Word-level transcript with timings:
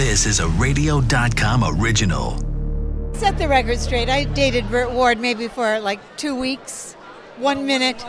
This 0.00 0.24
is 0.24 0.40
a 0.40 0.48
radio.com 0.48 1.62
original. 1.62 2.38
Set 3.12 3.36
the 3.36 3.46
record 3.46 3.78
straight. 3.78 4.08
I 4.08 4.24
dated 4.24 4.70
Burt 4.70 4.92
Ward 4.92 5.20
maybe 5.20 5.46
for 5.46 5.78
like 5.78 6.00
two 6.16 6.34
weeks, 6.34 6.94
one 7.36 7.66
minute. 7.66 8.02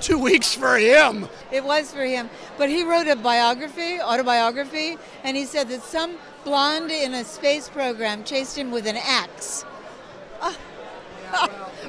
Two 0.00 0.18
weeks 0.18 0.54
for 0.54 0.78
him. 0.78 1.28
It 1.52 1.62
was 1.62 1.92
for 1.92 2.06
him. 2.06 2.30
But 2.56 2.70
he 2.70 2.84
wrote 2.84 3.06
a 3.06 3.16
biography, 3.16 4.00
autobiography, 4.00 4.96
and 5.24 5.36
he 5.36 5.44
said 5.44 5.68
that 5.68 5.82
some 5.82 6.16
blonde 6.42 6.90
in 6.90 7.12
a 7.12 7.22
space 7.22 7.68
program 7.68 8.24
chased 8.24 8.56
him 8.56 8.70
with 8.70 8.86
an 8.86 8.96
axe. 8.96 9.66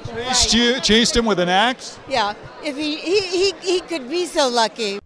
Chased, 0.04 0.54
you, 0.54 0.82
chased 0.82 1.16
him 1.16 1.26
with 1.26 1.40
an 1.40 1.48
axe? 1.48 1.98
Yeah, 2.10 2.34
if 2.66 2.76
he, 2.76 2.98
he, 2.98 3.22
he, 3.22 3.54
he 3.62 3.80
could 3.80 4.10
be 4.10 4.26
so 4.26 4.50
lucky. 4.50 5.00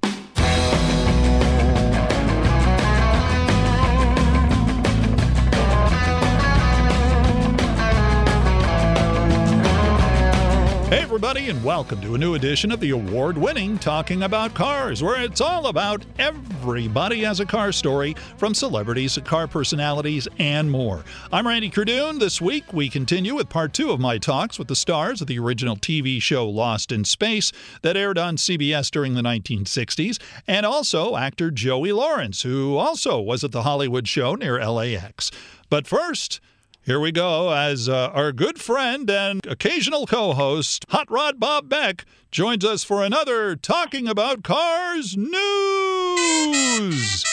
Everybody, 11.12 11.50
and 11.50 11.62
welcome 11.62 12.00
to 12.00 12.16
a 12.16 12.18
new 12.18 12.36
edition 12.36 12.72
of 12.72 12.80
the 12.80 12.92
award 12.92 13.38
winning 13.38 13.78
Talking 13.78 14.24
About 14.24 14.54
Cars, 14.54 15.04
where 15.04 15.22
it's 15.22 15.42
all 15.42 15.68
about 15.68 16.06
everybody 16.18 17.24
has 17.24 17.42
a 17.42 17.46
car 17.46 17.74
story, 17.74 18.16
from 18.38 18.54
celebrities 18.54 19.16
to 19.16 19.22
car 19.22 19.46
personalities 19.46 20.30
and 20.40 20.72
more. 20.72 21.04
I'm 21.34 21.46
Randy 21.46 21.70
Cardoon. 21.70 22.18
This 22.18 22.40
week, 22.40 22.72
we 22.72 22.88
continue 22.88 23.36
with 23.36 23.50
part 23.50 23.74
two 23.74 23.92
of 23.92 24.00
my 24.00 24.20
talks 24.20 24.58
with 24.58 24.70
the 24.70 24.76
stars 24.76 25.20
of 25.20 25.28
the 25.28 25.38
original 25.38 25.76
TV 25.76 26.22
show 26.22 26.48
Lost 26.48 26.94
in 26.94 27.04
Space 27.04 27.52
that 27.82 27.98
aired 27.98 28.18
on 28.18 28.38
CBS 28.38 28.90
during 28.90 29.14
the 29.14 29.22
1960s, 29.22 30.18
and 30.48 30.66
also 30.66 31.18
actor 31.18 31.52
Joey 31.52 31.92
Lawrence, 31.92 32.44
who 32.44 32.78
also 32.78 33.20
was 33.20 33.44
at 33.44 33.52
the 33.52 33.64
Hollywood 33.64 34.08
show 34.08 34.36
near 34.36 34.66
LAX. 34.66 35.30
But 35.70 35.88
first, 35.88 36.40
here 36.84 37.00
we 37.00 37.12
go 37.12 37.54
as 37.54 37.88
uh, 37.88 38.10
our 38.14 38.32
good 38.32 38.60
friend 38.60 39.10
and 39.10 39.46
occasional 39.46 40.08
co 40.08 40.34
host, 40.34 40.86
Hot 40.90 41.10
Rod 41.12 41.40
Bob 41.40 41.70
Beck, 41.70 42.06
joins 42.32 42.66
us 42.66 42.84
for 42.84 43.04
another 43.04 43.56
Talking 43.56 44.08
About 44.08 44.44
Cars 44.44 45.16
news. 45.16 47.24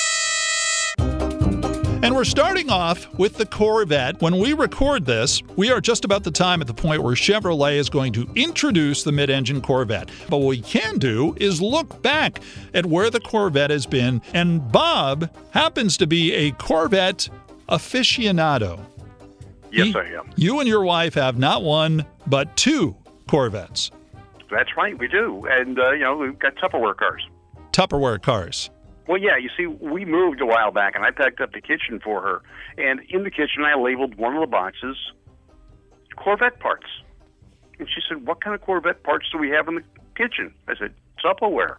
And 2.01 2.15
we're 2.15 2.25
starting 2.25 2.71
off 2.71 3.13
with 3.19 3.39
the 3.39 3.47
Corvette. 3.47 4.21
When 4.21 4.39
we 4.39 4.53
record 4.53 5.05
this, 5.05 5.43
we 5.57 5.71
are 5.71 5.81
just 5.81 6.05
about 6.05 6.25
the 6.25 6.31
time 6.31 6.61
at 6.61 6.67
the 6.67 6.75
point 6.75 7.03
where 7.03 7.15
Chevrolet 7.15 7.77
is 7.77 7.91
going 7.91 8.13
to 8.13 8.29
introduce 8.37 9.03
the 9.03 9.13
mid 9.13 9.31
engine 9.31 9.61
Corvette. 9.61 10.11
But 10.29 10.39
what 10.39 10.49
we 10.49 10.61
can 10.61 10.99
do 10.99 11.35
is 11.41 11.61
look 11.61 12.03
back 12.03 12.41
at 12.75 12.87
where 12.87 13.11
the 13.11 13.21
Corvette 13.21 13.71
has 13.71 13.87
been. 13.87 14.23
And 14.33 14.71
Bob 14.71 15.31
happens 15.51 15.97
to 15.97 16.07
be 16.07 16.33
a 16.35 16.53
Corvette 16.53 17.29
aficionado. 17.69 18.81
Yes, 19.71 19.95
I 19.95 20.07
am. 20.07 20.31
You 20.37 20.61
and 20.61 20.69
your 20.69 20.83
wife 20.83 21.15
have 21.15 21.39
not 21.39 21.63
one, 21.63 22.05
but 22.27 22.57
two 22.57 22.97
Corvettes, 23.29 23.91
That's 24.51 24.75
right, 24.77 24.99
we 24.99 25.09
do. 25.09 25.47
And, 25.51 25.79
uh, 25.79 25.91
you 25.93 26.01
know, 26.01 26.17
we've 26.17 26.39
got 26.39 26.57
Tupperware 26.57 26.97
cars. 26.97 27.27
Tupperware 27.73 28.21
cars. 28.23 28.71
Well, 29.07 29.19
yeah, 29.19 29.37
you 29.37 29.51
see, 29.57 29.67
we 29.67 30.05
moved 30.05 30.41
a 30.41 30.47
while 30.47 30.71
back, 30.71 30.95
and 30.95 31.05
I 31.05 31.11
packed 31.11 31.41
up 31.41 31.53
the 31.53 31.61
kitchen 31.61 32.01
for 32.03 32.21
her. 32.23 32.43
And 32.79 33.01
in 33.11 33.25
the 33.25 33.31
kitchen, 33.31 33.65
I 33.65 33.75
labeled 33.75 34.17
one 34.17 34.35
of 34.35 34.41
the 34.41 34.47
boxes 34.47 34.97
Corvette 36.17 36.59
parts. 36.59 36.87
And 37.79 37.89
she 37.89 38.01
said, 38.09 38.27
What 38.27 38.43
kind 38.43 38.55
of 38.55 38.61
Corvette 38.61 39.03
parts 39.03 39.27
do 39.31 39.39
we 39.39 39.51
have 39.51 39.69
in 39.69 39.77
the 39.77 39.83
kitchen? 40.17 40.53
I 40.67 40.75
said, 40.77 40.95
Tupperware. 41.25 41.77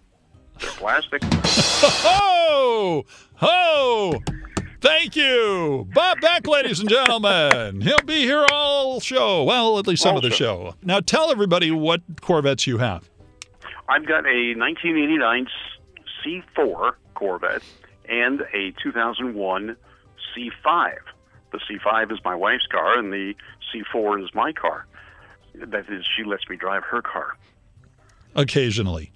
They're 0.59 0.69
plastic. 0.71 1.21
Ho! 1.43 3.05
Ho! 3.35 4.21
Thank 4.81 5.15
you. 5.15 5.87
Bob 5.93 6.21
Beck, 6.21 6.47
ladies 6.47 6.79
and 6.79 6.87
gentlemen. 6.89 7.81
He'll 7.81 7.97
be 8.05 8.21
here 8.21 8.45
all 8.51 8.99
show. 9.01 9.43
Well, 9.43 9.77
at 9.77 9.87
least 9.87 10.03
some 10.03 10.11
All 10.11 10.17
of 10.17 10.23
the 10.23 10.29
show. 10.29 10.35
show. 10.71 10.75
Now 10.83 10.99
tell 11.01 11.31
everybody 11.31 11.69
what 11.71 12.01
Corvettes 12.21 12.65
you 12.65 12.77
have. 12.77 13.09
I've 13.89 14.05
got 14.05 14.25
a 14.25 14.53
1989 14.55 15.47
C4 16.25 16.91
Corvette 17.15 17.63
and 18.07 18.41
a 18.53 18.71
2001 18.81 19.75
C5. 20.37 20.93
The 21.51 21.59
C5 21.69 22.11
is 22.11 22.19
my 22.23 22.35
wife's 22.35 22.67
car, 22.67 22.97
and 22.99 23.11
the 23.11 23.33
C4 23.73 24.23
is 24.23 24.29
my 24.33 24.53
car. 24.53 24.85
That 25.55 25.89
is, 25.89 26.05
she 26.15 26.23
lets 26.23 26.47
me 26.47 26.55
drive 26.55 26.83
her 26.83 27.01
car. 27.01 27.35
Occasionally. 28.35 29.11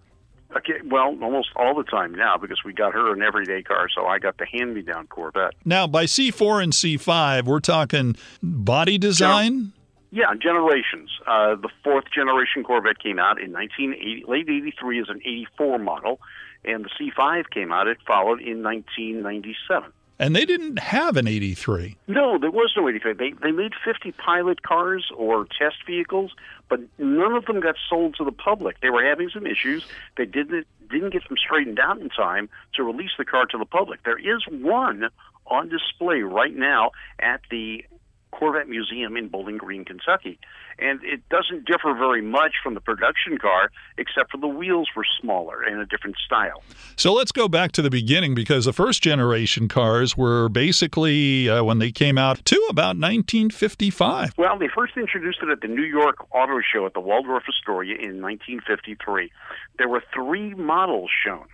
Okay, 0.56 0.81
well, 0.86 1.18
almost 1.22 1.50
all 1.56 1.74
the 1.75 1.84
time 1.84 2.14
now 2.14 2.38
because 2.38 2.64
we 2.64 2.74
got 2.74 2.94
her 2.94 3.12
an 3.14 3.22
everyday 3.22 3.64
car, 3.64 3.88
so 3.94 4.06
I 4.06 4.19
got 4.19 4.38
the 4.38 4.46
hand-me-down 4.46 5.08
Corvette. 5.08 5.53
Now, 5.66 5.88
by 5.88 6.06
C4 6.06 6.64
and 6.64 6.74
C5, 6.74 7.46
we're 7.46 7.59
talking 7.59 8.16
body 8.41 8.97
design. 8.97 9.74
Yeah, 10.12 10.36
generations. 10.40 11.09
Uh, 11.25 11.56
the 11.56 11.69
fourth 11.84 12.06
generation 12.14 12.64
Corvette 12.64 13.00
came 13.00 13.18
out 13.18 13.41
in 13.41 13.52
1980, 13.52 14.25
late 14.28 14.47
83 14.47 15.02
as 15.02 15.09
an 15.09 15.22
84 15.25 15.80
model, 15.80 16.19
and 16.64 16.85
the 16.85 16.90
C5 17.00 17.50
came 17.50 17.72
out. 17.72 17.88
It 17.88 17.97
followed 18.06 18.40
in 18.40 18.62
1997. 18.62 19.91
And 20.19 20.35
they 20.35 20.46
didn't 20.46 20.79
have 20.79 21.18
an 21.18 21.28
83. 21.28 21.97
No, 22.07 22.38
there 22.38 22.51
was 22.51 22.72
no 22.78 22.88
83. 22.88 23.13
They 23.13 23.31
they 23.41 23.51
made 23.51 23.74
50 23.84 24.12
pilot 24.13 24.62
cars 24.62 25.12
or 25.16 25.46
test 25.46 25.78
vehicles, 25.85 26.31
but 26.69 26.79
none 26.97 27.34
of 27.34 27.46
them 27.46 27.59
got 27.59 27.75
sold 27.90 28.16
to 28.18 28.23
the 28.23 28.31
public. 28.31 28.79
They 28.81 28.90
were 28.90 29.03
having 29.03 29.29
some 29.29 29.46
issues. 29.46 29.84
They 30.18 30.25
didn't 30.25 30.68
didn't 30.90 31.12
get 31.12 31.28
them 31.28 31.38
straightened 31.38 31.79
out 31.79 32.00
in 32.00 32.09
time 32.09 32.50
to 32.75 32.84
release 32.84 33.12
the 33.18 33.25
car 33.25 33.46
to 33.47 33.57
the 33.57 33.66
public. 33.66 34.03
There 34.03 34.19
is 34.19 34.44
one 34.47 35.09
on 35.47 35.69
display 35.69 36.22
right 36.22 36.56
now 36.56 36.91
at 37.19 37.41
the 37.50 37.84
Corvette 38.31 38.69
Museum 38.69 39.18
in 39.18 39.28
Bowling 39.28 39.57
Green, 39.57 39.85
Kentucky. 39.85 40.40
And 40.79 41.03
it 41.03 41.28
doesn't 41.29 41.66
differ 41.66 41.94
very 41.94 42.22
much 42.22 42.53
from 42.63 42.73
the 42.73 42.81
production 42.81 43.38
car, 43.38 43.69
except 43.97 44.31
for 44.31 44.38
the 44.38 44.47
wheels 44.47 44.89
were 44.95 45.06
smaller 45.22 45.61
and 45.61 45.79
a 45.79 45.85
different 45.85 46.16
style. 46.25 46.63
So 46.95 47.13
let's 47.13 47.31
go 47.31 47.47
back 47.47 47.72
to 47.73 47.81
the 47.81 47.89
beginning 47.89 48.35
because 48.35 48.66
the 48.66 48.73
first 48.73 49.03
generation 49.03 49.67
cars 49.67 50.17
were 50.17 50.50
basically, 50.50 51.50
uh, 51.50 51.63
when 51.63 51.79
they 51.79 51.91
came 51.91 52.17
out, 52.17 52.44
to 52.45 52.56
about 52.69 52.97
1955. 52.97 54.34
Well, 54.38 54.57
they 54.57 54.69
first 54.73 54.97
introduced 54.97 55.39
it 55.41 55.50
at 55.50 55.61
the 55.61 55.67
New 55.67 55.84
York 55.84 56.25
Auto 56.34 56.59
Show 56.61 56.85
at 56.85 56.94
the 56.94 57.01
Waldorf 57.01 57.44
Astoria 57.47 57.95
in 57.95 58.22
1953. 58.22 59.31
There 59.78 59.90
were 59.90 60.03
three 60.13 60.53
models 60.53 61.09
shown. 61.25 61.45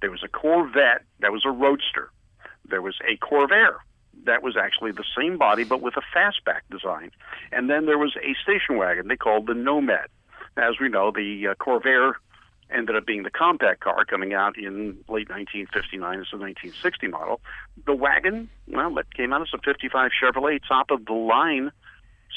There 0.00 0.10
was 0.10 0.22
a 0.22 0.28
Corvette 0.28 1.02
that 1.20 1.32
was 1.32 1.44
a 1.46 1.50
roadster. 1.50 2.10
There 2.68 2.82
was 2.82 2.96
a 3.08 3.16
Corvair 3.18 3.76
that 4.24 4.42
was 4.42 4.56
actually 4.56 4.92
the 4.92 5.04
same 5.16 5.38
body 5.38 5.64
but 5.64 5.80
with 5.80 5.94
a 5.96 6.02
fastback 6.16 6.60
design. 6.70 7.10
And 7.52 7.68
then 7.68 7.86
there 7.86 7.98
was 7.98 8.16
a 8.16 8.34
station 8.42 8.76
wagon 8.76 9.08
they 9.08 9.16
called 9.16 9.46
the 9.46 9.54
Nomad. 9.54 10.08
As 10.56 10.78
we 10.80 10.88
know, 10.88 11.10
the 11.10 11.48
uh, 11.48 11.54
Corvair 11.54 12.14
ended 12.70 12.96
up 12.96 13.06
being 13.06 13.22
the 13.22 13.30
compact 13.30 13.80
car 13.80 14.04
coming 14.04 14.34
out 14.34 14.56
in 14.56 14.96
late 15.08 15.28
1959 15.28 16.00
as 16.20 16.26
a 16.32 16.38
1960 16.38 17.08
model. 17.08 17.40
The 17.86 17.94
wagon, 17.94 18.48
well, 18.68 18.94
that 18.94 19.12
came 19.14 19.32
out 19.32 19.42
as 19.42 19.48
a 19.54 19.58
55 19.58 20.10
Chevrolet 20.10 20.60
top 20.66 20.90
of 20.90 21.04
the 21.06 21.12
line 21.12 21.70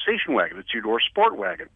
station 0.03 0.33
wagon, 0.33 0.57
a 0.59 0.63
two 0.63 0.81
door 0.81 0.99
sport 0.99 1.38
wagon. 1.38 1.69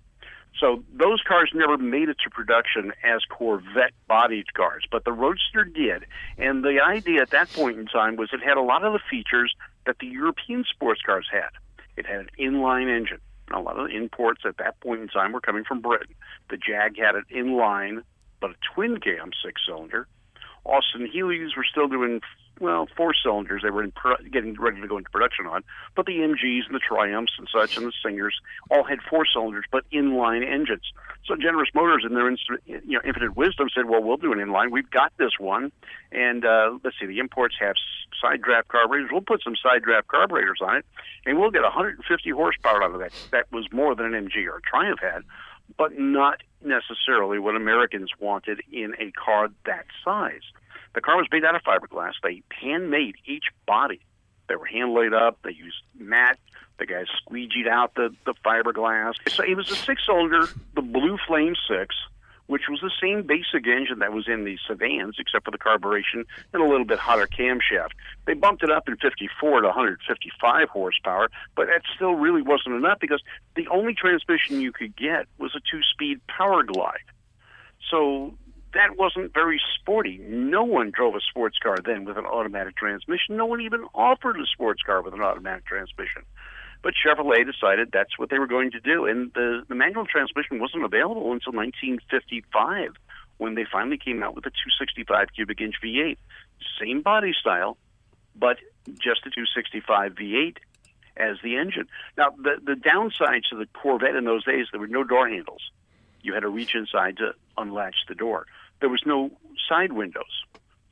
So 0.59 0.83
those 0.93 1.21
cars 1.25 1.51
never 1.55 1.77
made 1.77 2.09
it 2.09 2.17
to 2.23 2.29
production 2.29 2.91
as 3.03 3.21
Corvette 3.29 3.93
bodied 4.07 4.53
cars, 4.53 4.85
but 4.91 5.05
the 5.05 5.13
Roadster 5.13 5.63
did. 5.63 6.05
And 6.37 6.63
the 6.63 6.81
idea 6.85 7.21
at 7.21 7.29
that 7.29 7.51
point 7.53 7.79
in 7.79 7.85
time 7.85 8.17
was 8.17 8.29
it 8.33 8.41
had 8.43 8.57
a 8.57 8.61
lot 8.61 8.83
of 8.83 8.93
the 8.93 8.99
features 9.09 9.55
that 9.85 9.97
the 9.99 10.07
European 10.07 10.63
sports 10.69 11.01
cars 11.05 11.27
had. 11.31 11.49
It 11.97 12.05
had 12.05 12.19
an 12.19 12.29
inline 12.39 12.95
engine. 12.95 13.19
A 13.53 13.59
lot 13.59 13.77
of 13.77 13.89
the 13.89 13.95
imports 13.95 14.43
at 14.45 14.57
that 14.57 14.79
point 14.79 15.01
in 15.01 15.07
time 15.07 15.33
were 15.33 15.41
coming 15.41 15.63
from 15.65 15.81
Britain. 15.81 16.15
The 16.49 16.57
Jag 16.57 16.97
had 16.97 17.15
an 17.15 17.25
inline, 17.33 18.03
but 18.39 18.51
a 18.51 18.55
twin 18.73 18.99
cam 18.99 19.31
six 19.43 19.61
cylinder. 19.65 20.07
Austin 20.65 21.09
Healey's 21.11 21.55
were 21.55 21.65
still 21.69 21.87
doing 21.87 22.21
well 22.59 22.87
four 22.95 23.13
cylinders. 23.13 23.63
They 23.63 23.71
were 23.71 23.83
in 23.83 23.91
pro- 23.91 24.17
getting 24.31 24.59
ready 24.59 24.79
to 24.81 24.87
go 24.87 24.97
into 24.97 25.09
production 25.09 25.47
on, 25.47 25.63
but 25.95 26.05
the 26.05 26.19
MGs 26.19 26.67
and 26.67 26.75
the 26.75 26.79
Triumphs 26.79 27.33
and 27.37 27.47
such 27.51 27.75
and 27.77 27.87
the 27.87 27.93
Singers 28.03 28.39
all 28.69 28.83
had 28.83 28.99
four 29.09 29.25
cylinders 29.25 29.65
but 29.71 29.83
inline 29.91 30.47
engines. 30.47 30.91
So 31.25 31.35
Generous 31.35 31.69
Motors, 31.73 32.03
in 32.07 32.13
their 32.13 32.27
inst- 32.27 32.49
you 32.65 32.81
know 32.85 33.01
infinite 33.03 33.35
wisdom, 33.35 33.69
said, 33.73 33.85
"Well, 33.85 34.03
we'll 34.03 34.17
do 34.17 34.31
an 34.31 34.39
inline. 34.39 34.71
We've 34.71 34.89
got 34.89 35.11
this 35.17 35.33
one, 35.39 35.71
and 36.11 36.45
uh, 36.45 36.77
let's 36.83 36.97
see. 36.99 37.05
The 37.05 37.19
imports 37.19 37.55
have 37.59 37.75
side 38.21 38.41
draft 38.41 38.67
carburetors. 38.67 39.09
We'll 39.11 39.21
put 39.21 39.43
some 39.43 39.55
side 39.55 39.83
draft 39.83 40.07
carburetors 40.07 40.59
on 40.61 40.77
it, 40.77 40.85
and 41.25 41.39
we'll 41.39 41.51
get 41.51 41.63
150 41.63 42.29
horsepower 42.31 42.83
out 42.83 42.93
of 42.93 42.99
that. 42.99 43.11
That 43.31 43.51
was 43.51 43.65
more 43.71 43.95
than 43.95 44.13
an 44.13 44.29
MG 44.29 44.47
or 44.47 44.57
a 44.57 44.61
Triumph 44.61 44.99
had." 45.01 45.23
But 45.77 45.97
not 45.97 46.41
necessarily 46.63 47.39
what 47.39 47.55
Americans 47.55 48.11
wanted 48.19 48.61
in 48.71 48.93
a 48.99 49.11
car 49.11 49.49
that 49.65 49.85
size. 50.03 50.41
The 50.93 51.01
car 51.01 51.17
was 51.17 51.27
made 51.31 51.45
out 51.45 51.55
of 51.55 51.63
fiberglass. 51.63 52.13
They 52.21 52.43
handmade 52.51 53.15
each 53.25 53.45
body. 53.65 54.01
They 54.47 54.55
were 54.55 54.65
hand 54.65 54.93
laid 54.93 55.13
up. 55.13 55.39
They 55.43 55.51
used 55.51 55.81
mat. 55.97 56.37
The 56.77 56.85
guys 56.85 57.05
squeegeed 57.25 57.67
out 57.67 57.93
the, 57.95 58.13
the 58.25 58.33
fiberglass. 58.45 59.13
So 59.29 59.43
it 59.43 59.55
was 59.55 59.69
a 59.71 59.75
six 59.75 60.05
cylinder, 60.05 60.47
the 60.75 60.81
Blue 60.81 61.17
Flame 61.27 61.55
6, 61.69 61.95
which 62.47 62.63
was 62.69 62.79
the 62.81 62.91
same 63.01 63.25
basic 63.25 63.67
engine 63.67 63.99
that 63.99 64.13
was 64.13 64.27
in 64.27 64.43
the 64.43 64.57
sedans, 64.67 65.15
except 65.19 65.45
for 65.45 65.51
the 65.51 65.57
carburation 65.57 66.25
and 66.53 66.61
a 66.61 66.67
little 66.67 66.85
bit 66.85 66.99
hotter 66.99 67.27
camshaft. 67.27 67.91
They 68.25 68.33
bumped 68.33 68.63
it 68.63 68.71
up 68.71 68.87
in 68.87 68.97
54 68.97 69.61
to 69.61 69.67
155 69.67 70.69
horsepower, 70.69 71.29
but 71.55 71.67
that 71.67 71.81
still 71.95 72.13
really 72.13 72.41
wasn't 72.41 72.75
enough 72.75 72.99
because 72.99 73.21
the 73.55 73.67
only 73.67 73.93
transmission 73.93 74.61
you 74.61 74.71
could 74.71 74.95
get 74.95 75.27
was 75.37 75.55
a 75.55 75.59
two-speed 75.59 76.19
Powerglide. 76.27 77.07
So 77.89 78.33
that 78.73 78.97
wasn't 78.97 79.33
very 79.33 79.61
sporty. 79.79 80.17
No 80.17 80.63
one 80.63 80.91
drove 80.91 81.15
a 81.15 81.21
sports 81.21 81.57
car 81.61 81.77
then 81.83 82.05
with 82.05 82.17
an 82.17 82.25
automatic 82.25 82.75
transmission. 82.75 83.37
No 83.37 83.45
one 83.45 83.61
even 83.61 83.85
offered 83.93 84.39
a 84.39 84.45
sports 84.45 84.81
car 84.81 85.01
with 85.01 85.13
an 85.13 85.21
automatic 85.21 85.65
transmission. 85.65 86.23
But 86.81 86.93
Chevrolet 86.95 87.45
decided 87.45 87.89
that's 87.91 88.17
what 88.17 88.29
they 88.29 88.39
were 88.39 88.47
going 88.47 88.71
to 88.71 88.79
do. 88.79 89.05
And 89.05 89.31
the, 89.33 89.63
the 89.67 89.75
manual 89.75 90.05
transmission 90.05 90.59
wasn't 90.59 90.83
available 90.83 91.31
until 91.31 91.53
1955 91.53 92.93
when 93.37 93.55
they 93.55 93.65
finally 93.71 93.97
came 93.97 94.23
out 94.23 94.35
with 94.35 94.43
the 94.43 94.51
265 94.51 95.27
cubic 95.35 95.61
inch 95.61 95.75
V8. 95.83 96.17
Same 96.79 97.01
body 97.01 97.33
style, 97.39 97.77
but 98.35 98.57
just 98.99 99.25
a 99.25 99.29
265 99.29 100.13
V8 100.13 100.57
as 101.17 101.37
the 101.43 101.57
engine. 101.57 101.87
Now, 102.17 102.31
the, 102.37 102.57
the 102.63 102.75
downside 102.75 103.43
to 103.49 103.57
the 103.57 103.67
Corvette 103.73 104.15
in 104.15 104.25
those 104.25 104.45
days, 104.45 104.67
there 104.71 104.79
were 104.79 104.87
no 104.87 105.03
door 105.03 105.27
handles. 105.27 105.71
You 106.21 106.33
had 106.33 106.41
to 106.41 106.49
reach 106.49 106.75
inside 106.75 107.17
to 107.17 107.33
unlatch 107.57 107.95
the 108.07 108.15
door. 108.15 108.45
There 108.79 108.89
was 108.89 109.01
no 109.05 109.31
side 109.67 109.91
windows. 109.91 110.45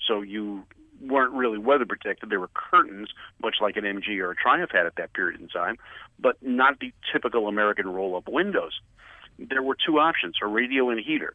So 0.07 0.21
you 0.21 0.65
weren't 1.01 1.34
really 1.34 1.57
weather 1.57 1.86
protected. 1.86 2.30
There 2.30 2.40
were 2.40 2.50
curtains, 2.54 3.10
much 3.42 3.56
like 3.62 3.78
an 3.78 3.84
MG 3.84 4.19
or 4.19 4.31
a 4.31 4.36
Triumph 4.36 4.72
had 4.72 4.86
at 4.86 4.96
that 4.98 5.13
period 5.13 5.40
in 5.40 5.48
time, 5.48 5.78
but 6.19 6.38
not 6.42 6.80
the 6.80 6.94
typical 7.12 7.48
American 7.48 7.88
roll 7.88 8.16
up 8.16 8.28
windows. 8.28 8.80
There 9.38 9.63
were 9.63 9.75
two 9.86 10.00
options 10.00 10.36
a 10.42 10.48
radio 10.48 10.90
and 10.90 11.00
a 11.00 11.01
heater. 11.01 11.34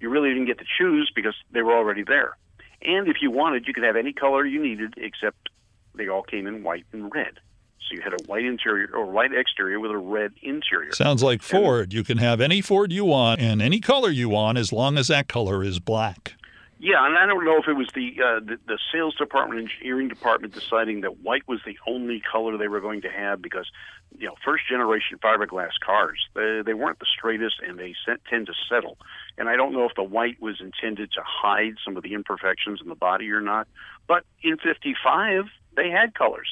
You 0.00 0.10
really 0.10 0.30
didn't 0.30 0.46
get 0.46 0.58
to 0.58 0.64
choose 0.78 1.10
because 1.14 1.34
they 1.52 1.62
were 1.62 1.76
already 1.76 2.02
there. 2.02 2.36
And 2.82 3.08
if 3.08 3.16
you 3.20 3.30
wanted, 3.30 3.66
you 3.66 3.74
could 3.74 3.84
have 3.84 3.96
any 3.96 4.12
color 4.12 4.44
you 4.44 4.62
needed, 4.62 4.94
except 4.96 5.50
they 5.94 6.08
all 6.08 6.22
came 6.22 6.46
in 6.46 6.62
white 6.62 6.86
and 6.92 7.12
red. 7.14 7.38
So 7.80 7.96
you 7.96 8.02
had 8.02 8.12
a 8.12 8.22
white 8.26 8.44
interior 8.44 8.88
or 8.94 9.06
white 9.06 9.32
exterior 9.34 9.80
with 9.80 9.90
a 9.90 9.98
red 9.98 10.32
interior. 10.42 10.92
Sounds 10.92 11.22
like 11.22 11.42
Ford. 11.42 11.92
you 11.92 12.04
can 12.04 12.18
have 12.18 12.40
any 12.40 12.60
Ford 12.60 12.92
you 12.92 13.04
want 13.04 13.40
and 13.40 13.60
any 13.60 13.80
color 13.80 14.10
you 14.10 14.28
want 14.28 14.58
as 14.58 14.72
long 14.72 14.96
as 14.96 15.08
that 15.08 15.28
color 15.28 15.62
is 15.64 15.80
black. 15.80 16.34
Yeah, 16.82 17.04
and 17.04 17.18
I 17.18 17.26
don't 17.26 17.44
know 17.44 17.58
if 17.58 17.68
it 17.68 17.74
was 17.74 17.88
the, 17.94 18.16
uh, 18.24 18.40
the 18.40 18.56
the 18.66 18.78
sales 18.90 19.14
department, 19.16 19.60
engineering 19.60 20.08
department 20.08 20.54
deciding 20.54 21.02
that 21.02 21.20
white 21.20 21.46
was 21.46 21.60
the 21.66 21.76
only 21.86 22.22
color 22.32 22.56
they 22.56 22.68
were 22.68 22.80
going 22.80 23.02
to 23.02 23.10
have 23.10 23.42
because, 23.42 23.70
you 24.18 24.26
know, 24.26 24.34
first 24.42 24.64
generation 24.66 25.18
fiberglass 25.22 25.72
cars 25.84 26.18
they, 26.34 26.62
they 26.64 26.72
weren't 26.72 26.98
the 26.98 27.06
straightest 27.06 27.56
and 27.60 27.78
they 27.78 27.94
set, 28.06 28.24
tend 28.30 28.46
to 28.46 28.54
settle. 28.66 28.96
And 29.36 29.46
I 29.50 29.56
don't 29.56 29.74
know 29.74 29.84
if 29.84 29.94
the 29.94 30.02
white 30.02 30.40
was 30.40 30.58
intended 30.58 31.12
to 31.12 31.20
hide 31.22 31.74
some 31.84 31.98
of 31.98 32.02
the 32.02 32.14
imperfections 32.14 32.80
in 32.82 32.88
the 32.88 32.94
body 32.94 33.30
or 33.30 33.42
not. 33.42 33.68
But 34.08 34.24
in 34.42 34.56
'55 34.56 35.44
they 35.76 35.90
had 35.90 36.14
colors, 36.14 36.48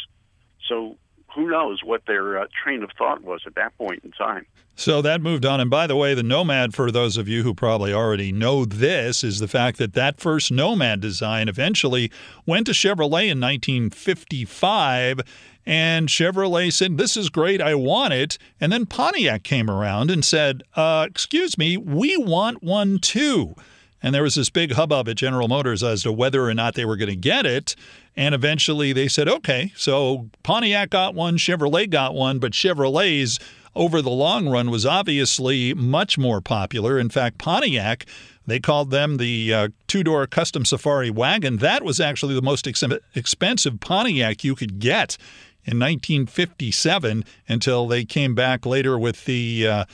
so 0.68 0.98
who 1.34 1.50
knows 1.50 1.80
what 1.84 2.02
their 2.06 2.38
uh, 2.38 2.46
train 2.62 2.82
of 2.82 2.90
thought 2.96 3.22
was 3.22 3.42
at 3.46 3.54
that 3.54 3.76
point 3.78 4.04
in 4.04 4.12
time. 4.12 4.46
So 4.78 5.02
that 5.02 5.20
moved 5.20 5.44
on. 5.44 5.60
And 5.60 5.68
by 5.68 5.88
the 5.88 5.96
way, 5.96 6.14
the 6.14 6.22
Nomad, 6.22 6.72
for 6.72 6.92
those 6.92 7.16
of 7.16 7.26
you 7.26 7.42
who 7.42 7.52
probably 7.52 7.92
already 7.92 8.30
know 8.30 8.64
this, 8.64 9.24
is 9.24 9.40
the 9.40 9.48
fact 9.48 9.76
that 9.78 9.94
that 9.94 10.20
first 10.20 10.52
Nomad 10.52 11.00
design 11.00 11.48
eventually 11.48 12.12
went 12.46 12.66
to 12.66 12.72
Chevrolet 12.72 13.28
in 13.28 13.40
1955. 13.40 15.20
And 15.66 16.08
Chevrolet 16.08 16.72
said, 16.72 16.96
This 16.96 17.16
is 17.16 17.28
great. 17.28 17.60
I 17.60 17.74
want 17.74 18.14
it. 18.14 18.38
And 18.60 18.72
then 18.72 18.86
Pontiac 18.86 19.42
came 19.42 19.68
around 19.68 20.12
and 20.12 20.24
said, 20.24 20.62
uh, 20.76 21.06
Excuse 21.10 21.58
me, 21.58 21.76
we 21.76 22.16
want 22.16 22.62
one 22.62 23.00
too. 23.00 23.56
And 24.00 24.14
there 24.14 24.22
was 24.22 24.36
this 24.36 24.48
big 24.48 24.72
hubbub 24.72 25.08
at 25.08 25.16
General 25.16 25.48
Motors 25.48 25.82
as 25.82 26.04
to 26.04 26.12
whether 26.12 26.44
or 26.44 26.54
not 26.54 26.74
they 26.74 26.84
were 26.84 26.96
going 26.96 27.08
to 27.10 27.16
get 27.16 27.46
it. 27.46 27.74
And 28.18 28.34
eventually 28.34 28.92
they 28.92 29.06
said, 29.06 29.28
okay, 29.28 29.72
so 29.76 30.28
Pontiac 30.42 30.90
got 30.90 31.14
one, 31.14 31.38
Chevrolet 31.38 31.88
got 31.88 32.14
one, 32.14 32.40
but 32.40 32.50
Chevrolet's 32.50 33.38
over 33.76 34.02
the 34.02 34.10
long 34.10 34.48
run 34.48 34.72
was 34.72 34.84
obviously 34.84 35.72
much 35.72 36.18
more 36.18 36.40
popular. 36.40 36.98
In 36.98 37.10
fact, 37.10 37.38
Pontiac, 37.38 38.06
they 38.44 38.58
called 38.58 38.90
them 38.90 39.18
the 39.18 39.54
uh, 39.54 39.68
two 39.86 40.02
door 40.02 40.26
custom 40.26 40.64
safari 40.64 41.10
wagon. 41.10 41.58
That 41.58 41.84
was 41.84 42.00
actually 42.00 42.34
the 42.34 42.42
most 42.42 42.66
ex- 42.66 42.82
expensive 43.14 43.78
Pontiac 43.78 44.42
you 44.42 44.56
could 44.56 44.80
get 44.80 45.16
in 45.64 45.78
1957 45.78 47.24
until 47.46 47.86
they 47.86 48.04
came 48.04 48.34
back 48.34 48.66
later 48.66 48.98
with 48.98 49.26
the. 49.26 49.68
Uh, 49.68 49.84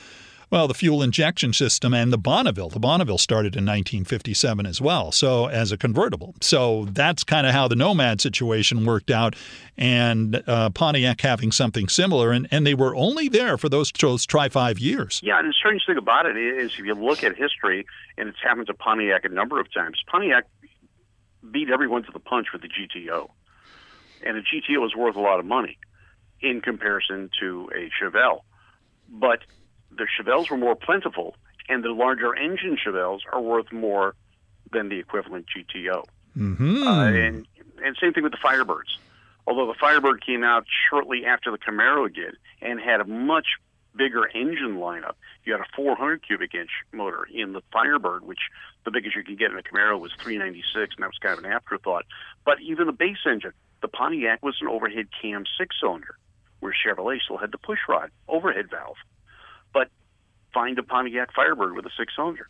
well, 0.49 0.67
the 0.67 0.73
fuel 0.73 1.01
injection 1.01 1.53
system 1.53 1.93
and 1.93 2.11
the 2.13 2.17
Bonneville. 2.17 2.69
The 2.69 2.79
Bonneville 2.79 3.17
started 3.17 3.55
in 3.55 3.65
1957 3.65 4.65
as 4.65 4.79
well, 4.79 5.11
so 5.11 5.47
as 5.47 5.71
a 5.71 5.77
convertible. 5.77 6.35
So 6.41 6.85
that's 6.85 7.23
kind 7.23 7.47
of 7.47 7.53
how 7.53 7.67
the 7.67 7.75
Nomad 7.75 8.21
situation 8.21 8.85
worked 8.85 9.11
out, 9.11 9.35
and 9.77 10.43
uh, 10.47 10.69
Pontiac 10.69 11.21
having 11.21 11.51
something 11.51 11.89
similar, 11.89 12.31
and, 12.31 12.47
and 12.51 12.65
they 12.65 12.73
were 12.73 12.95
only 12.95 13.27
there 13.27 13.57
for 13.57 13.69
those 13.69 13.91
those 13.91 14.25
Tri-Five 14.25 14.79
years. 14.79 15.19
Yeah, 15.23 15.39
and 15.39 15.49
the 15.49 15.53
strange 15.53 15.83
thing 15.85 15.97
about 15.97 16.25
it 16.25 16.37
is, 16.37 16.73
if 16.77 16.85
you 16.85 16.93
look 16.93 17.23
at 17.23 17.35
history, 17.35 17.85
and 18.17 18.29
it's 18.29 18.37
happened 18.41 18.67
to 18.67 18.73
Pontiac 18.73 19.25
a 19.25 19.29
number 19.29 19.59
of 19.59 19.71
times, 19.73 20.01
Pontiac 20.07 20.45
beat 21.51 21.69
everyone 21.69 22.03
to 22.03 22.11
the 22.11 22.19
punch 22.19 22.47
with 22.53 22.61
the 22.61 22.69
GTO, 22.69 23.29
and 24.23 24.37
a 24.37 24.41
GTO 24.41 24.85
is 24.85 24.95
worth 24.95 25.15
a 25.15 25.21
lot 25.21 25.39
of 25.39 25.45
money 25.45 25.77
in 26.41 26.61
comparison 26.61 27.29
to 27.39 27.69
a 27.75 27.89
Chevelle, 28.01 28.41
but 29.09 29.39
the 29.91 30.05
Chevelles 30.05 30.49
were 30.49 30.57
more 30.57 30.75
plentiful, 30.75 31.35
and 31.69 31.83
the 31.83 31.89
larger 31.89 32.35
engine 32.35 32.77
Chevelles 32.83 33.21
are 33.31 33.41
worth 33.41 33.71
more 33.71 34.15
than 34.71 34.89
the 34.89 34.99
equivalent 34.99 35.45
GTO. 35.47 36.03
Mm-hmm. 36.37 36.87
Uh, 36.87 37.07
and 37.07 37.47
and 37.83 37.97
same 37.99 38.13
thing 38.13 38.23
with 38.23 38.31
the 38.31 38.37
Firebirds. 38.37 38.97
Although 39.47 39.67
the 39.67 39.77
Firebird 39.79 40.25
came 40.25 40.43
out 40.43 40.65
shortly 40.89 41.25
after 41.25 41.51
the 41.51 41.57
Camaro 41.57 42.13
did 42.13 42.35
and 42.61 42.79
had 42.79 42.99
a 42.99 43.05
much 43.05 43.45
bigger 43.95 44.27
engine 44.27 44.77
lineup. 44.77 45.13
You 45.45 45.53
had 45.53 45.61
a 45.61 45.75
400 45.75 46.25
cubic 46.25 46.53
inch 46.53 46.71
motor 46.91 47.27
in 47.33 47.53
the 47.53 47.61
Firebird, 47.71 48.25
which 48.25 48.39
the 48.83 48.91
biggest 48.91 49.15
you 49.15 49.23
could 49.23 49.39
get 49.39 49.51
in 49.51 49.57
a 49.57 49.63
Camaro 49.63 49.99
was 49.99 50.11
396, 50.19 50.95
and 50.95 51.03
that 51.03 51.07
was 51.07 51.17
kind 51.21 51.37
of 51.37 51.43
an 51.43 51.51
afterthought. 51.51 52.05
But 52.43 52.59
even 52.61 52.87
the 52.87 52.93
base 52.93 53.17
engine, 53.25 53.53
the 53.81 53.87
Pontiac 53.87 54.43
was 54.43 54.57
an 54.61 54.67
overhead 54.67 55.07
cam 55.21 55.45
six 55.57 55.75
cylinder, 55.79 56.17
where 56.59 56.73
Chevrolet 56.73 57.21
still 57.21 57.37
had 57.37 57.51
the 57.51 57.57
pushrod 57.57 58.09
overhead 58.27 58.69
valve 58.69 58.97
but 59.75 59.89
find 60.53 60.79
a 60.79 60.83
Pontiac 60.83 61.33
Firebird 61.35 61.75
with 61.75 61.85
a 61.85 61.91
six 61.99 62.13
cylinder, 62.15 62.47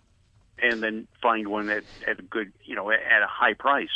and 0.62 0.81
then 0.81 1.07
find 1.22 1.48
one 1.48 1.69
at, 1.69 1.83
at 2.07 2.19
a 2.19 2.22
good, 2.22 2.54
you 2.63 2.75
know, 2.75 2.92
at 2.92 3.22
a 3.22 3.27
high 3.27 3.56
price. 3.56 3.89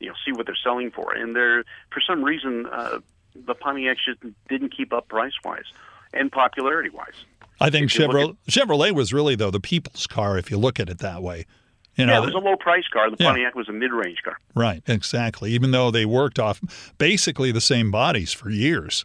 You 0.00 0.08
know, 0.08 0.14
see 0.24 0.32
what 0.32 0.46
they're 0.46 0.58
selling 0.64 0.90
for, 0.90 1.12
and 1.12 1.36
they're 1.36 1.62
for 1.92 2.00
some 2.04 2.24
reason 2.24 2.66
uh, 2.66 2.98
the 3.36 3.54
Pontiac 3.54 3.98
just 4.04 4.18
didn't 4.48 4.74
keep 4.76 4.92
up 4.92 5.06
price 5.08 5.34
wise 5.44 5.66
and 6.12 6.32
popularity 6.32 6.88
wise. 6.90 7.24
I 7.60 7.70
think 7.70 7.90
Chevrolet, 7.90 8.30
at, 8.30 8.36
Chevrolet 8.48 8.92
was 8.92 9.12
really 9.12 9.36
though 9.36 9.52
the 9.52 9.60
people's 9.60 10.08
car 10.08 10.38
if 10.38 10.50
you 10.50 10.58
look 10.58 10.80
at 10.80 10.88
it 10.88 10.98
that 10.98 11.22
way. 11.22 11.46
You 11.94 12.06
know, 12.06 12.14
yeah, 12.14 12.22
it 12.22 12.24
was 12.24 12.34
a 12.34 12.38
low 12.38 12.56
price 12.56 12.88
car. 12.90 13.10
The 13.10 13.16
yeah. 13.20 13.26
Pontiac 13.26 13.54
was 13.54 13.68
a 13.68 13.72
mid 13.72 13.92
range 13.92 14.22
car. 14.24 14.38
Right, 14.54 14.82
exactly. 14.86 15.52
Even 15.52 15.72
though 15.72 15.90
they 15.90 16.06
worked 16.06 16.38
off 16.38 16.94
basically 16.96 17.52
the 17.52 17.60
same 17.60 17.90
bodies 17.90 18.32
for 18.32 18.48
years. 18.48 19.04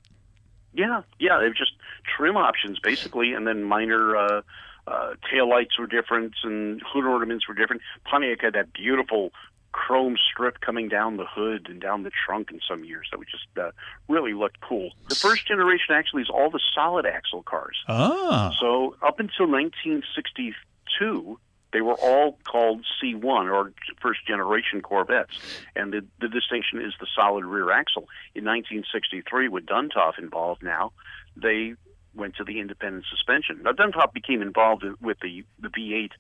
Yeah, 0.77 1.01
yeah. 1.19 1.39
They 1.39 1.47
were 1.47 1.53
just 1.53 1.73
trim 2.05 2.37
options 2.37 2.79
basically, 2.79 3.33
and 3.33 3.47
then 3.47 3.63
minor 3.63 4.15
uh, 4.15 4.41
uh, 4.85 5.15
tail 5.29 5.49
lights 5.49 5.77
were 5.79 5.87
different 5.87 6.35
and 6.43 6.81
hood 6.85 7.03
ornaments 7.03 7.47
were 7.47 7.55
different. 7.55 7.81
Pontiac 8.05 8.41
had 8.41 8.53
that 8.53 8.71
beautiful 8.73 9.31
chrome 9.71 10.17
strip 10.31 10.61
coming 10.61 10.87
down 10.87 11.17
the 11.17 11.25
hood 11.25 11.67
and 11.69 11.81
down 11.81 12.03
the 12.03 12.11
trunk 12.25 12.51
in 12.51 12.59
some 12.67 12.83
years 12.83 13.07
that 13.11 13.17
would 13.17 13.27
just 13.27 13.47
uh, 13.59 13.71
really 14.07 14.33
look 14.33 14.53
cool. 14.61 14.91
The 15.09 15.15
first 15.15 15.47
generation 15.47 15.95
actually 15.95 16.21
is 16.21 16.29
all 16.29 16.49
the 16.49 16.61
solid 16.73 17.05
axle 17.05 17.43
cars. 17.43 17.77
Ah. 17.87 18.55
So 18.59 18.95
up 19.01 19.19
until 19.19 19.47
1962, 19.47 21.39
they 21.73 21.81
were 21.81 21.95
all 21.95 22.37
called 22.43 22.85
C1 23.01 23.23
or 23.51 23.73
first 24.01 24.25
generation 24.25 24.81
Corvettes, 24.81 25.37
and 25.75 25.91
the, 25.91 26.05
the 26.19 26.29
distinction 26.29 26.81
is 26.81 26.93
the 26.99 27.07
solid 27.15 27.45
rear 27.45 27.71
axle. 27.71 28.07
In 28.35 28.45
1963, 28.45 29.49
with 29.49 29.65
Duntov 29.65 30.17
involved 30.17 30.63
now, 30.63 30.93
they 31.35 31.75
went 32.15 32.35
to 32.37 32.43
the 32.43 32.59
independent 32.59 33.05
suspension. 33.09 33.61
Now, 33.63 33.73
Duntov 33.73 34.13
became 34.13 34.41
involved 34.41 34.83
with 35.01 35.19
the, 35.19 35.43
the 35.59 35.69
V8 35.69 36.11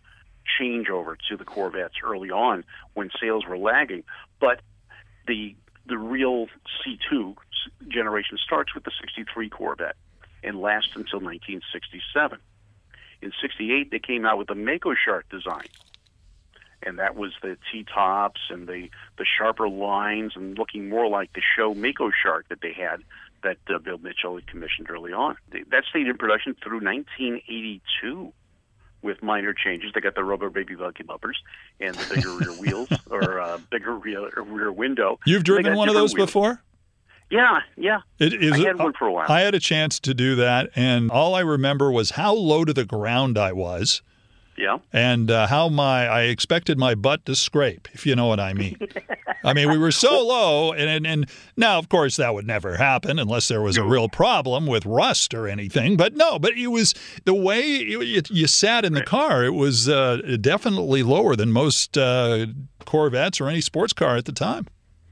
changeover 0.59 1.15
to 1.29 1.37
the 1.37 1.45
Corvettes 1.45 1.95
early 2.03 2.29
on 2.29 2.63
when 2.93 3.09
sales 3.19 3.45
were 3.45 3.57
lagging, 3.57 4.03
but 4.39 4.61
the 5.27 5.55
the 5.87 5.97
real 5.97 6.47
C2 6.85 7.35
generation 7.87 8.37
starts 8.43 8.75
with 8.75 8.83
the 8.83 8.91
63 8.99 9.49
Corvette 9.49 9.95
and 10.43 10.59
lasts 10.59 10.91
until 10.95 11.19
1967. 11.19 12.39
In 13.21 13.31
68, 13.41 13.91
they 13.91 13.99
came 13.99 14.25
out 14.25 14.37
with 14.37 14.47
the 14.47 14.55
Mako 14.55 14.93
Shark 14.93 15.27
design. 15.29 15.67
And 16.83 16.99
that 16.99 17.15
was 17.15 17.33
the 17.41 17.57
T-tops 17.71 18.39
and 18.49 18.67
the, 18.67 18.89
the 19.17 19.25
sharper 19.25 19.67
lines 19.67 20.33
and 20.35 20.57
looking 20.57 20.89
more 20.89 21.09
like 21.09 21.33
the 21.33 21.41
show 21.55 21.73
Mako 21.73 22.11
Shark 22.11 22.47
that 22.49 22.61
they 22.61 22.71
had 22.71 23.01
that 23.43 23.57
uh, 23.73 23.79
Bill 23.79 23.97
Mitchell 23.97 24.35
had 24.35 24.47
commissioned 24.47 24.89
early 24.89 25.11
on. 25.11 25.37
That 25.51 25.83
stayed 25.89 26.07
in 26.07 26.17
production 26.17 26.55
through 26.61 26.81
1982 26.81 28.31
with 29.01 29.23
minor 29.23 29.53
changes. 29.53 29.91
They 29.93 30.01
got 30.01 30.15
the 30.15 30.23
rubber 30.23 30.49
baby 30.49 30.75
buggy 30.75 31.03
bumpers 31.03 31.37
and 31.79 31.95
the 31.95 32.15
bigger 32.15 32.31
rear 32.31 32.51
wheels 32.59 32.89
or 33.09 33.39
uh, 33.39 33.59
bigger 33.69 33.95
rear, 33.95 34.29
rear 34.41 34.71
window. 34.71 35.19
You've 35.25 35.43
driven 35.43 35.75
one 35.75 35.89
of 35.89 35.95
those 35.95 36.13
wheels. 36.13 36.27
before? 36.27 36.63
Yeah, 37.29 37.59
yeah. 37.75 38.01
It 38.19 38.33
is. 38.33 38.53
I 38.53 38.59
had 38.59 38.79
one 38.79 38.93
for 38.93 39.07
a 39.07 39.11
while. 39.11 39.25
I 39.27 39.41
had 39.41 39.53
a 39.53 39.59
chance 39.59 39.99
to 40.01 40.13
do 40.13 40.35
that, 40.35 40.69
and 40.75 41.11
all 41.11 41.35
I 41.35 41.41
remember 41.41 41.91
was 41.91 42.11
how 42.11 42.33
low 42.33 42.63
to 42.63 42.73
the 42.73 42.85
ground 42.85 43.37
I 43.37 43.51
was, 43.51 44.01
yeah. 44.57 44.77
and 44.93 45.29
uh, 45.29 45.47
how 45.47 45.67
my 45.67 46.07
I 46.07 46.21
expected 46.23 46.77
my 46.77 46.95
butt 46.95 47.25
to 47.25 47.35
scrape, 47.35 47.89
if 47.93 48.05
you 48.05 48.15
know 48.15 48.27
what 48.27 48.39
I 48.39 48.53
mean. 48.53 48.77
I 49.43 49.53
mean, 49.53 49.69
we 49.69 49.77
were 49.77 49.91
so 49.91 50.21
low, 50.25 50.71
and, 50.71 50.89
and 50.89 51.05
and 51.05 51.29
now, 51.57 51.77
of 51.77 51.89
course, 51.89 52.15
that 52.15 52.33
would 52.33 52.47
never 52.47 52.77
happen 52.77 53.19
unless 53.19 53.49
there 53.49 53.61
was 53.61 53.75
a 53.75 53.83
real 53.83 54.07
problem 54.07 54.65
with 54.65 54.85
rust 54.85 55.33
or 55.33 55.49
anything. 55.49 55.97
But 55.97 56.15
no, 56.15 56.39
but 56.39 56.53
it 56.53 56.67
was 56.67 56.95
the 57.25 57.33
way 57.33 57.67
you, 57.67 58.01
you, 58.01 58.21
you 58.29 58.47
sat 58.47 58.85
in 58.85 58.93
the 58.93 59.03
car. 59.03 59.43
It 59.43 59.53
was 59.53 59.89
uh, 59.89 60.37
definitely 60.39 61.03
lower 61.03 61.35
than 61.35 61.51
most 61.51 61.97
uh, 61.97 62.47
Corvettes 62.85 63.41
or 63.41 63.49
any 63.49 63.61
sports 63.61 63.91
car 63.91 64.15
at 64.15 64.23
the 64.23 64.31
time. 64.31 64.67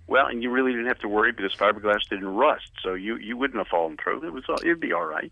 Well, 0.08 0.28
and 0.28 0.44
you 0.44 0.52
really 0.52 0.72
didn't 0.72 0.88
have 0.88 1.00
to 1.00 1.08
worry 1.08 1.32
because 1.32 1.54
fiberglass 1.56 2.08
didn't 2.10 2.28
rust, 2.28 2.70
so 2.84 2.94
you 2.94 3.18
you 3.18 3.38
wouldn't 3.38 3.58
have 3.58 3.68
fallen 3.68 3.98
through. 4.02 4.26
It 4.26 4.34
was 4.34 4.44
it'd 4.62 4.80
be 4.80 4.94
all 4.94 5.06
right. 5.06 5.32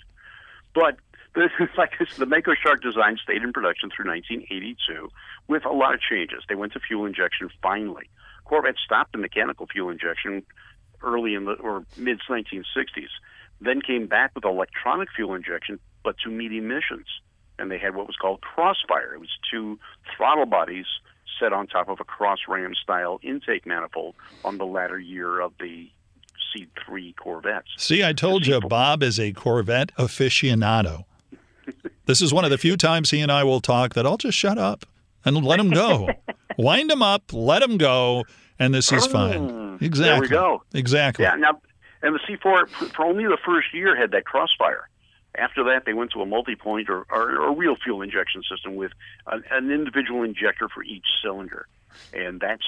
But 0.74 0.98
the, 1.36 1.50
like 1.78 1.92
said, 1.98 2.08
the 2.18 2.26
Mako 2.26 2.54
Shark 2.56 2.82
design 2.82 3.18
stayed 3.22 3.44
in 3.44 3.54
production 3.54 3.90
through 3.96 4.10
1982 4.10 5.10
with 5.48 5.66
a 5.66 5.72
lot 5.72 5.94
of 5.94 6.02
changes. 6.02 6.44
They 6.50 6.56
went 6.56 6.74
to 6.74 6.80
fuel 6.80 7.06
injection 7.06 7.50
finally. 7.62 8.10
Corvette 8.46 8.76
stopped 8.84 9.14
the 9.14 9.18
mechanical 9.18 9.68
fuel 9.68 9.90
injection 9.90 10.44
early 11.02 11.36
in 11.36 11.46
the 11.46 11.54
or 11.54 11.86
mid 11.98 12.20
1960s, 12.30 13.10
then 13.62 13.82
came 13.82 14.08
back 14.08 14.32
with 14.36 14.46
electronic 14.46 15.10
fuel 15.16 15.34
injection, 15.34 15.80
but 16.04 16.16
to 16.24 16.30
meet 16.30 16.52
emissions. 16.52 17.08
And 17.60 17.70
they 17.70 17.78
had 17.78 17.96
what 17.96 18.08
was 18.08 18.16
called 18.16 18.42
Crossfire. 18.42 19.14
It 19.14 19.20
was 19.20 19.30
two 19.52 19.80
throttle 20.16 20.48
bodies 20.48 20.88
set 21.40 21.54
on 21.54 21.68
top 21.68 21.90
of 21.90 22.00
a 22.00 22.04
cross 22.04 22.40
ram 22.48 22.74
style 22.76 23.20
intake 23.24 23.66
manifold 23.66 24.16
on 24.44 24.58
the 24.58 24.66
latter 24.66 25.00
year 25.00 25.40
of 25.40 25.54
the 25.60 25.90
C3 26.56 27.16
Corvettes. 27.16 27.70
See, 27.78 28.04
I 28.04 28.14
told 28.14 28.46
you, 28.46 28.60
Bob 28.62 29.04
is 29.04 29.20
a 29.20 29.32
Corvette 29.34 29.92
aficionado. 29.98 31.06
This 32.06 32.22
is 32.22 32.34
one 32.34 32.44
of 32.44 32.52
the 32.52 32.58
few 32.58 32.76
times 32.76 33.12
he 33.12 33.22
and 33.22 33.32
I 33.32 33.46
will 33.46 33.62
talk 33.62 33.94
that 33.94 34.06
I'll 34.06 34.18
just 34.18 34.38
shut 34.38 34.58
up 34.58 34.86
and 35.24 35.42
let 35.46 35.58
him 35.58 35.70
go. 35.70 36.10
Wind 36.58 36.92
him 36.92 37.02
up, 37.02 37.32
let 37.32 37.64
him 37.64 37.78
go, 37.78 38.26
and 38.60 38.74
this 38.74 38.92
is 38.92 39.08
mm. 39.08 39.12
fine. 39.12 39.78
Exactly. 39.80 40.04
There 40.04 40.20
we 40.20 40.28
go. 40.28 40.64
Exactly. 40.74 41.24
Yeah, 41.24 41.36
now, 41.36 41.62
and 42.02 42.14
the 42.14 42.20
C4 42.20 42.68
for- 42.68 42.68
for 42.68 43.06
only 43.06 43.24
the 43.24 43.38
first 43.46 43.74
year 43.74 43.96
had 43.96 44.12
that 44.12 44.26
crossfire. 44.26 44.90
After 45.38 45.64
that, 45.64 45.84
they 45.86 45.94
went 45.94 46.12
to 46.12 46.22
a 46.22 46.26
multi-point 46.26 46.90
or, 46.90 47.06
or, 47.10 47.38
or 47.38 47.56
real 47.56 47.76
fuel 47.76 48.02
injection 48.02 48.44
system 48.50 48.76
with 48.76 48.92
an, 49.28 49.44
an 49.50 49.72
individual 49.72 50.24
injector 50.24 50.70
for 50.70 50.84
each 50.84 51.06
cylinder, 51.24 51.68
and 52.14 52.40
that 52.42 52.60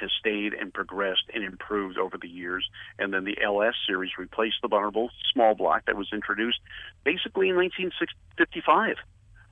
has 0.00 0.10
stayed 0.18 0.54
and 0.54 0.72
progressed 0.72 1.24
and 1.34 1.44
improved 1.44 1.98
over 1.98 2.16
the 2.16 2.28
years. 2.28 2.66
And 2.98 3.12
then 3.12 3.24
the 3.24 3.36
LS 3.42 3.74
series 3.86 4.12
replaced 4.18 4.56
the 4.62 4.68
Bonneville 4.68 5.10
small 5.32 5.54
block 5.54 5.84
that 5.86 5.96
was 5.96 6.08
introduced 6.12 6.60
basically 7.04 7.50
in 7.50 7.56
1955. 7.56 8.96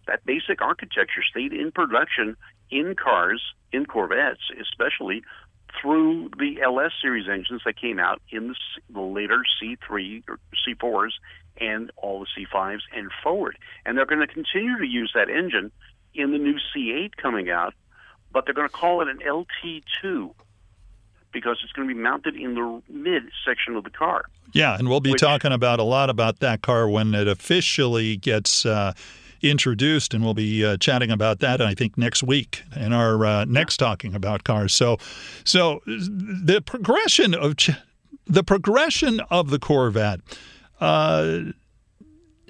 That 0.06 0.24
basic 0.24 0.62
architecture 0.62 1.22
stayed 1.30 1.52
in 1.52 1.72
production 1.72 2.36
in 2.70 2.96
cars, 2.96 3.42
in 3.70 3.86
Corvettes 3.86 4.50
especially, 4.60 5.22
through 5.80 6.30
the 6.38 6.60
LS 6.62 6.92
series 7.00 7.28
engines 7.28 7.62
that 7.64 7.80
came 7.80 7.98
out 7.98 8.20
in 8.30 8.54
the 8.92 9.00
later 9.00 9.42
C3 9.60 10.24
or 10.28 10.38
C4s 10.66 11.12
and 11.60 11.90
all 11.96 12.20
the 12.20 12.26
C5s 12.46 12.80
and 12.94 13.10
forward. 13.22 13.58
And 13.84 13.96
they're 13.96 14.06
going 14.06 14.26
to 14.26 14.32
continue 14.32 14.78
to 14.78 14.86
use 14.86 15.12
that 15.14 15.28
engine 15.28 15.70
in 16.14 16.32
the 16.32 16.38
new 16.38 16.58
C8 16.74 17.16
coming 17.16 17.50
out, 17.50 17.74
but 18.32 18.44
they're 18.44 18.54
going 18.54 18.68
to 18.68 18.74
call 18.74 19.00
it 19.02 19.08
an 19.08 19.18
LT2 19.18 20.34
because 21.32 21.58
it's 21.62 21.72
going 21.72 21.88
to 21.88 21.94
be 21.94 21.98
mounted 22.00 22.36
in 22.36 22.54
the 22.54 22.82
mid 22.90 23.22
section 23.46 23.74
of 23.76 23.84
the 23.84 23.90
car. 23.90 24.26
Yeah, 24.52 24.76
and 24.78 24.88
we'll 24.88 25.00
be 25.00 25.12
Which- 25.12 25.20
talking 25.20 25.52
about 25.52 25.80
a 25.80 25.84
lot 25.84 26.10
about 26.10 26.40
that 26.40 26.62
car 26.62 26.88
when 26.88 27.14
it 27.14 27.26
officially 27.26 28.16
gets 28.16 28.66
uh, 28.66 28.92
introduced, 29.40 30.12
and 30.14 30.22
we'll 30.22 30.34
be 30.34 30.64
uh, 30.64 30.76
chatting 30.76 31.10
about 31.10 31.40
that. 31.40 31.60
I 31.62 31.74
think 31.74 31.96
next 31.96 32.22
week 32.22 32.62
in 32.76 32.92
our 32.92 33.24
uh, 33.24 33.44
next 33.46 33.78
talking 33.78 34.14
about 34.14 34.44
cars. 34.44 34.74
So, 34.74 34.98
so 35.44 35.80
the 35.86 36.62
progression 36.64 37.34
of 37.34 37.56
ch- 37.56 37.70
the 38.26 38.44
progression 38.44 39.20
of 39.30 39.50
the 39.50 39.58
Corvette. 39.58 40.20
Uh, 40.82 41.52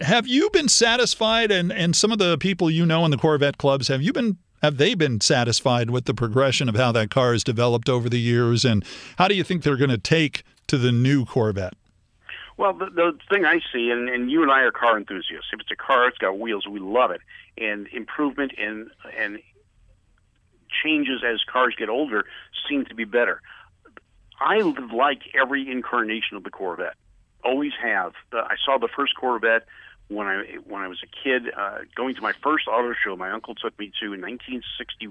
have 0.00 0.26
you 0.26 0.48
been 0.54 0.66
satisfied, 0.66 1.52
and, 1.52 1.70
and 1.70 1.94
some 1.94 2.10
of 2.10 2.18
the 2.18 2.38
people 2.38 2.70
you 2.70 2.86
know 2.86 3.04
in 3.04 3.10
the 3.10 3.18
Corvette 3.18 3.58
clubs, 3.58 3.88
have 3.88 4.00
you 4.00 4.10
been 4.10 4.38
have 4.62 4.78
they 4.78 4.94
been 4.94 5.20
satisfied 5.20 5.90
with 5.90 6.06
the 6.06 6.14
progression 6.14 6.68
of 6.68 6.76
how 6.76 6.92
that 6.92 7.10
car 7.10 7.32
has 7.32 7.44
developed 7.44 7.90
over 7.90 8.08
the 8.08 8.20
years, 8.20 8.64
and 8.64 8.86
how 9.18 9.28
do 9.28 9.34
you 9.34 9.44
think 9.44 9.62
they're 9.62 9.76
going 9.76 9.90
to 9.90 9.98
take 9.98 10.44
to 10.68 10.78
the 10.78 10.90
new 10.90 11.26
Corvette? 11.26 11.74
Well, 12.56 12.72
the, 12.72 12.86
the 12.86 13.18
thing 13.28 13.44
I 13.44 13.60
see, 13.70 13.90
and, 13.90 14.08
and 14.08 14.30
you 14.30 14.42
and 14.42 14.50
I 14.50 14.60
are 14.60 14.70
car 14.70 14.96
enthusiasts. 14.96 15.48
If 15.52 15.60
it's 15.60 15.70
a 15.70 15.76
car, 15.76 16.08
it's 16.08 16.16
got 16.16 16.38
wheels, 16.38 16.66
we 16.66 16.80
love 16.80 17.10
it. 17.10 17.20
And 17.58 17.86
improvement 17.88 18.52
and 18.56 18.90
and 19.18 19.40
changes 20.82 21.22
as 21.22 21.40
cars 21.52 21.74
get 21.76 21.90
older 21.90 22.24
seem 22.66 22.86
to 22.86 22.94
be 22.94 23.04
better. 23.04 23.42
I 24.40 24.60
like 24.60 25.20
every 25.38 25.70
incarnation 25.70 26.38
of 26.38 26.44
the 26.44 26.50
Corvette. 26.50 26.94
Always 27.44 27.72
have. 27.82 28.12
I 28.32 28.56
saw 28.64 28.78
the 28.78 28.88
first 28.88 29.14
Corvette 29.16 29.66
when 30.08 30.26
I 30.26 30.44
when 30.66 30.82
I 30.82 30.88
was 30.88 31.02
a 31.02 31.06
kid. 31.06 31.52
Uh, 31.56 31.78
going 31.94 32.14
to 32.14 32.22
my 32.22 32.32
first 32.42 32.68
auto 32.68 32.94
show, 32.94 33.16
my 33.16 33.30
uncle 33.30 33.54
took 33.54 33.76
me 33.78 33.92
to 34.00 34.12
in 34.12 34.20
1960 34.20 35.08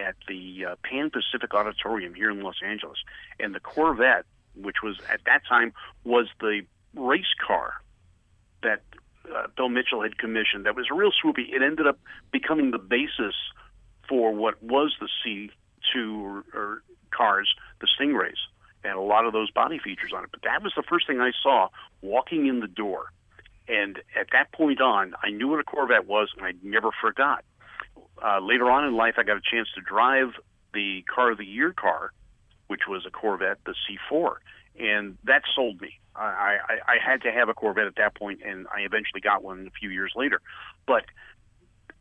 at 0.00 0.14
the 0.26 0.66
uh, 0.66 0.76
Pan 0.82 1.10
Pacific 1.10 1.52
Auditorium 1.54 2.14
here 2.14 2.30
in 2.30 2.40
Los 2.42 2.62
Angeles, 2.64 2.98
and 3.40 3.54
the 3.54 3.60
Corvette, 3.60 4.24
which 4.54 4.82
was 4.82 4.98
at 5.10 5.20
that 5.26 5.42
time 5.46 5.72
was 6.04 6.28
the 6.40 6.62
race 6.94 7.34
car 7.44 7.74
that 8.62 8.82
uh, 9.34 9.46
Bill 9.56 9.68
Mitchell 9.68 10.02
had 10.02 10.18
commissioned. 10.18 10.66
That 10.66 10.76
was 10.76 10.86
real 10.90 11.10
swoopy. 11.10 11.52
It 11.52 11.62
ended 11.62 11.86
up 11.86 11.98
becoming 12.32 12.70
the 12.70 12.78
basis 12.78 13.34
for 14.08 14.32
what 14.32 14.62
was 14.62 14.94
the 15.00 15.08
C2 15.24 16.22
or, 16.22 16.44
or 16.54 16.82
cars, 17.10 17.54
the 17.80 17.86
Stingrays, 17.98 18.38
and 18.84 18.94
a 18.94 19.00
lot 19.00 19.26
of 19.26 19.32
those 19.32 19.50
body 19.50 19.78
features 19.78 20.12
on 20.14 20.24
it. 20.24 20.30
But 20.30 20.42
that 20.42 20.62
was 20.62 20.72
the 20.76 20.82
first 20.82 21.06
thing 21.06 21.20
I 21.20 21.32
saw 21.42 21.68
walking 22.02 22.46
in 22.46 22.60
the 22.60 22.68
door. 22.68 23.12
And 23.68 23.98
at 24.18 24.28
that 24.32 24.52
point 24.52 24.80
on, 24.80 25.14
I 25.22 25.30
knew 25.30 25.48
what 25.48 25.60
a 25.60 25.64
Corvette 25.64 26.06
was, 26.06 26.30
and 26.36 26.46
I 26.46 26.52
never 26.62 26.90
forgot. 27.00 27.44
Uh, 28.22 28.40
later 28.40 28.70
on 28.70 28.84
in 28.84 28.96
life, 28.96 29.14
I 29.18 29.22
got 29.22 29.36
a 29.36 29.42
chance 29.42 29.68
to 29.74 29.80
drive 29.80 30.32
the 30.72 31.04
car 31.12 31.32
of 31.32 31.38
the 31.38 31.44
year 31.44 31.72
car, 31.72 32.12
which 32.68 32.82
was 32.88 33.04
a 33.06 33.10
Corvette, 33.10 33.58
the 33.64 33.74
C4, 34.10 34.36
and 34.78 35.18
that 35.24 35.42
sold 35.54 35.80
me. 35.80 35.98
I, 36.14 36.58
I, 36.68 36.92
I 36.92 36.96
had 37.04 37.22
to 37.22 37.32
have 37.32 37.48
a 37.48 37.54
Corvette 37.54 37.86
at 37.86 37.96
that 37.96 38.16
point, 38.16 38.40
and 38.44 38.66
I 38.74 38.80
eventually 38.80 39.20
got 39.20 39.44
one 39.44 39.68
a 39.68 39.78
few 39.78 39.90
years 39.90 40.12
later. 40.16 40.40
But 40.86 41.04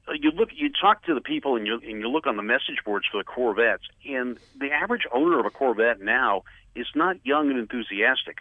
uh, 0.07 0.13
you 0.13 0.31
look, 0.31 0.49
you 0.55 0.69
talk 0.69 1.03
to 1.03 1.13
the 1.13 1.21
people, 1.21 1.55
and 1.55 1.67
you 1.67 1.75
and 1.75 1.99
you 2.01 2.07
look 2.07 2.25
on 2.25 2.35
the 2.37 2.43
message 2.43 2.79
boards 2.85 3.05
for 3.11 3.17
the 3.17 3.23
Corvettes, 3.23 3.83
and 4.05 4.37
the 4.59 4.71
average 4.71 5.05
owner 5.13 5.39
of 5.39 5.45
a 5.45 5.49
Corvette 5.49 6.01
now 6.01 6.43
is 6.77 6.87
not 6.95 7.17
young 7.25 7.49
and 7.49 7.59
enthusiastic. 7.59 8.37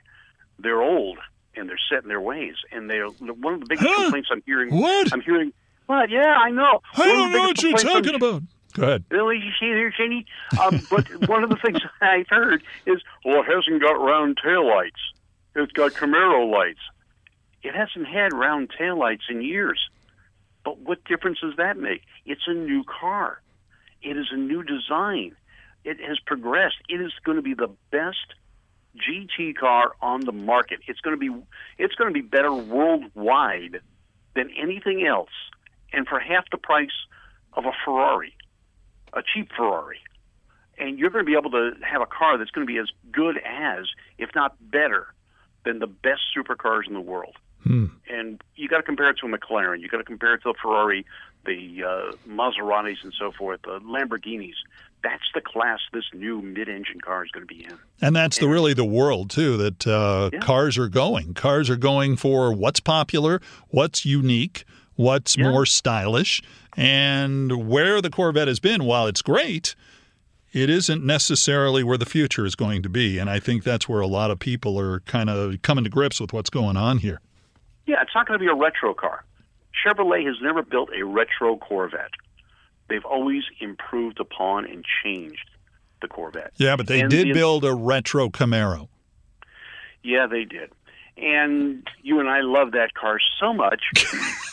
They're 0.59 0.83
old 0.83 1.19
and 1.57 1.69
they're 1.69 1.81
set 1.91 2.03
in 2.03 2.09
their 2.09 2.21
ways, 2.21 2.55
and 2.71 2.89
they're 2.91 3.07
one 3.09 3.55
of 3.55 3.61
the 3.61 3.67
biggest 3.67 3.89
Huh? 3.89 4.03
complaints 4.05 4.29
I'm 4.31 4.43
hearing. 4.45 4.75
What? 4.75 5.13
I'm 5.13 5.23
hearing. 5.23 5.53
Well, 5.89 6.09
yeah, 6.09 6.37
I 6.37 6.51
know. 6.51 6.81
I 6.95 6.99
One 7.01 7.09
don't 7.09 7.33
know 7.33 7.43
what 7.45 7.63
you're 7.63 7.73
talking 7.79 8.07
I'm- 8.13 8.15
about. 8.17 8.43
Go 8.75 8.83
ahead. 8.83 9.05
Really, 9.11 9.37
you 9.39 9.53
see 9.59 9.71
there, 9.73 9.91
Jenny? 9.97 10.27
Um, 10.63 10.83
but 10.91 11.09
one 11.31 11.43
of 11.43 11.49
the 11.49 11.57
things 11.57 11.79
I've 12.03 12.27
heard 12.29 12.63
is, 12.85 13.01
well, 13.25 13.41
it 13.41 13.47
hasn't 13.47 13.81
got 13.81 13.93
round 13.93 14.37
taillights. 14.45 14.91
It's 15.55 15.73
got 15.73 15.93
Camaro 15.93 16.51
lights. 16.53 16.81
It 17.63 17.75
hasn't 17.75 18.07
had 18.07 18.35
round 18.35 18.71
taillights 18.79 19.31
in 19.31 19.41
years. 19.41 19.81
But 20.63 20.79
what 20.81 21.03
difference 21.05 21.39
does 21.41 21.55
that 21.57 21.79
make? 21.79 22.03
It's 22.27 22.43
a 22.47 22.53
new 22.53 22.85
car. 22.85 23.41
It 24.03 24.19
is 24.19 24.27
a 24.31 24.37
new 24.37 24.63
design. 24.63 25.35
It 25.87 26.01
has 26.01 26.19
progressed. 26.19 26.77
It 26.89 27.01
is 27.01 27.13
going 27.25 27.37
to 27.37 27.43
be 27.43 27.55
the 27.55 27.71
best 27.91 28.35
GT 28.97 29.57
car 29.57 29.93
on 30.03 30.21
the 30.23 30.33
market. 30.33 30.81
It's 30.87 31.01
going 31.01 31.19
to 31.19 31.21
be 31.21 31.35
it's 31.79 31.95
going 31.95 32.13
to 32.13 32.15
be 32.15 32.27
better 32.27 32.53
worldwide 32.53 33.81
than 34.35 34.51
anything 34.61 35.07
else, 35.07 35.31
and 35.93 36.07
for 36.07 36.19
half 36.19 36.45
the 36.51 36.59
price 36.59 37.07
of 37.53 37.65
a 37.65 37.73
Ferrari 37.85 38.35
a 39.17 39.23
cheap 39.23 39.51
Ferrari. 39.57 39.99
And 40.79 40.99
you're 40.99 41.11
going 41.11 41.25
to 41.25 41.29
be 41.29 41.37
able 41.37 41.51
to 41.53 41.73
have 41.83 42.03
a 42.03 42.07
car 42.07 42.37
that's 42.37 42.51
going 42.51 42.67
to 42.67 42.73
be 42.73 42.79
as 42.79 42.91
good 43.11 43.39
as, 43.39 43.87
if 44.19 44.31
not 44.35 44.55
better, 44.61 45.07
than 45.65 45.79
the 45.79 45.87
best 45.87 46.21
supercars 46.37 46.87
in 46.87 46.93
the 46.93 47.01
world. 47.01 47.37
Hmm. 47.67 47.87
And 48.09 48.41
you 48.55 48.69
got 48.69 48.77
to 48.79 48.83
compare 48.83 49.11
it 49.11 49.19
to 49.19 49.27
a 49.27 49.39
McLaren. 49.39 49.81
You 49.81 49.89
got 49.89 49.99
to 49.99 50.05
compare 50.05 50.35
it 50.35 50.43
to 50.43 50.51
a 50.51 50.55
Ferrari, 50.55 51.05
the 51.45 51.83
uh, 51.85 52.13
Maseratis, 52.29 53.03
and 53.03 53.13
so 53.19 53.33
forth, 53.33 53.61
the 53.63 53.81
Lamborghinis. 53.81 54.55
That's 55.03 55.23
the 55.35 55.41
class 55.41 55.79
this 55.93 56.05
new 56.13 56.41
mid-engine 56.43 57.01
car 57.01 57.25
is 57.25 57.31
going 57.31 57.47
to 57.47 57.55
be 57.55 57.65
in. 57.65 57.79
And 58.01 58.15
that's 58.17 58.39
the 58.39 58.49
really 58.49 58.75
the 58.75 58.85
world 58.85 59.31
too 59.31 59.57
that 59.59 59.87
uh, 59.87 60.31
Yeah. 60.33 60.39
cars 60.41 60.79
are 60.79 60.89
going. 60.89 61.35
Cars 61.35 61.69
are 61.71 61.77
going 61.77 62.17
for 62.17 62.53
what's 62.53 62.81
popular, 62.81 63.41
what's 63.69 64.05
unique, 64.05 64.65
what's 64.97 65.37
Yeah. 65.37 65.51
more 65.51 65.65
stylish, 65.67 66.43
and 66.77 67.69
where 67.69 68.01
the 68.03 68.11
Corvette 68.11 68.49
has 68.49 68.59
been, 68.61 68.85
while 68.85 69.07
it's 69.07 69.23
great, 69.23 69.75
it 70.53 70.71
isn't 70.71 71.05
necessarily 71.05 71.85
where 71.85 71.99
the 71.99 72.07
future 72.07 72.45
is 72.47 72.55
going 72.55 72.83
to 72.83 72.89
be. 72.89 73.19
And 73.19 73.29
I 73.31 73.39
think 73.39 73.63
that's 73.63 73.89
where 73.89 74.01
a 74.01 74.07
lot 74.07 74.31
of 74.31 74.39
people 74.39 74.79
are 74.81 75.01
kind 75.01 75.29
of 75.31 75.61
coming 75.63 75.85
to 75.85 75.91
grips 75.91 76.21
with 76.21 76.33
what's 76.33 76.51
going 76.51 76.77
on 76.77 76.99
here. 76.99 77.21
Yeah, 77.87 78.03
it's 78.03 78.11
not 78.15 78.27
going 78.27 78.39
to 78.39 78.45
be 78.45 78.51
a 78.51 78.55
retro 78.55 78.95
car. 78.95 79.25
Chevrolet 79.85 80.27
has 80.27 80.37
never 80.43 80.63
built 80.63 80.91
a 80.99 81.05
retro 81.05 81.57
Corvette. 81.57 82.11
They've 82.89 83.05
always 83.05 83.43
improved 83.61 84.21
upon 84.21 84.65
and 84.67 84.85
changed 85.05 85.51
the 86.03 86.09
Corvette. 86.09 86.53
Yeah, 86.57 86.77
but 86.77 86.87
they 86.87 87.01
And 87.01 87.11
did 87.11 87.29
the- 87.29 87.33
build 87.33 87.65
a 87.65 87.75
retro 87.75 88.29
Camaro. 88.29 88.89
Yeah, 90.03 90.27
they 90.27 90.45
did. 90.45 90.71
And 91.17 91.87
you 92.03 92.21
and 92.21 92.29
I 92.29 92.41
love 92.43 92.73
that 92.73 92.95
car 92.95 93.19
so 93.41 93.53
much. 93.55 93.83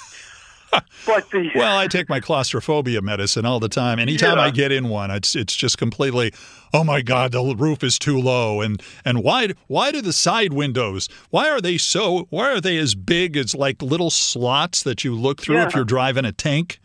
but 1.05 1.29
the 1.31 1.49
Well, 1.55 1.77
I 1.77 1.87
take 1.87 2.09
my 2.09 2.19
claustrophobia 2.19 3.01
medicine 3.01 3.45
all 3.45 3.59
the 3.59 3.69
time. 3.69 3.99
Anytime 3.99 4.37
Yeah. 4.37 4.43
I 4.43 4.49
get 4.49 4.71
in 4.71 4.89
one, 4.89 5.11
it's 5.11 5.35
it's 5.35 5.55
just 5.55 5.77
completely, 5.77 6.33
oh 6.73 6.83
my 6.83 7.01
god, 7.01 7.31
the 7.31 7.55
roof 7.55 7.83
is 7.83 7.99
too 7.99 8.19
low, 8.19 8.61
and 8.61 8.81
and 9.05 9.23
why 9.23 9.49
why 9.67 9.91
do 9.91 10.01
the 10.01 10.13
side 10.13 10.53
windows? 10.53 11.07
Why 11.29 11.49
are 11.49 11.61
they 11.61 11.77
so? 11.77 12.27
Why 12.29 12.51
are 12.51 12.61
they 12.61 12.77
as 12.77 12.95
big 12.95 13.37
as 13.37 13.53
like 13.55 13.81
little 13.81 14.09
slots 14.09 14.83
that 14.83 15.03
you 15.03 15.15
look 15.15 15.41
through 15.41 15.59
if 15.61 15.75
you're 15.75 15.85
driving 15.85 16.25
a 16.25 16.31
tank? 16.31 16.79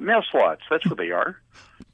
mail 0.00 0.22
slots, 0.30 0.62
that's 0.70 0.86
what 0.86 0.96
they 0.96 1.10
are. 1.10 1.36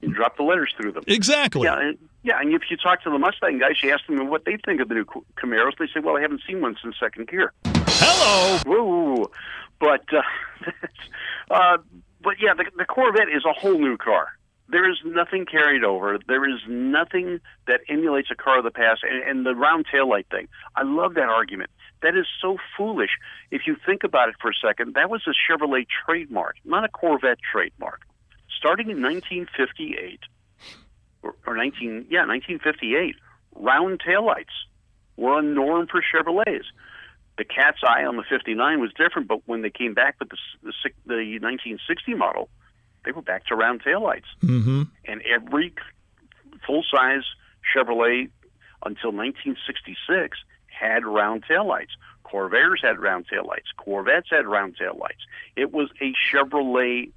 You 0.03 0.13
drop 0.13 0.37
the 0.37 0.43
letters 0.43 0.71
through 0.77 0.93
them. 0.93 1.05
Exactly. 1.07 1.63
Yeah, 1.63 1.79
and, 1.81 1.99
yeah, 2.23 2.39
and 2.39 2.53
if 2.53 2.63
you 2.71 2.77
talk 2.77 3.03
to 3.05 3.11
the 3.11 3.19
Mustang 3.19 3.59
guys, 3.59 3.83
you 3.83 3.91
ask 3.93 4.07
them 4.07 4.29
what 4.29 4.45
they 4.45 4.59
think 4.59 4.83
of 4.83 4.89
the 4.89 4.95
new 4.95 5.07
Camaros. 5.39 5.79
They 5.79 5.87
say, 5.87 6.01
"Well, 6.01 6.17
I 6.19 6.21
haven't 6.21 6.43
seen 6.47 6.61
one 6.61 6.77
since 6.83 6.97
second 7.01 7.29
gear." 7.29 7.55
Hello. 7.65 8.59
Woo! 8.67 9.31
But, 9.81 10.05
uh, 10.13 10.21
uh, 11.51 11.79
but 12.23 12.35
yeah, 12.41 12.55
the, 12.55 12.65
the 12.77 12.85
Corvette 12.85 13.29
is 13.29 13.45
a 13.45 13.53
whole 13.53 13.79
new 13.79 13.97
car. 13.97 14.29
There 14.69 14.91
is 14.91 14.97
nothing 15.05 15.45
carried 15.45 15.85
over. 15.85 16.19
There 16.27 16.49
is 16.49 16.61
nothing 16.67 17.41
that 17.67 17.81
emulates 17.89 18.29
a 18.31 18.35
car 18.35 18.59
of 18.59 18.65
the 18.65 18.71
past. 18.71 19.03
And, 19.03 19.23
and 19.23 19.47
the 19.47 19.55
round 19.55 19.87
taillight 19.93 20.27
thing, 20.31 20.49
I 20.75 20.83
love 20.85 21.15
that 21.15 21.29
argument. 21.29 21.71
That 22.03 22.17
is 22.17 22.27
so 22.41 22.57
foolish. 22.77 23.11
If 23.51 23.63
you 23.67 23.77
think 23.85 24.05
about 24.05 24.31
it 24.31 24.37
for 24.41 24.51
a 24.51 24.55
second, 24.67 24.95
that 24.95 25.11
was 25.11 25.23
a 25.27 25.33
Chevrolet 25.33 25.87
trademark, 26.07 26.57
not 26.65 26.85
a 26.85 26.89
Corvette 26.89 27.39
trademark. 27.53 28.01
Starting 28.59 28.91
in 28.91 29.03
1958, 29.03 30.21
or, 31.23 31.35
or 31.47 31.57
19, 31.57 32.07
yeah, 32.11 32.27
1958, 32.27 33.17
round 33.57 34.01
taillights 34.01 34.55
were 35.17 35.39
a 35.39 35.43
norm 35.43 35.87
for 35.87 36.03
Chevrolets 36.03 36.65
the 37.37 37.45
cat's 37.45 37.79
eye 37.83 38.05
on 38.05 38.17
the 38.17 38.23
59 38.23 38.81
was 38.81 38.93
different, 38.93 39.29
but 39.29 39.41
when 39.47 39.63
they 39.63 39.71
came 39.71 39.95
back 39.95 40.17
with 40.19 40.31
the 40.31 40.37
the, 40.63 40.73
the 41.07 41.39
1960 41.41 42.15
model, 42.15 42.49
they 43.05 43.13
were 43.13 43.23
back 43.23 43.47
to 43.47 43.57
round 43.57 43.83
taillights. 43.83 44.31
Mm-hmm. 44.43 44.83
And 45.05 45.23
every 45.23 45.75
full 46.67 46.85
size 46.91 47.25
Chevrolet 47.75 48.31
until 48.85 49.13
1966 49.13 50.39
had 50.67 51.05
round 51.05 51.45
taillights. 51.45 51.95
Corvairs 52.25 52.83
had 52.83 52.99
round 52.99 53.27
taillights. 53.29 53.75
Corvettes 53.77 54.29
had 54.31 54.47
round 54.47 54.77
taillights. 54.77 55.25
It 55.57 55.73
was 55.73 55.89
a 56.01 56.13
Chevrolet 56.31 57.13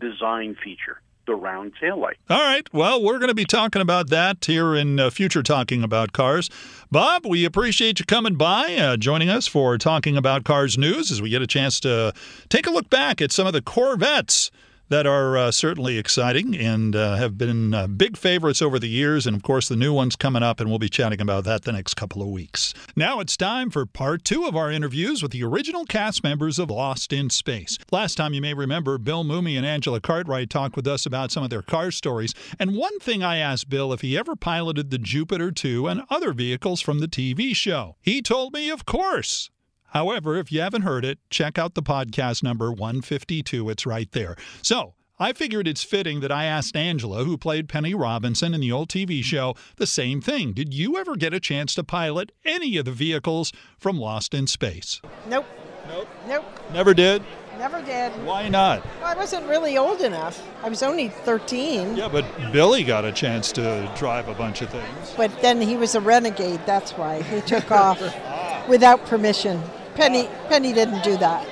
design 0.00 0.56
feature, 0.62 1.00
the 1.28 1.36
round 1.36 1.72
taillight. 1.80 2.14
All 2.28 2.40
right. 2.40 2.66
Well, 2.72 3.00
we're 3.00 3.18
going 3.18 3.28
to 3.28 3.34
be 3.34 3.44
talking 3.44 3.80
about 3.80 4.08
that 4.08 4.44
here 4.44 4.74
in 4.74 4.98
uh, 4.98 5.10
future 5.10 5.42
Talking 5.42 5.84
About 5.84 6.12
Cars. 6.12 6.50
Bob, 6.90 7.26
we 7.26 7.44
appreciate 7.44 8.00
you 8.00 8.06
coming 8.06 8.34
by, 8.34 8.74
uh, 8.74 8.96
joining 8.96 9.28
us 9.28 9.46
for 9.46 9.76
Talking 9.78 10.16
About 10.16 10.42
Cars 10.42 10.76
news 10.76 11.12
as 11.12 11.22
we 11.22 11.28
get 11.28 11.42
a 11.42 11.46
chance 11.46 11.78
to 11.80 12.12
take 12.48 12.66
a 12.66 12.70
look 12.70 12.90
back 12.90 13.20
at 13.20 13.30
some 13.30 13.46
of 13.46 13.52
the 13.52 13.62
Corvettes 13.62 14.50
that 14.88 15.06
are 15.06 15.36
uh, 15.36 15.50
certainly 15.50 15.98
exciting 15.98 16.56
and 16.56 16.94
uh, 16.96 17.16
have 17.16 17.36
been 17.36 17.74
uh, 17.74 17.86
big 17.86 18.16
favorites 18.16 18.62
over 18.62 18.78
the 18.78 18.88
years. 18.88 19.26
And 19.26 19.36
of 19.36 19.42
course, 19.42 19.68
the 19.68 19.76
new 19.76 19.92
one's 19.92 20.16
coming 20.16 20.42
up, 20.42 20.60
and 20.60 20.68
we'll 20.68 20.78
be 20.78 20.88
chatting 20.88 21.20
about 21.20 21.44
that 21.44 21.62
the 21.62 21.72
next 21.72 21.94
couple 21.94 22.22
of 22.22 22.28
weeks. 22.28 22.74
Now 22.96 23.20
it's 23.20 23.36
time 23.36 23.70
for 23.70 23.86
part 23.86 24.24
two 24.24 24.44
of 24.44 24.56
our 24.56 24.70
interviews 24.70 25.22
with 25.22 25.32
the 25.32 25.44
original 25.44 25.84
cast 25.84 26.22
members 26.22 26.58
of 26.58 26.70
Lost 26.70 27.12
in 27.12 27.30
Space. 27.30 27.78
Last 27.90 28.16
time, 28.16 28.34
you 28.34 28.40
may 28.40 28.54
remember, 28.54 28.98
Bill 28.98 29.24
Mumy 29.24 29.56
and 29.56 29.66
Angela 29.66 30.00
Cartwright 30.00 30.50
talked 30.50 30.76
with 30.76 30.86
us 30.86 31.06
about 31.06 31.30
some 31.30 31.42
of 31.42 31.50
their 31.50 31.62
car 31.62 31.90
stories. 31.90 32.34
And 32.58 32.76
one 32.76 32.98
thing 33.00 33.22
I 33.22 33.36
asked 33.38 33.68
Bill 33.68 33.92
if 33.92 34.00
he 34.00 34.16
ever 34.16 34.36
piloted 34.36 34.90
the 34.90 34.98
Jupiter 34.98 35.50
2 35.50 35.86
and 35.86 36.02
other 36.10 36.32
vehicles 36.32 36.80
from 36.80 36.98
the 36.98 37.08
TV 37.08 37.54
show. 37.54 37.96
He 38.00 38.22
told 38.22 38.52
me, 38.52 38.70
of 38.70 38.86
course. 38.86 39.50
However, 39.88 40.36
if 40.36 40.52
you 40.52 40.60
haven't 40.60 40.82
heard 40.82 41.04
it, 41.04 41.18
check 41.30 41.58
out 41.58 41.74
the 41.74 41.82
podcast 41.82 42.42
number 42.42 42.70
152. 42.70 43.70
It's 43.70 43.86
right 43.86 44.10
there. 44.12 44.36
So, 44.62 44.94
I 45.20 45.32
figured 45.32 45.66
it's 45.66 45.82
fitting 45.82 46.20
that 46.20 46.30
I 46.30 46.44
asked 46.44 46.76
Angela, 46.76 47.24
who 47.24 47.36
played 47.36 47.68
Penny 47.68 47.92
Robinson 47.92 48.54
in 48.54 48.60
the 48.60 48.70
old 48.70 48.88
TV 48.88 49.24
show, 49.24 49.56
the 49.76 49.86
same 49.86 50.20
thing. 50.20 50.52
Did 50.52 50.72
you 50.72 50.96
ever 50.96 51.16
get 51.16 51.34
a 51.34 51.40
chance 51.40 51.74
to 51.74 51.82
pilot 51.82 52.30
any 52.44 52.76
of 52.76 52.84
the 52.84 52.92
vehicles 52.92 53.52
from 53.78 53.98
Lost 53.98 54.32
in 54.32 54.46
Space? 54.46 55.00
Nope. 55.28 55.46
Nope. 55.88 56.08
Nope. 56.28 56.44
Never 56.72 56.94
did. 56.94 57.24
Never 57.58 57.82
did. 57.82 58.12
Why 58.24 58.48
not? 58.48 58.84
Well, 59.00 59.06
I 59.06 59.16
wasn't 59.16 59.48
really 59.48 59.76
old 59.76 60.02
enough. 60.02 60.40
I 60.62 60.68
was 60.68 60.84
only 60.84 61.08
13. 61.08 61.96
Yeah, 61.96 62.06
but 62.06 62.24
Billy 62.52 62.84
got 62.84 63.04
a 63.04 63.10
chance 63.10 63.50
to 63.52 63.92
drive 63.96 64.28
a 64.28 64.34
bunch 64.34 64.62
of 64.62 64.70
things. 64.70 65.14
But 65.16 65.42
then 65.42 65.60
he 65.60 65.76
was 65.76 65.96
a 65.96 66.00
renegade. 66.00 66.60
That's 66.66 66.92
why 66.92 67.22
he 67.22 67.40
took 67.40 67.72
off 67.72 67.98
ah. 68.02 68.64
without 68.68 69.04
permission. 69.06 69.60
Penny 69.98 70.28
Penny 70.48 70.72
didn't 70.72 71.02
do 71.02 71.16
that. 71.16 71.44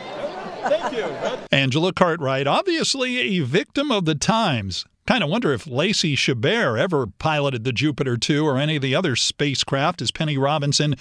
Thank 0.62 0.96
you. 0.96 1.04
Angela 1.50 1.92
Cartwright, 1.92 2.46
obviously 2.46 3.18
a 3.18 3.40
victim 3.40 3.90
of 3.90 4.04
the 4.04 4.14
times. 4.14 4.85
Kind 5.04 5.24
of 5.24 5.30
wonder 5.30 5.52
if 5.52 5.66
Lacey 5.66 6.14
Chabert 6.14 6.78
ever 6.78 7.09
piloted 7.09 7.64
the 7.64 7.72
Jupiter 7.72 8.16
2 8.16 8.46
or 8.46 8.56
any 8.56 8.76
of 8.76 8.82
the 8.82 8.94
other 8.94 9.16
spacecraft 9.16 10.00
as 10.00 10.12
Penny 10.12 10.38
Robinson 10.38 10.94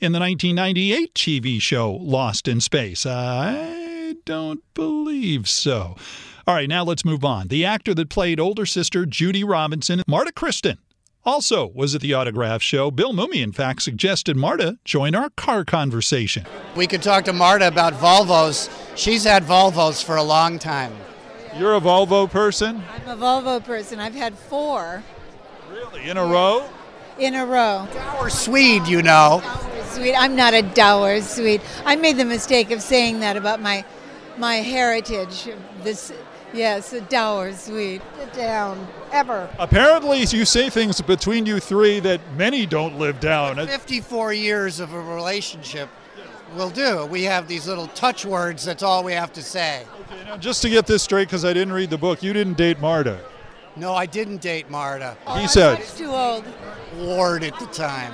in 0.00 0.12
the 0.12 0.20
1998 0.20 1.14
TV 1.14 1.60
show 1.60 1.90
Lost 1.90 2.46
in 2.46 2.60
Space. 2.60 3.06
I 3.06 4.16
don't 4.26 4.62
believe 4.74 5.48
so. 5.48 5.96
All 6.46 6.54
right, 6.54 6.68
now 6.68 6.84
let's 6.84 7.04
move 7.04 7.24
on. 7.24 7.48
The 7.48 7.64
actor 7.64 7.94
that 7.94 8.10
played 8.10 8.38
older 8.38 8.66
sister 8.66 9.06
Judy 9.06 9.42
Robinson, 9.42 10.02
Marta 10.06 10.32
Kristen, 10.32 10.76
also 11.24 11.68
was 11.74 11.94
at 11.94 12.00
the 12.00 12.14
autograph 12.14 12.62
show. 12.62 12.90
Bill 12.90 13.12
Mumy, 13.12 13.42
in 13.42 13.52
fact, 13.52 13.82
suggested 13.82 14.36
Marta 14.36 14.78
join 14.84 15.14
our 15.14 15.30
car 15.30 15.64
conversation. 15.64 16.46
We 16.76 16.86
could 16.86 17.02
talk 17.02 17.24
to 17.26 17.32
Marta 17.32 17.68
about 17.68 17.92
Volvos. 17.94 18.70
She's 18.96 19.24
had 19.24 19.44
Volvos 19.44 20.02
for 20.02 20.16
a 20.16 20.22
long 20.22 20.58
time. 20.58 20.92
You're 21.56 21.74
a 21.74 21.80
Volvo 21.80 22.30
person? 22.30 22.82
I'm 22.94 23.08
a 23.08 23.20
Volvo 23.20 23.62
person. 23.64 23.98
I've 24.00 24.14
had 24.14 24.34
four 24.36 25.02
Really? 25.70 26.08
In 26.08 26.16
a 26.16 26.24
row? 26.24 26.68
in 27.18 27.34
a 27.34 27.44
row. 27.44 27.86
Or 28.18 28.30
Swede, 28.30 28.86
you 28.88 29.02
know. 29.02 29.42
Swede, 29.90 30.14
I'm 30.16 30.34
not 30.36 30.54
a 30.54 30.62
dour 30.62 31.20
Swede. 31.20 31.60
I 31.84 31.96
made 31.96 32.16
the 32.16 32.24
mistake 32.24 32.70
of 32.70 32.80
saying 32.80 33.20
that 33.20 33.36
about 33.36 33.60
my 33.60 33.84
my 34.38 34.56
heritage. 34.56 35.48
This 35.82 36.12
yes, 36.52 36.92
a 36.92 37.00
dour 37.00 37.52
Swede. 37.52 38.02
Sit 38.18 38.32
down. 38.32 38.86
Ever. 39.12 39.50
Apparently, 39.58 40.20
you 40.20 40.44
say 40.44 40.70
things 40.70 41.00
between 41.00 41.46
you 41.46 41.58
three 41.58 42.00
that 42.00 42.20
many 42.36 42.64
don't 42.66 42.98
live 42.98 43.18
down. 43.20 43.56
54 43.56 44.32
years 44.32 44.78
of 44.78 44.92
a 44.92 45.00
relationship 45.00 45.88
will 46.54 46.70
do. 46.70 47.06
We 47.06 47.24
have 47.24 47.48
these 47.48 47.66
little 47.66 47.88
touch 47.88 48.24
words, 48.24 48.64
that's 48.64 48.82
all 48.82 49.02
we 49.04 49.12
have 49.12 49.32
to 49.34 49.42
say. 49.42 49.84
Okay, 50.02 50.24
now, 50.24 50.36
just 50.36 50.62
to 50.62 50.70
get 50.70 50.86
this 50.86 51.02
straight, 51.02 51.28
because 51.28 51.44
I 51.44 51.52
didn't 51.52 51.72
read 51.72 51.90
the 51.90 51.98
book, 51.98 52.22
you 52.22 52.32
didn't 52.32 52.56
date 52.56 52.80
Marta. 52.80 53.20
No, 53.76 53.94
I 53.94 54.06
didn't 54.06 54.40
date 54.40 54.68
Marta. 54.68 55.16
He 55.38 55.46
said 55.46 55.78
oh, 55.78 55.82
I'm 55.82 55.96
too 55.96 56.10
old. 56.10 56.44
Ward 57.06 57.44
at 57.44 57.58
the 57.58 57.66
time. 57.66 58.12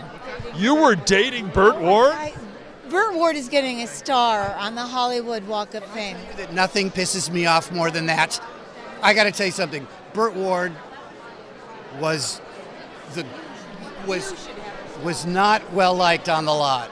you 0.55 0.75
were 0.75 0.95
dating 0.95 1.49
Burt 1.49 1.81
Ward. 1.81 2.13
I, 2.13 2.35
Burt 2.91 3.15
Ward 3.15 3.37
is 3.37 3.49
getting 3.49 3.83
a 3.83 3.87
star 3.87 4.55
on 4.55 4.75
the 4.75 4.83
Hollywood 4.83 5.47
Walk 5.47 5.75
of 5.75 5.85
Fame. 5.87 6.17
That 6.37 6.53
nothing 6.53 6.91
pisses 6.91 7.31
me 7.31 7.47
off 7.47 7.73
more 7.73 7.91
than 7.91 8.07
that. 8.07 8.41
I 9.03 9.13
got 9.13 9.25
to 9.25 9.33
tell 9.33 9.47
you 9.47 9.53
something. 9.53 9.87
Burt 10.13 10.35
Ward 10.35 10.73
was 12.01 12.41
the 13.15 13.27
was 14.07 14.49
was 15.03 15.27
not 15.27 15.73
well 15.73 15.95
liked 15.95 16.29
on 16.29 16.45
the 16.45 16.55
lot. 16.55 16.91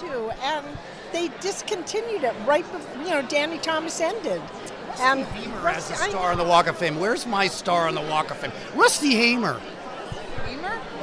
Too. 0.00 0.30
And 0.42 0.66
they 1.12 1.28
discontinued 1.40 2.24
it 2.24 2.34
right 2.44 2.70
before, 2.72 3.02
you 3.02 3.10
know, 3.10 3.22
Danny 3.22 3.58
Thomas 3.58 4.00
ended. 4.00 4.42
And 4.98 5.24
Hamer 5.24 5.68
has 5.68 5.90
a 5.90 5.94
I- 5.94 6.08
star 6.08 6.32
on 6.32 6.38
the 6.38 6.44
Walk 6.44 6.66
of 6.66 6.76
Fame. 6.76 6.98
Where's 6.98 7.26
my 7.26 7.46
star 7.46 7.86
on 7.86 7.94
the 7.94 8.02
Walk 8.02 8.30
of 8.30 8.38
Fame? 8.38 8.52
Rusty 8.74 9.14
Hamer. 9.14 9.60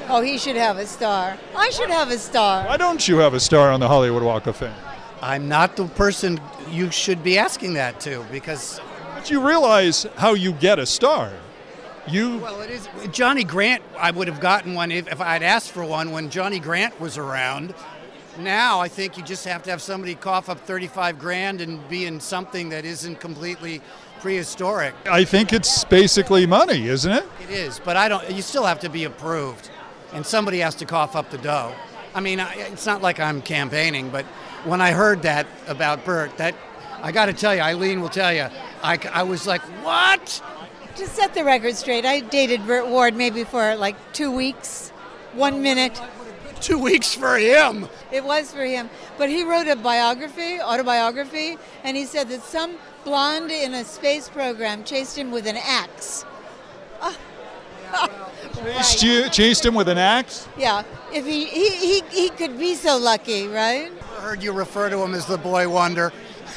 Oh, 0.09 0.21
he 0.21 0.37
should 0.37 0.55
have 0.55 0.77
a 0.77 0.85
star. 0.85 1.37
I 1.55 1.69
should 1.69 1.89
have 1.89 2.09
a 2.11 2.17
star. 2.17 2.65
Why 2.67 2.77
don't 2.77 3.07
you 3.07 3.17
have 3.17 3.33
a 3.33 3.39
star 3.39 3.71
on 3.71 3.79
the 3.79 3.87
Hollywood 3.87 4.23
Walk 4.23 4.47
of 4.47 4.55
Fame? 4.55 4.73
I'm 5.21 5.47
not 5.47 5.75
the 5.77 5.87
person 5.87 6.39
you 6.69 6.91
should 6.91 7.23
be 7.23 7.37
asking 7.37 7.75
that 7.75 7.99
to 8.01 8.25
because 8.31 8.81
But 9.15 9.31
you 9.31 9.45
realize 9.45 10.05
how 10.17 10.33
you 10.33 10.51
get 10.51 10.79
a 10.79 10.85
star. 10.85 11.31
You 12.07 12.39
well, 12.39 12.59
it 12.61 12.69
is 12.69 12.89
Johnny 13.11 13.45
Grant. 13.45 13.81
I 13.97 14.11
would 14.11 14.27
have 14.27 14.41
gotten 14.41 14.73
one 14.73 14.91
if, 14.91 15.07
if 15.07 15.21
I'd 15.21 15.41
asked 15.43 15.71
for 15.71 15.85
one 15.85 16.11
when 16.11 16.29
Johnny 16.29 16.59
Grant 16.59 16.99
was 16.99 17.17
around. 17.17 17.73
Now 18.37 18.81
I 18.81 18.89
think 18.89 19.15
you 19.15 19.23
just 19.23 19.45
have 19.45 19.63
to 19.63 19.69
have 19.69 19.81
somebody 19.81 20.15
cough 20.15 20.49
up 20.49 20.59
35 20.59 21.19
grand 21.19 21.61
and 21.61 21.87
be 21.87 22.05
in 22.05 22.19
something 22.19 22.69
that 22.69 22.83
isn't 22.83 23.21
completely 23.21 23.81
prehistoric. 24.19 24.95
I 25.05 25.23
think 25.23 25.53
it's 25.53 25.83
basically 25.85 26.45
money, 26.45 26.87
isn't 26.87 27.11
it? 27.11 27.25
It 27.43 27.49
is, 27.51 27.79
but 27.79 27.95
I 27.95 28.09
don't. 28.09 28.29
You 28.31 28.41
still 28.41 28.65
have 28.65 28.79
to 28.81 28.89
be 28.89 29.03
approved, 29.03 29.69
and 30.13 30.25
somebody 30.25 30.59
has 30.59 30.75
to 30.75 30.85
cough 30.85 31.15
up 31.15 31.29
the 31.29 31.37
dough. 31.37 31.73
I 32.15 32.19
mean, 32.19 32.39
it's 32.39 32.85
not 32.85 33.01
like 33.01 33.19
I'm 33.19 33.41
campaigning, 33.41 34.09
but 34.09 34.25
when 34.65 34.81
I 34.81 34.91
heard 34.91 35.23
that 35.23 35.47
about 35.67 36.05
Burt, 36.05 36.37
that 36.37 36.55
I 37.01 37.11
got 37.11 37.25
to 37.25 37.33
tell 37.33 37.53
you, 37.55 37.61
Eileen 37.61 38.01
will 38.01 38.09
tell 38.09 38.31
you, 38.31 38.47
I, 38.81 38.99
I 39.11 39.23
was 39.23 39.47
like, 39.47 39.61
what? 39.83 40.41
To 40.95 41.07
set 41.07 41.33
the 41.33 41.43
record 41.43 41.75
straight, 41.75 42.05
I 42.05 42.19
dated 42.19 42.65
Burt 42.67 42.87
Ward 42.87 43.15
maybe 43.15 43.43
for 43.43 43.75
like 43.75 43.95
two 44.13 44.31
weeks, 44.31 44.89
one 45.33 45.61
minute. 45.61 45.99
Two 46.61 46.77
weeks 46.79 47.13
for 47.13 47.37
him. 47.37 47.89
It 48.09 48.23
was 48.23 48.53
for 48.53 48.63
him. 48.63 48.89
But 49.17 49.27
he 49.29 49.43
wrote 49.43 49.67
a 49.67 49.75
biography, 49.75 50.61
autobiography, 50.61 51.57
and 51.83 51.97
he 51.97 52.05
said 52.05 52.29
that 52.29 52.41
some 52.43 52.77
blonde 53.03 53.51
in 53.51 53.73
a 53.73 53.83
space 53.83 54.29
program 54.29 54.85
chased 54.85 55.17
him 55.17 55.29
with 55.31 55.45
an 55.45 55.57
axe. 55.57 56.23
Chased, 58.55 59.03
you, 59.03 59.29
chased 59.29 59.65
him 59.65 59.73
with 59.73 59.89
an 59.89 59.97
axe? 59.97 60.47
Yeah, 60.57 60.83
if 61.11 61.25
he, 61.25 61.45
he, 61.45 61.69
he, 61.69 62.01
he 62.11 62.29
could 62.29 62.57
be 62.57 62.75
so 62.75 62.97
lucky, 62.97 63.47
right? 63.47 63.91
I 64.17 64.21
heard 64.21 64.43
you 64.43 64.51
refer 64.51 64.89
to 64.89 64.99
him 65.01 65.13
as 65.13 65.25
the 65.25 65.37
boy 65.37 65.67
wonder. 65.67 66.13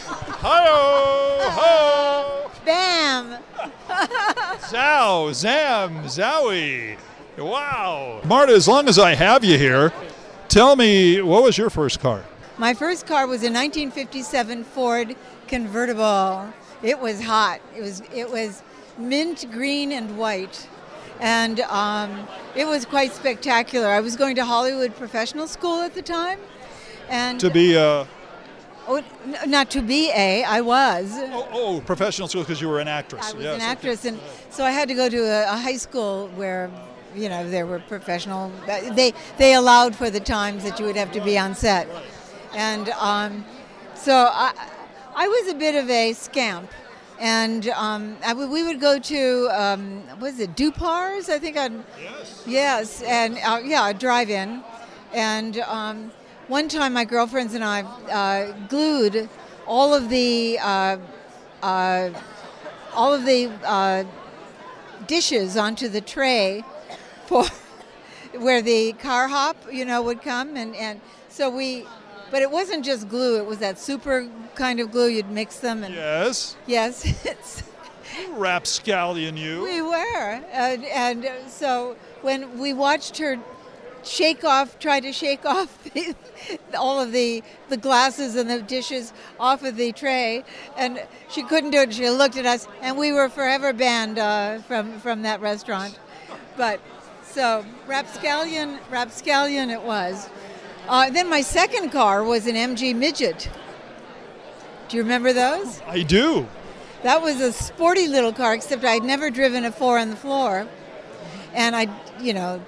Hi-oh! 0.07 1.51
Ho! 1.53 2.51
Bam! 2.65 3.39
Zow! 4.69 5.33
Zam! 5.33 6.05
Zowie! 6.05 6.99
Wow! 7.39 8.21
Marta, 8.25 8.53
as 8.53 8.69
long 8.69 8.89
as 8.89 8.99
I 8.99 9.15
have 9.15 9.45
you 9.45 9.59
here, 9.59 9.93
tell 10.49 10.77
me, 10.77 11.21
what 11.21 11.43
was 11.43 11.59
your 11.59 11.71
first 11.71 12.01
car? 12.01 12.25
My 12.59 12.73
first 12.73 13.07
car 13.07 13.27
was 13.27 13.43
a 13.43 13.53
1957 13.53 14.65
Ford 14.65 15.15
convertible. 15.47 16.53
It 16.83 16.99
was 16.99 17.23
hot. 17.23 17.61
It 17.77 17.83
was 17.83 18.03
it 18.15 18.31
was 18.31 18.63
mint 18.97 19.47
green 19.51 19.93
and 19.93 20.17
white, 20.17 20.67
and 21.21 21.61
um, 21.61 22.27
it 22.55 22.67
was 22.67 22.85
quite 22.85 23.13
spectacular. 23.13 23.89
I 23.89 24.01
was 24.01 24.17
going 24.17 24.37
to 24.37 24.45
Hollywood 24.45 24.95
Professional 24.97 25.47
School 25.47 25.81
at 25.83 25.95
the 25.95 26.03
time, 26.03 26.39
and 27.09 27.39
To 27.41 27.51
be 27.51 27.75
a 27.75 28.07
oh, 28.89 29.03
n- 29.25 29.51
not 29.51 29.71
to 29.71 29.83
be 29.83 30.11
a, 30.15 30.45
I 30.45 30.61
was. 30.61 31.13
oh, 31.15 31.49
oh 31.53 31.81
professional 31.81 32.29
school 32.29 32.43
because 32.43 32.61
you 32.61 32.69
were 32.69 32.81
an 32.81 32.89
actress. 32.89 33.33
I 33.33 33.35
was 33.35 33.45
yes, 33.45 33.55
an 33.57 33.61
okay. 33.63 33.71
actress, 33.71 34.05
and 34.05 34.21
so 34.51 34.65
I 34.65 34.71
had 34.71 34.89
to 34.89 34.95
go 34.95 35.09
to 35.09 35.19
a, 35.19 35.53
a 35.53 35.57
high 35.57 35.77
school 35.77 36.29
where, 36.37 36.71
you 37.15 37.29
know, 37.29 37.49
there 37.49 37.67
were 37.67 37.81
professional. 37.81 38.53
They 38.67 39.13
they 39.39 39.55
allowed 39.55 39.95
for 39.97 40.11
the 40.11 40.21
times 40.21 40.65
that 40.65 40.79
you 40.79 40.87
would 40.87 40.97
have 40.97 41.13
to 41.13 41.21
be 41.21 41.39
on 41.39 41.55
set, 41.55 41.89
and 42.55 42.89
um, 42.91 43.45
so 43.95 44.31
I 44.33 44.53
I 45.15 45.29
was 45.29 45.49
a 45.53 45.55
bit 45.55 45.75
of 45.75 45.89
a 45.89 46.13
scamp, 46.13 46.71
and 47.19 47.69
um, 47.71 48.17
I 48.25 48.35
we 48.35 48.63
would 48.63 48.81
go 48.81 48.99
to 48.99 49.49
um, 49.53 50.03
what 50.19 50.29
is 50.33 50.41
it 50.41 50.55
Du-par's? 50.57 51.29
I 51.29 51.39
think 51.39 51.57
on 51.57 51.85
Yes. 52.01 52.45
Yes, 52.47 53.03
and 53.03 53.39
uh, 53.39 53.61
yeah, 53.65 53.89
a 53.89 53.95
drive-in. 53.95 54.63
And 55.13 55.59
um, 55.61 56.11
one 56.49 56.69
time, 56.69 56.93
my 56.93 57.05
girlfriends 57.05 57.55
and 57.55 57.65
I 57.65 57.83
uh, 57.83 58.53
glued 58.69 59.29
all 59.67 59.95
of 59.95 60.09
the 60.09 60.59
uh, 60.61 60.99
uh, 61.63 62.11
all 62.95 63.13
of 63.13 63.25
the 63.25 63.51
uh, 63.65 64.05
dishes 65.07 65.57
onto 65.57 65.89
the 65.89 66.01
tray 66.01 66.65
for 67.27 67.45
where 68.39 68.63
the 68.63 68.93
car 68.95 69.29
hop, 69.29 69.57
you 69.73 69.85
know, 69.85 70.03
would 70.03 70.23
come, 70.23 70.57
and 70.57 70.75
and 70.77 71.01
so 71.29 71.51
we. 71.51 71.87
But 72.31 72.43
it 72.43 72.51
wasn't 72.51 72.85
just 72.85 73.09
glue; 73.09 73.39
it 73.39 73.47
was 73.47 73.59
that 73.59 73.79
super 73.79 74.29
kind 74.55 74.81
of 74.81 74.91
glue. 74.91 75.09
You'd 75.09 75.31
mix 75.31 75.59
them, 75.59 75.85
and 75.85 75.95
Yes. 75.95 76.57
yes, 76.67 77.05
it's. 77.25 77.63
Rapscallion, 78.31 79.37
you. 79.37 79.63
We 79.63 79.83
were, 79.83 80.41
and, 80.53 80.85
and 80.87 81.29
so 81.49 81.97
when 82.23 82.59
we 82.59 82.73
watched 82.73 83.19
her 83.19 83.39
shake 84.05 84.45
off, 84.45 84.79
try 84.79 85.01
to 85.01 85.13
shake 85.13 85.45
off 85.45 85.83
the, 85.85 86.15
all 86.79 87.01
of 87.01 87.13
the 87.13 87.43
the 87.69 87.77
glasses 87.77 88.37
and 88.37 88.49
the 88.49 88.63
dishes 88.63 89.13
off 89.39 89.63
of 89.65 89.77
the 89.77 89.93
tray, 89.93 90.45
and 90.77 91.05
she 91.29 91.43
couldn't 91.43 91.71
do 91.71 91.81
it. 91.81 91.93
She 91.93 92.09
looked 92.09 92.37
at 92.37 92.47
us, 92.47 92.69
and 92.81 92.97
we 92.97 93.13
were 93.13 93.29
forever 93.29 93.73
banned 93.73 94.19
uh, 94.19 94.59
from 94.61 94.99
from 95.01 95.23
that 95.23 95.41
restaurant. 95.41 95.99
But 96.57 96.81
so 97.25 97.67
rapscallion, 97.87 98.79
rapscallion, 98.91 99.71
it 99.71 99.83
was. 99.83 100.29
Uh, 100.89 101.11
then 101.11 101.29
my 101.29 101.41
second 101.41 101.91
car 101.91 102.23
was 102.23 102.47
an 102.47 102.55
MG 102.55 102.95
Midget. 102.95 103.49
Do 104.89 104.97
you 104.97 105.03
remember 105.03 105.33
those? 105.33 105.83
I 105.87 106.03
do. 106.03 106.47
That 107.03 107.23
was 107.23 107.41
a 107.41 107.53
sporty 107.53 108.09
little 108.09 108.33
car, 108.33 108.55
except 108.55 108.85
I'd 108.85 109.03
never 109.03 109.31
driven 109.31 109.65
a 109.65 109.73
four 109.73 109.99
on 109.99 110.11
the 110.11 110.17
floor, 110.17 110.67
and 111.55 111.75
I, 111.75 111.89
you 112.21 112.33
know, 112.33 112.61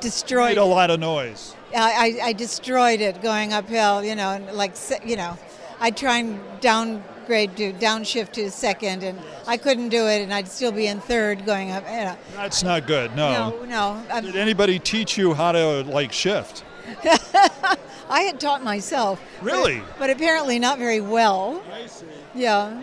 destroyed. 0.00 0.50
Made 0.50 0.58
a 0.58 0.64
lot 0.64 0.90
of 0.90 1.00
noise. 1.00 1.54
I, 1.74 2.18
I, 2.22 2.28
I 2.28 2.32
destroyed 2.32 3.00
it 3.00 3.20
going 3.22 3.52
uphill. 3.52 4.04
You 4.04 4.14
know, 4.14 4.30
and 4.30 4.46
like 4.52 4.74
you 5.04 5.16
know, 5.16 5.36
I'd 5.80 5.96
try 5.96 6.18
and 6.18 6.40
downgrade 6.60 7.56
to 7.56 7.72
downshift 7.72 8.32
to 8.32 8.50
second, 8.50 9.02
and 9.02 9.18
I 9.46 9.56
couldn't 9.56 9.88
do 9.88 10.06
it, 10.06 10.22
and 10.22 10.32
I'd 10.32 10.48
still 10.48 10.72
be 10.72 10.86
in 10.86 11.00
third 11.00 11.44
going 11.44 11.72
up. 11.72 11.84
You 11.84 12.04
know, 12.04 12.16
That's 12.36 12.62
not 12.62 12.86
good. 12.86 13.14
No. 13.16 13.50
no, 13.64 14.02
no. 14.04 14.20
Did 14.20 14.36
anybody 14.36 14.78
teach 14.78 15.18
you 15.18 15.34
how 15.34 15.52
to 15.52 15.82
like 15.82 16.12
shift? 16.12 16.64
I 18.08 18.20
had 18.20 18.38
taught 18.38 18.62
myself. 18.62 19.20
Really? 19.40 19.82
But, 19.98 20.10
apparently 20.10 20.58
not 20.58 20.78
very 20.78 21.00
well. 21.00 21.62
I 21.72 21.86
see. 21.86 22.06
Yeah. 22.34 22.82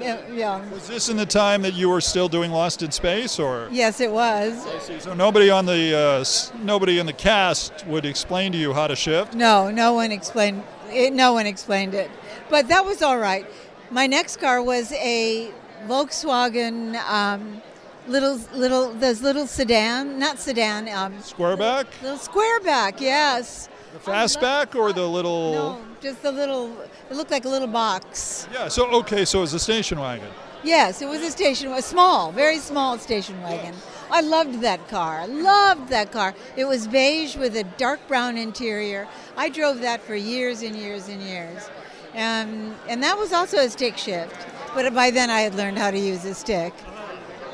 Yeah. 0.00 0.26
yeah. 0.32 0.70
Was 0.70 0.88
this 0.88 1.08
in 1.10 1.16
the 1.16 1.26
time 1.26 1.62
that 1.62 1.74
you 1.74 1.90
were 1.90 2.00
still 2.00 2.28
doing 2.28 2.50
Lost 2.50 2.82
in 2.82 2.90
Space, 2.90 3.38
or 3.38 3.68
Yes, 3.70 4.00
it 4.00 4.10
was. 4.10 4.66
so 5.02 5.12
nobody 5.12 5.50
on 5.50 5.66
the 5.66 5.94
uh, 5.94 6.24
nobody 6.64 6.98
in 6.98 7.04
the 7.04 7.12
cast 7.12 7.86
would 7.86 8.06
explain 8.06 8.52
to 8.52 8.58
you 8.58 8.72
how 8.72 8.86
to 8.86 8.96
shift? 8.96 9.34
No, 9.34 9.70
no 9.70 9.92
one 9.92 10.10
explained. 10.10 10.62
It, 10.88 11.12
no 11.12 11.34
one 11.34 11.46
explained 11.46 11.92
it, 11.92 12.10
but 12.48 12.68
that 12.68 12.84
was 12.84 13.02
all 13.02 13.18
right. 13.18 13.46
My 13.90 14.06
next 14.06 14.38
car 14.38 14.62
was 14.62 14.90
a 14.92 15.50
Volkswagen 15.86 16.96
um, 17.08 17.60
little 18.08 18.40
little 18.54 18.92
those 18.94 19.22
little 19.22 19.46
sedan, 19.46 20.18
not 20.18 20.38
sedan, 20.38 20.88
um, 20.88 21.14
Squareback, 21.18 21.86
little 22.02 22.18
squareback. 22.18 23.00
Yes. 23.00 23.68
the 23.92 23.98
fastback, 24.10 24.74
or 24.74 24.92
the 24.92 25.06
little? 25.06 25.52
No, 25.52 25.80
just 26.00 26.22
the 26.22 26.32
little. 26.32 26.76
It 27.10 27.16
looked 27.16 27.30
like 27.30 27.44
a 27.44 27.48
little 27.48 27.68
box. 27.68 28.48
Yeah. 28.52 28.68
So 28.68 28.86
okay. 29.00 29.24
So 29.24 29.38
it 29.38 29.42
was 29.42 29.54
a 29.54 29.58
station 29.58 29.98
wagon. 29.98 30.28
Yes, 30.62 31.00
it 31.00 31.08
was 31.08 31.22
a 31.22 31.30
station, 31.30 31.70
wagon, 31.70 31.82
small, 31.82 32.32
very 32.32 32.58
small 32.58 32.98
station 32.98 33.40
wagon. 33.42 33.74
I 34.10 34.20
loved 34.20 34.60
that 34.60 34.88
car. 34.88 35.20
I 35.20 35.26
Loved 35.26 35.88
that 35.88 36.12
car. 36.12 36.34
It 36.56 36.66
was 36.66 36.86
beige 36.86 37.36
with 37.36 37.56
a 37.56 37.64
dark 37.78 38.00
brown 38.08 38.36
interior. 38.36 39.08
I 39.36 39.48
drove 39.48 39.80
that 39.80 40.02
for 40.02 40.14
years 40.14 40.62
and 40.62 40.76
years 40.76 41.08
and 41.08 41.22
years. 41.22 41.70
Um, 42.12 42.74
and 42.88 43.02
that 43.02 43.16
was 43.16 43.32
also 43.32 43.58
a 43.58 43.70
stick 43.70 43.96
shift. 43.96 44.36
But 44.74 44.92
by 44.94 45.10
then 45.10 45.30
I 45.30 45.40
had 45.40 45.54
learned 45.54 45.78
how 45.78 45.90
to 45.90 45.98
use 45.98 46.24
a 46.24 46.34
stick. 46.34 46.74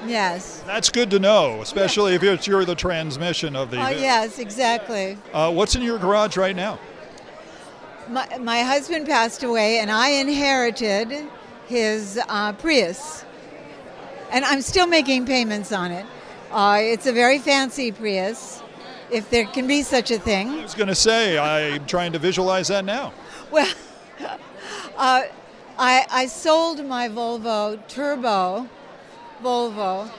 Yes. 0.05 0.63
That's 0.67 0.91
good 0.91 1.11
to 1.11 1.19
know, 1.19 1.61
especially 1.63 2.15
if 2.15 2.23
it's 2.23 2.47
you're 2.47 2.65
the 2.65 2.75
transmission 2.75 3.57
of 3.57 3.71
the. 3.71 3.85
Oh, 3.85 3.89
yes, 3.89 4.39
exactly. 4.39 5.17
Uh, 5.33 5.53
what's 5.53 5.75
in 5.75 5.83
your 5.83 5.99
garage 5.99 6.37
right 6.37 6.55
now? 6.55 6.79
My, 8.09 8.39
my 8.39 8.63
husband 8.63 9.07
passed 9.07 9.43
away, 9.43 9.79
and 9.79 9.91
I 9.91 10.11
inherited 10.11 11.27
his 11.67 12.21
uh, 12.29 12.53
Prius. 12.55 13.25
And 14.31 14.45
I'm 14.45 14.61
still 14.61 14.87
making 14.87 15.27
payments 15.27 15.73
on 15.73 15.91
it. 15.93 16.07
Uh, 16.51 16.79
it's 16.81 17.07
a 17.07 17.13
very 17.13 17.39
fancy 17.39 17.93
Prius, 17.93 18.63
if 19.11 19.29
there 19.31 19.45
can 19.47 19.67
be 19.67 19.83
such 19.83 20.11
a 20.11 20.19
thing. 20.19 20.51
I 20.51 20.63
was 20.63 20.75
going 20.75 20.89
to 20.89 20.95
say 20.95 21.39
I'm 21.39 21.85
trying 21.87 22.13
to 22.13 22.19
visualize 22.19 22.69
that 22.69 22.85
now. 22.85 23.13
Well, 23.51 23.73
uh, 24.97 25.23
I, 25.79 26.07
I 26.11 26.27
sold 26.27 26.85
my 26.87 27.09
Volvo 27.09 27.79
Turbo, 27.89 28.69
Volvo, 29.43 30.11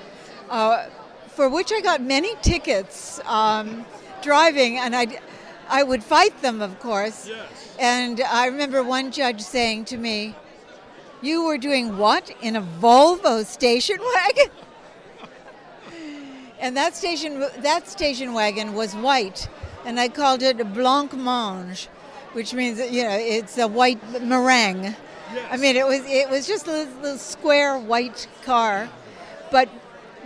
uh, 0.50 0.88
for 1.28 1.50
which 1.50 1.72
I 1.72 1.82
got 1.82 2.02
many 2.02 2.36
tickets 2.42 3.20
um, 3.26 3.86
driving, 4.22 4.78
and 4.78 4.96
I, 4.96 5.20
I 5.70 5.84
would 5.84 6.04
fight 6.04 6.42
them, 6.42 6.62
of 6.62 6.80
course. 6.80 7.28
Yes. 7.28 7.76
And 7.80 8.22
I 8.22 8.48
remember 8.48 8.84
one 8.84 9.12
judge 9.12 9.42
saying 9.42 9.86
to 9.86 9.98
me, 9.98 10.36
"You 11.22 11.46
were 11.46 11.58
doing 11.58 11.98
what 11.98 12.32
in 12.42 12.56
a 12.56 12.62
Volvo 12.62 13.46
station 13.46 13.98
wagon?" 14.00 14.52
and 16.60 16.76
that 16.76 16.96
station 16.96 17.46
that 17.60 17.88
station 17.88 18.34
wagon 18.34 18.74
was 18.74 18.96
white, 18.96 19.48
and 19.86 20.00
I 20.00 20.10
called 20.10 20.42
it 20.42 20.58
blanc 20.74 21.14
mange, 21.14 21.88
which 22.34 22.54
means 22.54 22.80
you 22.80 23.04
know 23.04 23.18
it's 23.18 23.58
a 23.58 23.68
white 23.68 24.02
meringue. 24.22 24.96
Yes. 25.34 25.48
I 25.52 25.58
mean, 25.58 25.76
it 25.76 25.86
was 25.86 26.02
it 26.06 26.30
was 26.30 26.48
just 26.48 26.68
a 26.68 26.72
little, 26.72 27.02
little 27.02 27.18
square 27.18 27.78
white 27.78 28.28
car, 28.44 28.90
but 29.52 29.70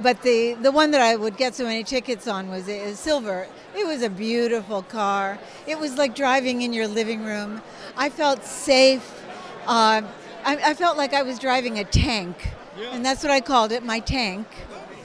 but 0.01 0.21
the 0.21 0.53
the 0.55 0.71
one 0.71 0.91
that 0.91 1.01
I 1.01 1.15
would 1.15 1.37
get 1.37 1.55
so 1.55 1.63
many 1.63 1.83
tickets 1.83 2.27
on 2.27 2.49
was 2.49 2.67
a, 2.67 2.93
silver. 2.95 3.47
It 3.75 3.85
was 3.85 4.01
a 4.01 4.09
beautiful 4.09 4.81
car. 4.83 5.39
It 5.67 5.79
was 5.79 5.97
like 5.97 6.15
driving 6.15 6.61
in 6.61 6.73
your 6.73 6.87
living 6.87 7.23
room. 7.23 7.61
I 7.95 8.09
felt 8.09 8.43
safe. 8.43 9.23
Uh, 9.65 10.01
I, 10.43 10.71
I, 10.71 10.73
felt 10.73 10.97
like 10.97 11.13
I 11.13 11.21
was 11.21 11.37
driving 11.37 11.79
a 11.79 11.83
tank, 11.83 12.49
yeah. 12.77 12.89
and 12.93 13.05
that's 13.05 13.23
what 13.23 13.31
I 13.31 13.41
called 13.41 13.71
it, 13.71 13.83
my 13.83 13.99
tank. 13.99 14.47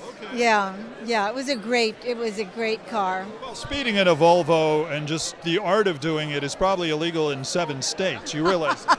Okay. 0.09 0.39
Yeah, 0.39 0.75
yeah. 1.05 1.29
It 1.29 1.35
was 1.35 1.49
a 1.49 1.57
great. 1.57 1.95
It 2.05 2.17
was 2.17 2.39
a 2.39 2.45
great 2.45 2.87
car. 2.89 3.27
Well, 3.43 3.55
speeding 3.55 3.97
in 3.97 4.09
a 4.09 4.17
Volvo 4.17 4.91
and 4.91 5.07
just 5.07 5.41
the 5.43 5.59
art 5.59 5.87
of 5.87 6.01
doing 6.01 6.31
it 6.31 6.43
is 6.43 6.55
probably 6.55 6.91
illegal 6.91 7.31
in 7.31 7.45
seven 7.45 7.83
states. 7.83 8.33
You 8.33 8.47
realize? 8.47 8.87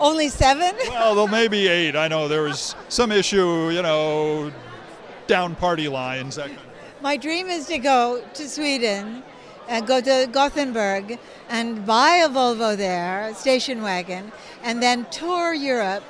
Only 0.00 0.28
seven? 0.28 0.74
Well, 0.88 1.14
there 1.14 1.28
may 1.28 1.48
be 1.48 1.68
eight. 1.68 1.96
I 1.96 2.08
know 2.08 2.28
there 2.28 2.42
was 2.42 2.74
some 2.88 3.12
issue, 3.12 3.70
you 3.70 3.82
know, 3.82 4.52
down 5.26 5.54
party 5.54 5.88
lines. 5.88 6.36
That 6.36 6.48
kind 6.48 6.58
of 6.58 7.02
My 7.02 7.16
dream 7.16 7.48
is 7.48 7.66
to 7.66 7.78
go 7.78 8.22
to 8.34 8.48
Sweden 8.48 9.22
and 9.68 9.86
go 9.86 10.00
to 10.00 10.28
Gothenburg 10.30 11.18
and 11.48 11.86
buy 11.86 12.16
a 12.16 12.28
Volvo 12.28 12.76
there, 12.76 13.28
a 13.28 13.34
station 13.34 13.82
wagon, 13.82 14.32
and 14.62 14.82
then 14.82 15.06
tour 15.10 15.54
Europe, 15.54 16.04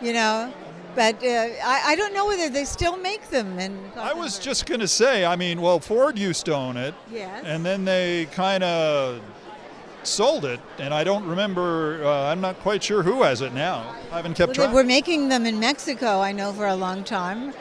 you 0.00 0.12
know. 0.12 0.52
But 0.94 1.22
uh, 1.22 1.28
I, 1.28 1.82
I, 1.86 1.96
don't 1.96 2.12
know 2.12 2.26
whether 2.26 2.50
they 2.50 2.64
still 2.64 2.96
make 2.96 3.30
them. 3.30 3.60
In 3.60 3.78
I 3.96 4.12
was 4.12 4.40
just 4.40 4.66
going 4.66 4.80
to 4.80 4.88
say, 4.88 5.24
I 5.24 5.36
mean, 5.36 5.60
well, 5.60 5.78
Ford 5.78 6.18
used 6.18 6.46
to 6.46 6.54
own 6.54 6.76
it. 6.76 6.94
Yes. 7.12 7.44
And 7.46 7.64
then 7.64 7.84
they 7.84 8.26
kind 8.32 8.64
of 8.64 9.20
sold 10.02 10.44
it, 10.44 10.60
and 10.78 10.92
I 10.94 11.04
don't 11.04 11.26
remember. 11.26 12.04
Uh, 12.04 12.30
I'm 12.30 12.40
not 12.40 12.58
quite 12.60 12.82
sure 12.82 13.02
who 13.02 13.22
has 13.22 13.40
it 13.40 13.52
now. 13.52 13.94
I 14.12 14.16
haven't 14.16 14.34
kept 14.34 14.56
well, 14.56 14.66
track. 14.66 14.74
We're 14.74 14.84
making 14.84 15.28
them 15.28 15.46
in 15.46 15.58
Mexico. 15.60 16.20
I 16.20 16.32
know 16.32 16.52
for 16.52 16.66
a 16.66 16.76
long 16.76 17.04
time. 17.04 17.52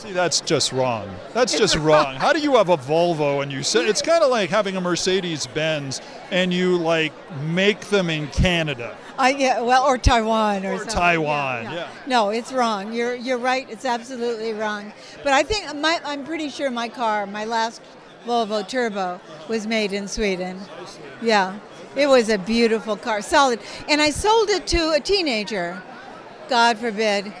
See, 0.00 0.12
that's 0.12 0.40
just 0.40 0.72
wrong. 0.72 1.14
That's 1.34 1.56
just 1.58 1.76
wrong. 1.76 2.14
How 2.14 2.32
do 2.32 2.40
you 2.40 2.56
have 2.56 2.70
a 2.70 2.78
Volvo 2.78 3.42
and 3.42 3.52
you 3.52 3.62
say 3.62 3.84
it's 3.84 4.00
kind 4.00 4.24
of 4.24 4.30
like 4.30 4.48
having 4.48 4.74
a 4.76 4.80
Mercedes 4.80 5.46
Benz 5.46 6.00
and 6.30 6.54
you 6.54 6.78
like 6.78 7.12
make 7.42 7.80
them 7.90 8.08
in 8.08 8.28
Canada? 8.28 8.96
I 9.18 9.30
yeah, 9.32 9.60
well, 9.60 9.84
or 9.84 9.98
Taiwan 9.98 10.64
or, 10.64 10.76
or 10.76 10.84
Taiwan. 10.86 11.64
Yeah, 11.64 11.74
yeah. 11.74 11.88
No, 12.06 12.30
it's 12.30 12.50
wrong. 12.50 12.94
You're 12.94 13.14
you're 13.14 13.36
right. 13.36 13.68
It's 13.68 13.84
absolutely 13.84 14.54
wrong. 14.54 14.90
But 15.22 15.34
I 15.34 15.42
think 15.42 15.74
my, 15.76 16.00
I'm 16.02 16.24
pretty 16.24 16.48
sure 16.48 16.70
my 16.70 16.88
car, 16.88 17.26
my 17.26 17.44
last 17.44 17.82
Volvo 18.26 18.66
Turbo, 18.66 19.20
was 19.48 19.66
made 19.66 19.92
in 19.92 20.06
Sweden. 20.08 20.60
Yeah, 21.22 21.58
it 21.96 22.06
was 22.06 22.28
a 22.28 22.38
beautiful 22.38 22.96
car, 22.96 23.22
solid. 23.22 23.60
And 23.88 24.00
I 24.00 24.10
sold 24.10 24.50
it 24.50 24.66
to 24.68 24.92
a 24.92 25.00
teenager. 25.00 25.82
God 26.48 26.78
forbid. 26.78 27.32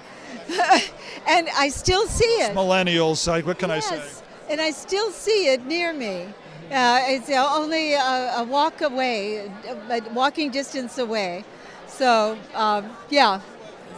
and 1.28 1.48
I 1.56 1.68
still 1.68 2.06
see 2.06 2.24
it. 2.24 2.54
millennials, 2.54 3.26
like 3.28 3.46
what 3.46 3.58
can 3.58 3.70
yes, 3.70 3.90
I 3.90 3.98
say? 3.98 4.22
And 4.48 4.60
I 4.60 4.70
still 4.70 5.10
see 5.10 5.52
it 5.52 5.64
near 5.66 5.92
me. 5.92 6.26
Uh, 6.70 7.00
it's 7.06 7.28
only 7.30 7.94
a, 7.94 8.34
a, 8.36 8.44
walk 8.44 8.80
away, 8.80 9.50
a 9.66 10.02
walking 10.12 10.50
distance 10.50 10.98
away. 10.98 11.44
So 11.86 12.38
um, 12.54 12.90
yeah, 13.10 13.40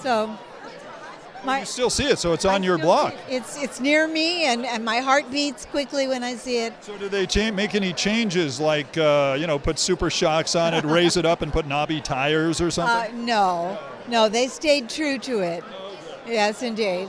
so. 0.00 0.38
My, 1.44 1.60
you 1.60 1.66
still 1.66 1.90
see 1.90 2.04
it, 2.04 2.18
so 2.18 2.32
it's 2.32 2.44
on 2.44 2.62
I 2.62 2.64
your 2.64 2.78
block. 2.78 3.14
It. 3.14 3.36
It's 3.36 3.60
it's 3.60 3.80
near 3.80 4.06
me, 4.06 4.44
and, 4.44 4.64
and 4.64 4.84
my 4.84 4.98
heart 4.98 5.30
beats 5.30 5.64
quickly 5.66 6.06
when 6.06 6.22
I 6.22 6.34
see 6.34 6.58
it. 6.58 6.72
So, 6.82 6.96
do 6.96 7.08
they 7.08 7.50
make 7.50 7.74
any 7.74 7.92
changes, 7.92 8.60
like 8.60 8.96
uh, 8.96 9.36
you 9.38 9.46
know, 9.46 9.58
put 9.58 9.78
super 9.78 10.10
shocks 10.10 10.54
on 10.54 10.74
it, 10.74 10.84
raise 10.84 11.16
it 11.16 11.26
up, 11.26 11.42
and 11.42 11.52
put 11.52 11.66
knobby 11.66 12.00
tires 12.00 12.60
or 12.60 12.70
something? 12.70 13.14
Uh, 13.14 13.24
no, 13.24 13.78
no, 14.08 14.28
they 14.28 14.46
stayed 14.46 14.88
true 14.88 15.18
to 15.18 15.40
it. 15.40 15.64
Yes, 16.26 16.62
indeed. 16.62 17.08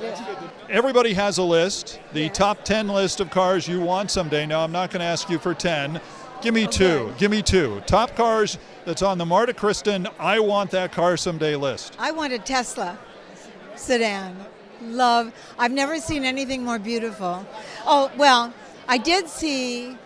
Everybody 0.69 1.13
has 1.13 1.37
a 1.37 1.43
list, 1.43 1.99
the 2.13 2.29
top 2.29 2.65
10 2.65 2.87
list 2.87 3.19
of 3.19 3.29
cars 3.29 3.67
you 3.67 3.79
want 3.79 4.09
someday. 4.09 4.47
Now, 4.47 4.63
I'm 4.63 4.71
not 4.71 4.89
going 4.89 5.01
to 5.01 5.05
ask 5.05 5.29
you 5.29 5.37
for 5.37 5.53
10. 5.53 6.01
Give 6.41 6.53
me 6.53 6.65
okay. 6.65 6.77
two. 6.77 7.13
Give 7.19 7.29
me 7.29 7.41
two. 7.43 7.81
Top 7.85 8.15
cars 8.15 8.57
that's 8.85 9.01
on 9.01 9.17
the 9.17 9.25
Marta 9.25 9.53
Kristen, 9.53 10.07
I 10.19 10.39
want 10.39 10.71
that 10.71 10.91
car 10.91 11.15
someday 11.15 11.55
list. 11.55 11.95
I 11.99 12.11
want 12.11 12.33
a 12.33 12.39
Tesla 12.39 12.97
sedan. 13.75 14.35
Love. 14.81 15.31
I've 15.57 15.71
never 15.71 15.99
seen 15.99 16.25
anything 16.25 16.63
more 16.63 16.79
beautiful. 16.79 17.45
Oh, 17.85 18.11
well, 18.17 18.53
I 18.87 18.97
did 18.97 19.27
see 19.27 19.97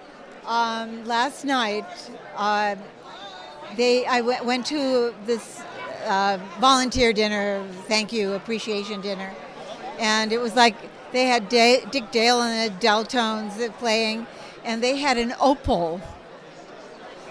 um, 0.45 1.03
last 1.05 1.45
night. 1.45 1.85
Uh, 2.35 2.75
they 3.75 4.05
I 4.05 4.19
w- 4.19 4.43
went 4.43 4.65
to 4.67 5.13
this 5.25 5.61
uh, 6.05 6.39
volunteer 6.59 7.11
dinner, 7.13 7.63
thank 7.87 8.13
you, 8.13 8.33
appreciation 8.33 9.01
dinner. 9.01 9.33
And 9.99 10.31
it 10.31 10.39
was 10.39 10.55
like 10.55 10.75
they 11.11 11.25
had 11.25 11.49
Day, 11.49 11.83
Dick 11.91 12.11
Dale 12.11 12.41
and 12.41 12.71
the 12.71 12.79
Del-Tones 12.79 13.59
playing, 13.79 14.27
and 14.63 14.83
they 14.83 14.97
had 14.97 15.17
an 15.17 15.31
Opel. 15.31 16.01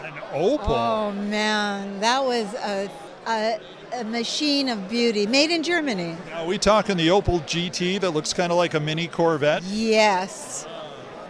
An 0.03 0.12
Opel? 0.33 0.64
Oh, 0.66 1.12
man. 1.12 2.01
That 2.01 2.25
was 2.25 2.53
a, 2.55 2.90
a, 3.27 3.61
a 3.97 4.05
machine 4.05 4.69
of 4.69 4.91
beauty, 4.91 5.27
made 5.27 5.51
in 5.51 5.63
Germany. 5.63 6.17
Are 6.35 6.45
we 6.45 6.59
talking 6.59 6.99
the 6.99 7.09
Opel 7.09 7.41
GT 7.43 7.99
that 8.01 8.11
looks 8.11 8.35
kind 8.35 8.53
of 8.53 8.59
like 8.59 8.75
a 8.75 8.81
mini 8.81 9.09
Corvette? 9.09 9.63
Yes. 9.65 10.67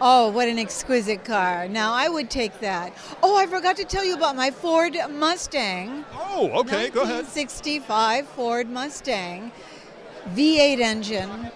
Oh, 0.01 0.31
what 0.31 0.49
an 0.49 0.59
exquisite 0.59 1.25
car. 1.25 1.69
Now, 1.69 1.95
I 1.95 2.09
would 2.09 2.29
take 2.29 2.59
that. 2.61 2.93
Oh, 3.23 3.37
I 3.37 3.47
forgot 3.47 3.77
to 3.77 3.85
tell 3.85 4.05
you 4.05 4.17
about 4.17 4.35
my 4.35 4.51
Ford 4.51 4.97
Mustang. 5.11 6.05
Oh, 6.13 6.51
okay, 6.61 6.91
go 6.91 7.03
ahead. 7.03 7.27
65 7.27 8.27
Ford 8.27 8.69
Mustang, 8.69 9.53
V8 10.35 10.81
engine. 10.81 11.51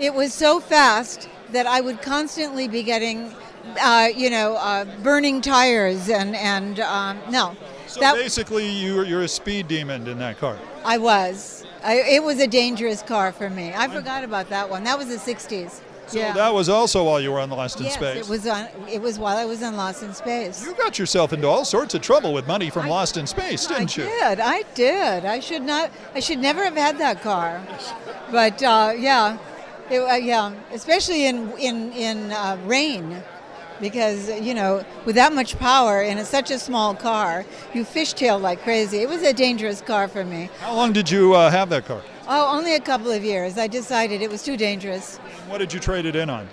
It 0.00 0.12
was 0.12 0.34
so 0.34 0.58
fast 0.58 1.28
that 1.52 1.66
I 1.66 1.80
would 1.80 2.02
constantly 2.02 2.66
be 2.66 2.82
getting, 2.82 3.32
uh, 3.80 4.08
you 4.14 4.30
know, 4.30 4.56
uh, 4.56 4.84
burning 5.02 5.40
tires 5.40 6.08
and, 6.08 6.34
and 6.34 6.80
um, 6.80 7.20
no. 7.30 7.56
So 7.96 8.00
that, 8.00 8.14
basically, 8.14 8.68
you, 8.68 9.04
you're 9.04 9.22
a 9.22 9.28
speed 9.28 9.68
demon 9.68 10.06
in 10.06 10.18
that 10.18 10.38
car. 10.38 10.58
I 10.84 10.98
was. 10.98 11.64
I, 11.82 11.94
it 11.94 12.22
was 12.22 12.40
a 12.40 12.46
dangerous 12.46 13.00
car 13.00 13.32
for 13.32 13.48
me. 13.48 13.72
I 13.74 13.88
forgot 13.88 14.22
about 14.22 14.50
that 14.50 14.68
one. 14.68 14.84
That 14.84 14.98
was 14.98 15.08
the 15.08 15.16
60s. 15.16 15.80
So 16.06 16.18
yeah. 16.18 16.34
that 16.34 16.52
was 16.52 16.68
also 16.68 17.04
while 17.04 17.22
you 17.22 17.32
were 17.32 17.40
on 17.40 17.48
Lost 17.48 17.78
in 17.80 17.86
yes, 17.86 17.94
Space. 17.94 18.18
it 18.18 18.28
was 18.28 18.46
on. 18.46 18.68
It 18.86 19.00
was 19.00 19.18
while 19.18 19.38
I 19.38 19.46
was 19.46 19.62
on 19.62 19.76
Lost 19.76 20.02
in 20.02 20.12
Space. 20.12 20.62
You 20.62 20.74
got 20.74 20.98
yourself 20.98 21.32
into 21.32 21.48
all 21.48 21.64
sorts 21.64 21.94
of 21.94 22.02
trouble 22.02 22.34
with 22.34 22.46
money 22.46 22.68
from 22.68 22.84
I, 22.84 22.88
Lost 22.90 23.16
in 23.16 23.26
Space, 23.26 23.66
didn't 23.66 23.98
I 23.98 24.02
you? 24.02 24.08
I 24.08 24.34
did. 24.34 24.40
I 24.40 24.62
did. 24.74 25.24
I 25.24 25.40
should 25.40 25.62
not. 25.62 25.90
I 26.14 26.20
should 26.20 26.38
never 26.38 26.62
have 26.64 26.76
had 26.76 26.98
that 26.98 27.22
car. 27.22 27.66
But 28.30 28.62
uh, 28.62 28.92
yeah, 28.94 29.38
it, 29.90 30.00
uh, 30.00 30.16
yeah, 30.16 30.52
especially 30.70 31.26
in 31.26 31.50
in 31.52 31.92
in 31.92 32.30
uh, 32.30 32.58
rain, 32.66 33.22
because 33.80 34.30
you 34.40 34.54
know 34.54 34.84
with 35.04 35.16
that 35.16 35.32
much 35.32 35.58
power 35.58 36.02
in 36.02 36.18
a, 36.18 36.24
such 36.24 36.50
a 36.50 36.58
small 36.58 36.94
car, 36.94 37.44
you 37.74 37.84
fishtail 37.84 38.40
like 38.40 38.62
crazy. 38.62 38.98
It 38.98 39.08
was 39.08 39.22
a 39.22 39.32
dangerous 39.32 39.80
car 39.80 40.08
for 40.08 40.24
me. 40.24 40.50
How 40.60 40.74
long 40.74 40.92
did 40.92 41.10
you 41.10 41.34
uh, 41.34 41.50
have 41.50 41.68
that 41.70 41.86
car? 41.86 42.02
Oh, 42.28 42.56
only 42.56 42.74
a 42.74 42.80
couple 42.80 43.10
of 43.10 43.22
years. 43.22 43.56
I 43.56 43.68
decided 43.68 44.20
it 44.20 44.30
was 44.30 44.42
too 44.42 44.56
dangerous. 44.56 45.18
What 45.48 45.58
did 45.58 45.72
you 45.72 45.78
trade 45.78 46.06
it 46.06 46.16
in 46.16 46.28
on? 46.28 46.48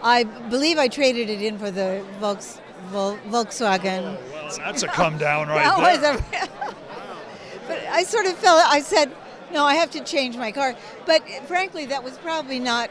I 0.00 0.24
believe 0.24 0.78
I 0.78 0.86
traded 0.86 1.28
it 1.28 1.42
in 1.42 1.58
for 1.58 1.72
the 1.72 2.04
Volks, 2.20 2.60
Vol, 2.86 3.18
Volkswagen. 3.28 4.16
Oh, 4.16 4.32
well, 4.32 4.56
that's 4.58 4.84
a 4.84 4.86
come 4.86 5.18
down 5.18 5.48
right 5.48 6.00
there. 6.00 6.14
A, 6.14 6.48
but 7.66 7.78
I 7.90 8.04
sort 8.04 8.26
of 8.26 8.34
felt, 8.34 8.64
I 8.66 8.80
said, 8.80 9.12
no, 9.52 9.64
I 9.64 9.74
have 9.74 9.90
to 9.92 10.00
change 10.04 10.36
my 10.36 10.52
car. 10.52 10.76
But 11.04 11.22
frankly, 11.46 11.86
that 11.86 12.04
was 12.04 12.16
probably 12.18 12.60
not. 12.60 12.90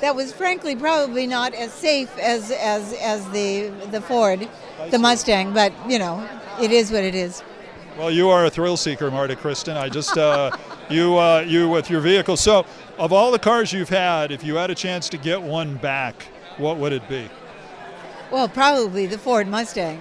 That 0.00 0.16
was 0.16 0.32
frankly 0.32 0.74
probably 0.74 1.26
not 1.26 1.54
as 1.54 1.72
safe 1.72 2.16
as 2.18 2.50
as 2.50 2.92
as 2.94 3.28
the 3.30 3.68
the 3.90 4.00
Ford, 4.00 4.48
the 4.90 4.98
Mustang. 4.98 5.52
But 5.52 5.72
you 5.88 5.98
know, 5.98 6.26
it 6.60 6.72
is 6.72 6.90
what 6.90 7.04
it 7.04 7.14
is. 7.14 7.42
Well, 7.98 8.10
you 8.10 8.30
are 8.30 8.46
a 8.46 8.50
thrill 8.50 8.76
seeker, 8.76 9.10
Marta 9.10 9.36
Kristen. 9.36 9.76
I 9.76 9.88
just 9.88 10.16
uh, 10.16 10.56
you 10.90 11.18
uh, 11.18 11.44
you 11.46 11.68
with 11.68 11.90
your 11.90 12.00
vehicle. 12.00 12.36
So, 12.36 12.64
of 12.98 13.12
all 13.12 13.30
the 13.30 13.38
cars 13.38 13.72
you've 13.72 13.90
had, 13.90 14.30
if 14.32 14.42
you 14.42 14.56
had 14.56 14.70
a 14.70 14.74
chance 14.74 15.08
to 15.10 15.18
get 15.18 15.42
one 15.42 15.76
back, 15.76 16.28
what 16.56 16.78
would 16.78 16.92
it 16.92 17.06
be? 17.08 17.28
Well, 18.30 18.48
probably 18.48 19.06
the 19.06 19.18
Ford 19.18 19.48
Mustang. 19.48 19.98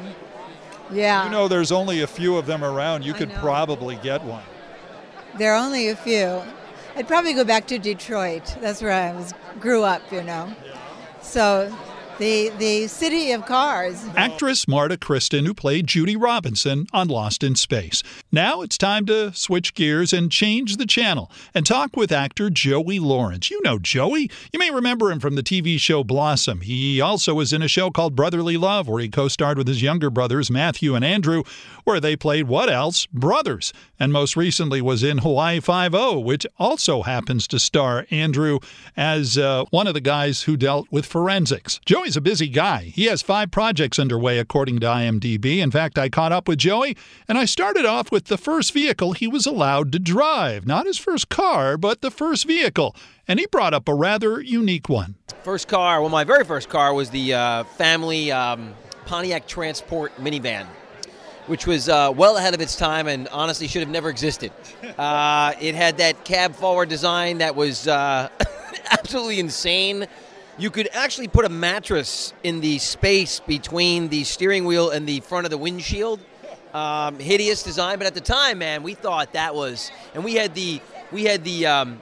Yeah. 0.91 1.25
You 1.25 1.31
know, 1.31 1.47
there's 1.47 1.71
only 1.71 2.01
a 2.01 2.07
few 2.07 2.37
of 2.37 2.45
them 2.45 2.63
around. 2.63 3.03
You 3.03 3.13
could 3.13 3.33
probably 3.33 3.97
get 3.97 4.23
one. 4.23 4.43
There 5.37 5.53
are 5.53 5.63
only 5.63 5.89
a 5.89 5.95
few. 5.95 6.41
I'd 6.99 7.07
probably 7.07 7.33
go 7.33 7.45
back 7.45 7.65
to 7.67 7.79
Detroit. 7.79 8.57
That's 8.59 8.81
where 8.81 8.91
I 8.91 9.13
was 9.13 9.33
grew 9.61 9.83
up, 9.83 10.01
you 10.11 10.21
know. 10.21 10.53
So 11.21 11.73
the 12.17 12.49
the 12.57 12.87
city 12.87 13.31
of 13.31 13.45
cars. 13.45 14.05
Actress 14.17 14.67
Marta 14.67 14.97
Kristen, 14.97 15.45
who 15.45 15.53
played 15.53 15.87
Judy 15.87 16.17
Robinson 16.17 16.87
on 16.91 17.07
Lost 17.07 17.41
in 17.41 17.55
Space. 17.55 18.03
Now 18.33 18.61
it's 18.61 18.77
time 18.77 19.05
to 19.05 19.31
switch 19.33 19.75
gears 19.75 20.11
and 20.11 20.29
change 20.29 20.75
the 20.75 20.85
channel 20.85 21.31
and 21.53 21.65
talk 21.65 21.95
with 21.95 22.11
actor 22.11 22.49
Joey 22.49 22.99
Lawrence. 22.99 23.49
You 23.49 23.61
know 23.63 23.79
Joey. 23.79 24.29
You 24.51 24.59
may 24.59 24.69
remember 24.69 25.09
him 25.09 25.21
from 25.21 25.35
the 25.35 25.43
TV 25.43 25.79
show 25.79 26.03
Blossom. 26.03 26.59
He 26.59 26.99
also 26.99 27.33
was 27.33 27.53
in 27.53 27.61
a 27.61 27.69
show 27.69 27.91
called 27.91 28.13
Brotherly 28.13 28.57
Love, 28.57 28.89
where 28.89 29.01
he 29.01 29.07
co-starred 29.07 29.57
with 29.57 29.69
his 29.69 29.81
younger 29.81 30.09
brothers 30.09 30.51
Matthew 30.51 30.95
and 30.95 31.05
Andrew, 31.05 31.43
where 31.85 32.01
they 32.01 32.17
played 32.17 32.49
what 32.49 32.69
else? 32.69 33.05
Brothers. 33.05 33.71
And 33.99 34.13
most 34.13 34.37
recently 34.37 34.81
was 34.81 35.03
in 35.03 35.17
Hawaii 35.17 35.59
Five-O, 35.59 36.19
which 36.19 36.47
also 36.57 37.01
happens 37.01 37.47
to 37.49 37.59
star 37.59 38.05
Andrew 38.09 38.59
as 38.95 39.37
uh, 39.37 39.65
one 39.71 39.87
of 39.87 39.93
the 39.93 39.99
guys 39.99 40.43
who 40.43 40.55
dealt 40.55 40.87
with 40.89 41.05
forensics. 41.05 41.81
Joey's 41.85 42.15
a 42.15 42.21
busy 42.21 42.47
guy. 42.47 42.83
He 42.83 43.05
has 43.05 43.21
five 43.21 43.51
projects 43.51 43.99
underway, 43.99 44.39
according 44.39 44.79
to 44.79 44.87
IMDb. 44.87 45.57
In 45.57 45.69
fact, 45.69 45.97
I 45.97 46.07
caught 46.07 46.31
up 46.31 46.47
with 46.47 46.59
Joey, 46.59 46.95
and 47.27 47.37
I 47.37 47.43
started 47.43 47.85
off 47.85 48.09
with 48.09 48.25
the 48.25 48.37
first 48.37 48.71
vehicle 48.71 49.11
he 49.11 49.27
was 49.27 49.45
allowed 49.45 49.91
to 49.91 49.99
drive. 49.99 50.65
Not 50.65 50.85
his 50.85 50.97
first 50.97 51.27
car, 51.27 51.77
but 51.77 52.01
the 52.01 52.11
first 52.11 52.47
vehicle. 52.47 52.95
And 53.27 53.37
he 53.37 53.47
brought 53.47 53.73
up 53.73 53.89
a 53.89 53.93
rather 53.93 54.39
unique 54.39 54.87
one. 54.87 55.15
First 55.43 55.67
car, 55.67 55.99
well, 55.99 56.09
my 56.09 56.23
very 56.23 56.45
first 56.45 56.69
car 56.69 56.93
was 56.93 57.09
the 57.09 57.33
uh, 57.33 57.63
family 57.65 58.31
um, 58.31 58.73
Pontiac 59.05 59.45
Trans 59.45 59.79
Sport 59.79 60.13
minivan 60.17 60.65
which 61.49 61.65
was 61.65 61.89
uh, 61.89 62.13
well 62.15 62.37
ahead 62.37 62.53
of 62.53 62.61
its 62.61 62.75
time 62.75 63.07
and 63.07 63.27
honestly 63.29 63.67
should 63.67 63.81
have 63.81 63.89
never 63.89 64.09
existed. 64.09 64.51
Uh, 64.99 65.53
it 65.59 65.73
had 65.73 65.97
that 65.97 66.23
cab 66.23 66.53
forward 66.53 66.89
design 66.89 67.39
that 67.39 67.55
was 67.55 67.87
uh, 67.87 68.29
absolutely 68.91 69.39
insane. 69.39 70.05
You 70.59 70.69
could 70.69 70.89
actually 70.93 71.27
put 71.27 71.45
a 71.45 71.49
mattress 71.49 72.33
in 72.43 72.61
the 72.61 72.77
space 72.77 73.39
between 73.39 74.09
the 74.09 74.25
steering 74.25 74.65
wheel 74.65 74.91
and 74.91 75.07
the 75.07 75.21
front 75.21 75.47
of 75.47 75.49
the 75.49 75.57
windshield. 75.57 76.19
Um, 76.71 77.17
hideous 77.17 77.63
design, 77.63 77.97
but 77.97 78.05
at 78.05 78.13
the 78.13 78.21
time, 78.21 78.59
man, 78.59 78.83
we 78.83 78.93
thought 78.93 79.33
that 79.33 79.55
was, 79.55 79.91
and 80.13 80.23
we 80.23 80.35
had 80.35 80.53
the 80.53 80.79
we 81.11 81.23
had 81.23 81.43
the 81.43 81.65
um, 81.65 81.99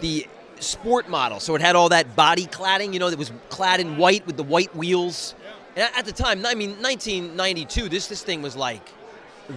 the 0.00 0.26
sport 0.58 1.10
model, 1.10 1.38
so 1.38 1.54
it 1.54 1.60
had 1.60 1.76
all 1.76 1.90
that 1.90 2.16
body 2.16 2.46
cladding, 2.46 2.94
you 2.94 2.98
know, 2.98 3.10
that 3.10 3.18
was 3.18 3.30
clad 3.50 3.78
in 3.78 3.98
white 3.98 4.26
with 4.26 4.38
the 4.38 4.42
white 4.42 4.74
wheels. 4.74 5.34
And 5.76 5.90
at 5.94 6.06
the 6.06 6.12
time, 6.12 6.44
I 6.46 6.54
mean, 6.54 6.70
1992, 6.82 7.88
this 7.88 8.06
this 8.08 8.22
thing 8.22 8.42
was 8.42 8.56
like 8.56 8.82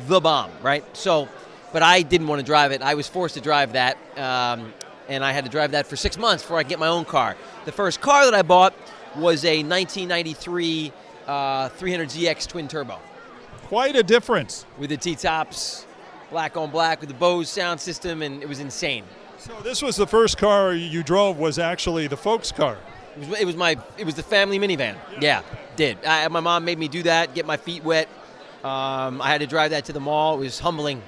the 0.08 0.20
bomb, 0.20 0.52
right? 0.62 0.84
So, 0.96 1.28
but 1.74 1.82
I 1.82 2.02
didn't 2.02 2.28
want 2.28 2.40
to 2.40 2.46
drive 2.46 2.72
it. 2.72 2.82
I 2.82 2.94
was 2.96 3.08
forced 3.08 3.36
to 3.36 3.42
drive 3.42 3.74
that, 3.74 3.98
um, 4.18 4.74
and 5.08 5.24
I 5.24 5.32
had 5.32 5.46
to 5.46 5.50
drive 5.50 5.72
that 5.72 5.88
for 5.88 5.96
six 5.96 6.18
months 6.18 6.44
before 6.44 6.58
I 6.58 6.64
could 6.64 6.70
get 6.70 6.80
my 6.80 6.88
own 6.88 7.06
car. 7.06 7.36
The 7.66 7.72
first 7.72 8.02
car 8.02 8.26
that 8.26 8.34
I 8.34 8.42
bought 8.42 8.74
was 9.16 9.46
a 9.46 9.64
1993 9.64 10.92
uh, 11.26 11.70
300ZX 11.70 12.48
twin 12.48 12.68
turbo 12.68 13.00
Quite 13.64 13.96
a 13.96 14.04
difference. 14.04 14.66
with 14.78 14.90
the 14.90 14.98
T-tops, 14.98 15.86
black 16.32 16.58
on 16.58 16.70
black 16.72 17.00
with 17.00 17.10
the 17.10 17.16
Bose 17.16 17.50
sound 17.50 17.80
system, 17.80 18.22
and 18.22 18.42
it 18.44 18.50
was 18.50 18.60
insane. 18.60 19.04
So 19.38 19.54
this 19.62 19.82
was 19.82 19.96
the 19.96 20.08
first 20.08 20.38
car 20.38 20.74
you 20.74 21.02
drove 21.02 21.38
was 21.38 21.60
actually 21.60 22.08
the 22.08 22.18
folks' 22.18 22.52
car. 22.52 22.78
It 23.16 23.28
was, 23.28 23.40
it 23.42 23.46
was 23.46 23.56
my 23.56 23.78
it 23.98 24.06
was 24.06 24.16
the 24.16 24.24
family 24.24 24.60
minivan. 24.60 24.96
Yeah, 25.22 25.42
did. 25.80 26.06
I, 26.06 26.28
my 26.28 26.42
mom 26.42 26.66
made 26.66 26.78
me 26.78 26.90
do 26.90 27.04
that, 27.04 27.34
get 27.34 27.46
my 27.46 27.56
feet 27.56 27.86
wet. 27.86 28.10
Um, 28.66 29.22
I 29.22 29.30
had 29.30 29.40
to 29.40 29.48
drive 29.48 29.72
that 29.72 29.86
to 29.86 29.94
the 29.94 30.02
mall. 30.02 30.36
It 30.36 30.40
was 30.40 30.60
humbling, 30.60 31.02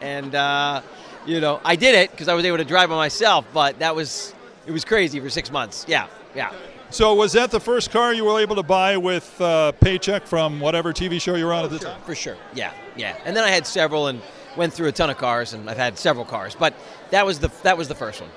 and 0.00 0.34
uh, 0.34 0.80
you 1.26 1.40
know 1.42 1.60
I 1.62 1.76
did 1.76 1.94
it 1.94 2.10
because 2.10 2.28
I 2.28 2.34
was 2.34 2.46
able 2.46 2.56
to 2.56 2.64
drive 2.64 2.88
by 2.88 2.96
myself. 2.96 3.44
But 3.52 3.78
that 3.80 3.94
was 3.94 4.34
it 4.66 4.72
was 4.72 4.82
crazy 4.82 5.20
for 5.20 5.28
six 5.28 5.52
months. 5.52 5.84
Yeah, 5.86 6.06
yeah. 6.34 6.52
So 6.88 7.12
was 7.14 7.34
that 7.34 7.50
the 7.50 7.60
first 7.60 7.90
car 7.90 8.14
you 8.14 8.24
were 8.24 8.40
able 8.40 8.56
to 8.56 8.62
buy 8.62 8.96
with 8.96 9.38
uh, 9.42 9.72
paycheck 9.72 10.26
from 10.26 10.58
whatever 10.58 10.94
TV 10.94 11.20
show 11.20 11.34
you 11.34 11.44
were 11.44 11.52
on 11.52 11.66
at 11.66 11.70
the 11.70 11.78
time? 11.78 12.00
For 12.02 12.14
sure. 12.14 12.36
Yeah, 12.54 12.72
yeah. 12.96 13.18
And 13.26 13.36
then 13.36 13.44
I 13.44 13.50
had 13.50 13.66
several 13.66 14.06
and 14.06 14.22
went 14.56 14.72
through 14.72 14.88
a 14.88 14.92
ton 14.92 15.10
of 15.10 15.18
cars, 15.18 15.52
and 15.52 15.68
I've 15.68 15.76
had 15.76 15.98
several 15.98 16.24
cars. 16.24 16.56
But 16.58 16.72
that 17.10 17.26
was 17.26 17.40
the 17.40 17.50
that 17.62 17.76
was 17.76 17.88
the 17.88 17.94
first 17.94 18.22
one. 18.22 18.30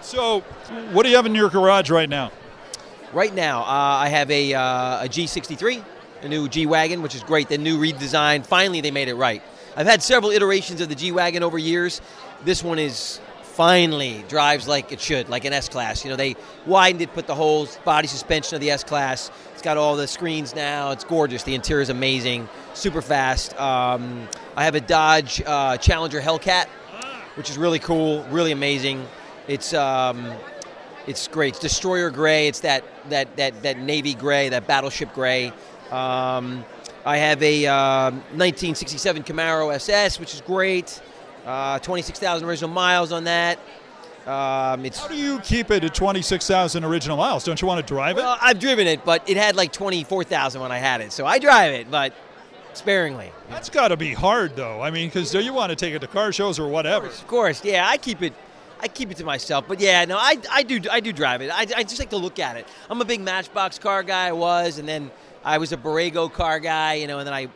So 0.00 0.40
what 0.90 1.04
do 1.04 1.10
you 1.10 1.16
have 1.16 1.26
in 1.26 1.36
your 1.36 1.50
garage 1.50 1.88
right 1.88 2.08
now? 2.08 2.32
Right 3.12 3.34
now, 3.34 3.62
uh, 3.62 3.64
I 3.66 4.08
have 4.08 4.30
a, 4.30 4.54
uh, 4.54 5.04
a 5.04 5.08
G63, 5.08 5.82
a 6.22 6.28
new 6.28 6.48
G 6.48 6.66
Wagon, 6.66 7.02
which 7.02 7.16
is 7.16 7.24
great. 7.24 7.48
The 7.48 7.58
new 7.58 7.76
redesign. 7.76 8.46
Finally, 8.46 8.82
they 8.82 8.92
made 8.92 9.08
it 9.08 9.14
right. 9.14 9.42
I've 9.76 9.88
had 9.88 10.00
several 10.00 10.30
iterations 10.30 10.80
of 10.80 10.88
the 10.88 10.94
G 10.94 11.10
Wagon 11.10 11.42
over 11.42 11.58
years. 11.58 12.00
This 12.44 12.62
one 12.62 12.78
is 12.78 13.20
finally 13.42 14.24
drives 14.28 14.68
like 14.68 14.92
it 14.92 15.00
should, 15.00 15.28
like 15.28 15.44
an 15.44 15.52
S 15.52 15.68
Class. 15.68 16.04
You 16.04 16.10
know, 16.10 16.16
they 16.16 16.36
widened 16.66 17.02
it, 17.02 17.12
put 17.12 17.26
the 17.26 17.34
whole 17.34 17.66
body 17.84 18.06
suspension 18.06 18.54
of 18.54 18.60
the 18.60 18.70
S 18.70 18.84
Class. 18.84 19.28
It's 19.54 19.62
got 19.62 19.76
all 19.76 19.96
the 19.96 20.06
screens 20.06 20.54
now. 20.54 20.92
It's 20.92 21.02
gorgeous. 21.02 21.42
The 21.42 21.56
interior 21.56 21.82
is 21.82 21.90
amazing, 21.90 22.48
super 22.74 23.02
fast. 23.02 23.58
Um, 23.60 24.28
I 24.56 24.62
have 24.62 24.76
a 24.76 24.80
Dodge 24.80 25.42
uh, 25.44 25.76
Challenger 25.78 26.20
Hellcat, 26.20 26.66
which 27.34 27.50
is 27.50 27.58
really 27.58 27.80
cool, 27.80 28.22
really 28.30 28.52
amazing. 28.52 29.04
It's 29.48 29.74
um, 29.74 30.32
it's 31.06 31.28
great. 31.28 31.50
It's 31.54 31.58
Destroyer 31.58 32.10
gray. 32.10 32.48
It's 32.48 32.60
that 32.60 32.84
that 33.10 33.36
that 33.36 33.62
that 33.62 33.78
navy 33.78 34.14
gray, 34.14 34.48
that 34.50 34.66
battleship 34.66 35.12
gray. 35.14 35.52
Um, 35.90 36.64
I 37.04 37.16
have 37.16 37.42
a 37.42 37.66
uh, 37.66 38.10
1967 38.10 39.22
Camaro 39.24 39.74
SS, 39.74 40.20
which 40.20 40.34
is 40.34 40.40
great. 40.42 41.00
Uh, 41.46 41.78
26,000 41.78 42.46
original 42.46 42.70
miles 42.70 43.12
on 43.12 43.24
that. 43.24 43.58
Um, 44.26 44.84
it's 44.84 44.98
How 44.98 45.08
do 45.08 45.16
you 45.16 45.40
keep 45.40 45.70
it 45.70 45.82
at 45.82 45.94
26,000 45.94 46.84
original 46.84 47.16
miles? 47.16 47.42
Don't 47.42 47.60
you 47.60 47.66
want 47.66 47.84
to 47.84 47.94
drive 47.94 48.18
it? 48.18 48.20
well, 48.20 48.36
I've 48.40 48.58
driven 48.58 48.86
it, 48.86 49.04
but 49.04 49.28
it 49.28 49.38
had 49.38 49.56
like 49.56 49.72
24,000 49.72 50.60
when 50.60 50.70
I 50.70 50.76
had 50.76 51.00
it, 51.00 51.10
so 51.12 51.24
I 51.24 51.38
drive 51.38 51.72
it, 51.72 51.90
but 51.90 52.12
sparingly. 52.74 53.32
That's 53.48 53.70
got 53.70 53.88
to 53.88 53.96
be 53.96 54.12
hard, 54.12 54.56
though. 54.56 54.82
I 54.82 54.90
mean, 54.90 55.08
because 55.08 55.30
do 55.30 55.40
you 55.40 55.54
want 55.54 55.70
to 55.70 55.76
take 55.76 55.94
it 55.94 56.00
to 56.00 56.06
car 56.06 56.32
shows 56.32 56.58
or 56.58 56.68
whatever. 56.68 57.06
Of 57.06 57.26
course, 57.26 57.64
yeah. 57.64 57.88
I 57.88 57.96
keep 57.96 58.22
it. 58.22 58.34
I 58.82 58.88
keep 58.88 59.10
it 59.10 59.16
to 59.18 59.24
myself, 59.24 59.66
but 59.68 59.80
yeah, 59.80 60.04
no, 60.04 60.16
I, 60.16 60.36
I 60.50 60.62
do 60.62 60.80
I 60.90 61.00
do 61.00 61.12
drive 61.12 61.42
it. 61.42 61.50
I, 61.50 61.66
I 61.76 61.82
just 61.82 61.98
like 61.98 62.10
to 62.10 62.16
look 62.16 62.38
at 62.38 62.56
it. 62.56 62.66
I'm 62.88 63.00
a 63.00 63.04
big 63.04 63.20
Matchbox 63.20 63.78
car 63.78 64.02
guy. 64.02 64.28
I 64.28 64.32
was, 64.32 64.78
and 64.78 64.88
then 64.88 65.10
I 65.44 65.58
was 65.58 65.72
a 65.72 65.76
Bburago 65.76 66.32
car 66.32 66.60
guy, 66.60 66.94
you 66.94 67.06
know, 67.06 67.18
and 67.18 67.26
then 67.26 67.34
I 67.34 67.48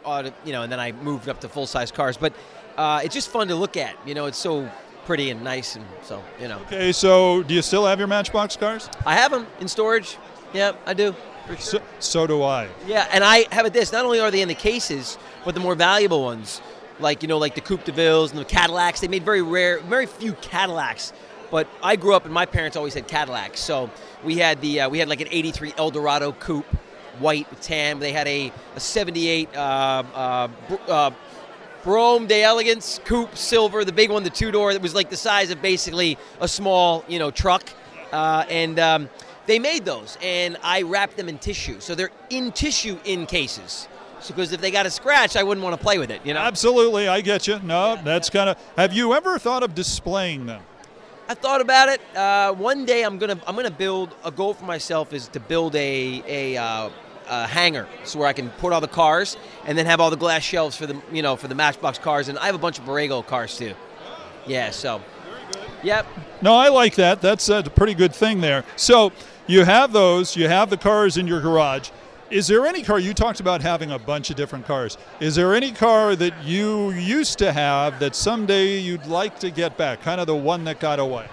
you 0.44 0.52
know, 0.52 0.62
and 0.62 0.70
then 0.70 0.80
I 0.80 0.92
moved 0.92 1.28
up 1.28 1.40
to 1.40 1.48
full 1.48 1.66
size 1.66 1.90
cars. 1.90 2.16
But 2.16 2.34
uh, 2.76 3.00
it's 3.04 3.14
just 3.14 3.28
fun 3.30 3.48
to 3.48 3.54
look 3.54 3.76
at. 3.76 3.94
You 4.06 4.14
know, 4.14 4.26
it's 4.26 4.38
so 4.38 4.70
pretty 5.06 5.30
and 5.30 5.42
nice, 5.42 5.76
and 5.76 5.84
so 6.02 6.22
you 6.40 6.48
know, 6.48 6.58
Okay, 6.66 6.92
so 6.92 7.42
do 7.42 7.54
you 7.54 7.62
still 7.62 7.86
have 7.86 7.98
your 7.98 8.08
Matchbox 8.08 8.56
cars? 8.56 8.88
I 9.06 9.14
have 9.14 9.30
them 9.30 9.46
in 9.60 9.68
storage. 9.68 10.18
Yeah, 10.52 10.72
I 10.86 10.94
do. 10.94 11.14
So, 11.58 11.82
so 11.98 12.26
do 12.26 12.42
I. 12.42 12.68
Yeah, 12.86 13.06
and 13.12 13.22
I 13.22 13.46
have 13.52 13.66
it 13.66 13.72
this. 13.74 13.92
Not 13.92 14.04
only 14.06 14.18
are 14.20 14.30
they 14.30 14.40
in 14.40 14.48
the 14.48 14.54
cases, 14.54 15.18
but 15.44 15.54
the 15.54 15.60
more 15.60 15.74
valuable 15.74 16.22
ones, 16.22 16.62
like 17.00 17.22
you 17.22 17.28
know, 17.28 17.38
like 17.38 17.54
the 17.54 17.60
Coupe 17.60 17.84
de 17.84 17.92
Villes 17.92 18.30
and 18.30 18.40
the 18.40 18.44
Cadillacs. 18.44 19.00
They 19.00 19.08
made 19.08 19.24
very 19.24 19.42
rare, 19.42 19.80
very 19.80 20.06
few 20.06 20.34
Cadillacs. 20.34 21.12
But 21.50 21.68
I 21.82 21.96
grew 21.96 22.14
up, 22.14 22.24
and 22.24 22.34
my 22.34 22.46
parents 22.46 22.76
always 22.76 22.94
had 22.94 23.06
Cadillacs. 23.06 23.60
So 23.60 23.90
we 24.24 24.38
had 24.38 24.60
the 24.60 24.82
uh, 24.82 24.88
we 24.88 24.98
had 24.98 25.08
like 25.08 25.20
an 25.20 25.28
'83 25.30 25.74
Eldorado 25.76 26.32
Coupe, 26.32 26.66
white 27.18 27.48
with 27.50 27.60
tan. 27.60 27.98
They 27.98 28.12
had 28.12 28.26
a, 28.26 28.52
a 28.74 28.80
'78 28.80 29.54
uh, 29.54 29.58
uh, 29.58 30.48
uh, 30.88 31.10
Brougham 31.84 32.26
d'Elegance 32.26 32.98
Coupe 33.04 33.36
Silver, 33.36 33.84
the 33.84 33.92
big 33.92 34.10
one, 34.10 34.22
the 34.22 34.30
two 34.30 34.50
door 34.50 34.72
that 34.72 34.80
was 34.80 34.94
like 34.94 35.10
the 35.10 35.18
size 35.18 35.50
of 35.50 35.60
basically 35.60 36.16
a 36.40 36.48
small, 36.48 37.04
you 37.08 37.18
know, 37.18 37.30
truck. 37.30 37.68
Uh, 38.10 38.44
and 38.48 38.78
um, 38.78 39.10
they 39.46 39.58
made 39.58 39.84
those, 39.84 40.16
and 40.22 40.56
I 40.62 40.82
wrapped 40.82 41.18
them 41.18 41.28
in 41.28 41.36
tissue, 41.38 41.80
so 41.80 41.94
they're 41.94 42.10
in 42.30 42.52
tissue 42.52 42.98
in 43.04 43.26
cases. 43.26 43.86
Because 44.28 44.52
if 44.52 44.60
they 44.60 44.70
got 44.70 44.86
a 44.86 44.90
scratch, 44.90 45.36
I 45.36 45.42
wouldn't 45.42 45.64
want 45.64 45.76
to 45.76 45.82
play 45.82 45.98
with 45.98 46.10
it. 46.10 46.20
You 46.24 46.34
know. 46.34 46.40
Absolutely, 46.40 47.08
I 47.08 47.20
get 47.20 47.46
you. 47.46 47.58
No, 47.60 47.98
that's 48.02 48.30
kind 48.30 48.50
of. 48.50 48.58
Have 48.76 48.92
you 48.92 49.14
ever 49.14 49.38
thought 49.38 49.62
of 49.62 49.74
displaying 49.74 50.46
them? 50.46 50.62
I 51.28 51.34
thought 51.34 51.60
about 51.60 51.88
it. 51.88 52.00
Uh, 52.14 52.52
one 52.52 52.84
day 52.84 53.02
I'm 53.02 53.18
gonna 53.18 53.40
I'm 53.46 53.56
gonna 53.56 53.70
build 53.70 54.14
a 54.24 54.30
goal 54.30 54.52
for 54.54 54.64
myself 54.66 55.12
is 55.12 55.28
to 55.28 55.40
build 55.40 55.74
a 55.74 56.22
a, 56.26 56.56
uh, 56.56 56.90
a 57.28 57.46
hangar 57.46 57.88
so 58.04 58.18
where 58.18 58.28
I 58.28 58.34
can 58.34 58.50
put 58.50 58.72
all 58.74 58.82
the 58.82 58.88
cars 58.88 59.38
and 59.64 59.78
then 59.78 59.86
have 59.86 60.00
all 60.00 60.10
the 60.10 60.16
glass 60.16 60.42
shelves 60.42 60.76
for 60.76 60.86
the 60.86 61.00
you 61.10 61.22
know 61.22 61.36
for 61.36 61.48
the 61.48 61.54
Matchbox 61.54 61.98
cars 61.98 62.28
and 62.28 62.38
I 62.38 62.46
have 62.46 62.54
a 62.54 62.58
bunch 62.58 62.78
of 62.78 62.84
Bburago 62.84 63.26
cars 63.26 63.56
too. 63.56 63.74
Yeah. 64.46 64.70
So. 64.70 65.02
Yep. 65.82 66.06
No, 66.40 66.54
I 66.54 66.68
like 66.68 66.94
that. 66.96 67.20
That's 67.20 67.48
a 67.48 67.62
pretty 67.62 67.94
good 67.94 68.14
thing 68.14 68.40
there. 68.40 68.64
So 68.76 69.12
you 69.46 69.64
have 69.64 69.92
those. 69.92 70.36
You 70.36 70.48
have 70.48 70.70
the 70.70 70.78
cars 70.78 71.16
in 71.16 71.26
your 71.26 71.40
garage. 71.40 71.90
Is 72.30 72.46
there 72.46 72.66
any 72.66 72.82
car 72.82 72.98
you 72.98 73.12
talked 73.12 73.40
about 73.40 73.60
having 73.60 73.90
a 73.90 73.98
bunch 73.98 74.30
of 74.30 74.36
different 74.36 74.66
cars? 74.66 74.96
Is 75.20 75.34
there 75.34 75.54
any 75.54 75.72
car 75.72 76.16
that 76.16 76.42
you 76.42 76.90
used 76.92 77.38
to 77.38 77.52
have 77.52 78.00
that 78.00 78.16
someday 78.16 78.78
you'd 78.78 79.06
like 79.06 79.38
to 79.40 79.50
get 79.50 79.76
back? 79.76 80.00
Kind 80.00 80.20
of 80.20 80.26
the 80.26 80.34
one 80.34 80.64
that 80.64 80.80
got 80.80 80.98
away. 80.98 81.28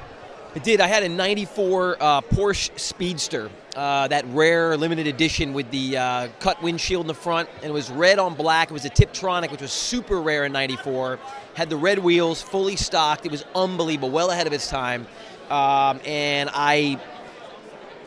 I 0.54 0.60
did. 0.60 0.82
I 0.82 0.88
had 0.88 1.04
a 1.04 1.10
'94 1.10 1.98
uh, 1.98 2.22
Porsche 2.22 2.78
Speedster, 2.78 3.50
uh, 3.74 4.10
that 4.10 4.26
rare 4.28 4.76
limited 4.76 5.08
edition 5.08 5.54
with 5.54 5.72
the 5.72 5.98
uh, 5.98 6.28
cut 6.42 6.62
windshield 6.62 7.06
in 7.06 7.08
the 7.08 7.14
front, 7.14 7.48
and 7.62 7.68
it 7.68 7.74
was 7.74 7.90
red 7.90 8.20
on 8.20 8.36
black. 8.36 8.70
It 8.70 8.74
was 8.74 8.84
a 8.84 8.90
Tiptronic, 8.90 9.50
which 9.50 9.62
was 9.62 9.72
super 9.72 10.22
rare 10.22 10.44
in 10.44 10.52
'94. 10.52 11.20
Had 11.54 11.70
the 11.70 11.78
red 11.78 12.00
wheels, 12.00 12.42
fully 12.42 12.76
stocked. 12.76 13.26
It 13.26 13.32
was 13.32 13.46
unbelievable, 13.56 14.10
well 14.10 14.30
ahead 14.30 14.46
of 14.46 14.52
its 14.52 14.68
time. 14.70 15.08
Um, 15.50 16.02
and 16.06 16.50
I, 16.54 17.00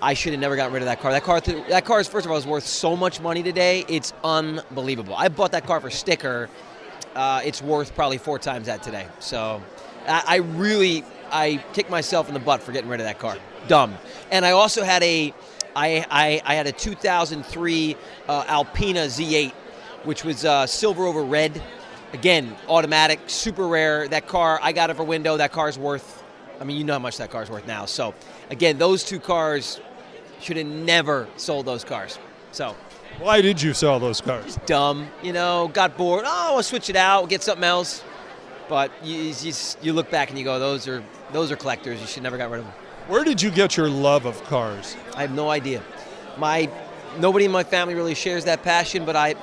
I 0.04 0.12
should 0.12 0.32
have 0.32 0.40
never 0.40 0.54
gotten 0.54 0.74
rid 0.74 0.82
of 0.82 0.86
that 0.86 1.00
car. 1.00 1.12
That 1.12 1.24
car, 1.24 1.40
that 1.40 1.86
car 1.86 1.98
is 1.98 2.06
first 2.06 2.26
of 2.26 2.30
all 2.30 2.36
is 2.36 2.46
worth 2.46 2.66
so 2.66 2.94
much 2.94 3.22
money 3.22 3.42
today. 3.42 3.86
It's 3.88 4.12
unbelievable. 4.22 5.14
I 5.16 5.28
bought 5.28 5.52
that 5.52 5.66
car 5.66 5.80
for 5.80 5.88
sticker. 5.88 6.50
Uh, 7.14 7.40
it's 7.42 7.62
worth 7.62 7.94
probably 7.94 8.18
four 8.18 8.38
times 8.38 8.66
that 8.66 8.82
today. 8.82 9.06
So, 9.18 9.62
I, 10.06 10.22
I 10.26 10.36
really, 10.36 11.04
I 11.30 11.64
kicked 11.72 11.88
myself 11.88 12.28
in 12.28 12.34
the 12.34 12.40
butt 12.40 12.62
for 12.62 12.70
getting 12.72 12.90
rid 12.90 13.00
of 13.00 13.06
that 13.06 13.18
car. 13.18 13.38
Dumb. 13.66 13.96
And 14.30 14.44
I 14.44 14.50
also 14.50 14.84
had 14.84 15.02
a, 15.02 15.32
I, 15.74 16.04
I, 16.10 16.42
I 16.44 16.54
had 16.54 16.66
a 16.66 16.72
2003 16.72 17.96
uh, 18.28 18.44
Alpina 18.46 19.06
Z8, 19.06 19.52
which 20.02 20.22
was 20.22 20.44
uh, 20.44 20.66
silver 20.66 21.06
over 21.06 21.24
red, 21.24 21.62
again, 22.12 22.54
automatic, 22.68 23.20
super 23.26 23.66
rare. 23.66 24.06
That 24.06 24.28
car, 24.28 24.60
I 24.62 24.72
got 24.72 24.90
it 24.90 24.96
for 24.96 25.04
window. 25.04 25.38
That 25.38 25.52
car's 25.52 25.78
worth. 25.78 26.22
I 26.60 26.64
mean, 26.64 26.76
you 26.76 26.84
know 26.84 26.92
how 26.92 26.98
much 26.98 27.16
that 27.16 27.30
car's 27.30 27.48
worth 27.48 27.66
now. 27.66 27.86
So, 27.86 28.12
again, 28.50 28.76
those 28.76 29.02
two 29.02 29.18
cars 29.18 29.80
should 30.44 30.56
have 30.58 30.66
never 30.66 31.26
sold 31.36 31.66
those 31.66 31.84
cars. 31.84 32.18
So, 32.52 32.76
Why 33.18 33.40
did 33.40 33.60
you 33.62 33.72
sell 33.72 33.98
those 33.98 34.20
cars? 34.20 34.58
dumb, 34.66 35.08
you 35.22 35.32
know, 35.32 35.70
got 35.72 35.96
bored. 35.96 36.24
Oh, 36.26 36.56
I'll 36.56 36.62
switch 36.62 36.90
it 36.90 36.96
out, 36.96 37.28
get 37.28 37.42
something 37.42 37.64
else. 37.64 38.02
But 38.68 38.90
you, 39.02 39.34
you, 39.40 39.52
you 39.82 39.92
look 39.92 40.10
back 40.10 40.30
and 40.30 40.38
you 40.38 40.44
go, 40.44 40.58
those 40.58 40.86
are 40.88 41.02
those 41.32 41.50
are 41.50 41.56
collectors. 41.56 42.00
You 42.00 42.06
should 42.06 42.22
never 42.22 42.38
got 42.38 42.50
rid 42.50 42.60
of 42.60 42.66
them. 42.66 42.74
Where 43.08 43.24
did 43.24 43.42
you 43.42 43.50
get 43.50 43.76
your 43.76 43.88
love 43.90 44.24
of 44.24 44.42
cars? 44.44 44.96
I 45.14 45.22
have 45.22 45.32
no 45.32 45.50
idea. 45.50 45.82
My 46.38 46.70
nobody 47.18 47.44
in 47.44 47.50
my 47.50 47.64
family 47.64 47.94
really 47.94 48.14
shares 48.14 48.44
that 48.44 48.62
passion, 48.62 49.04
but 49.04 49.16
I. 49.16 49.34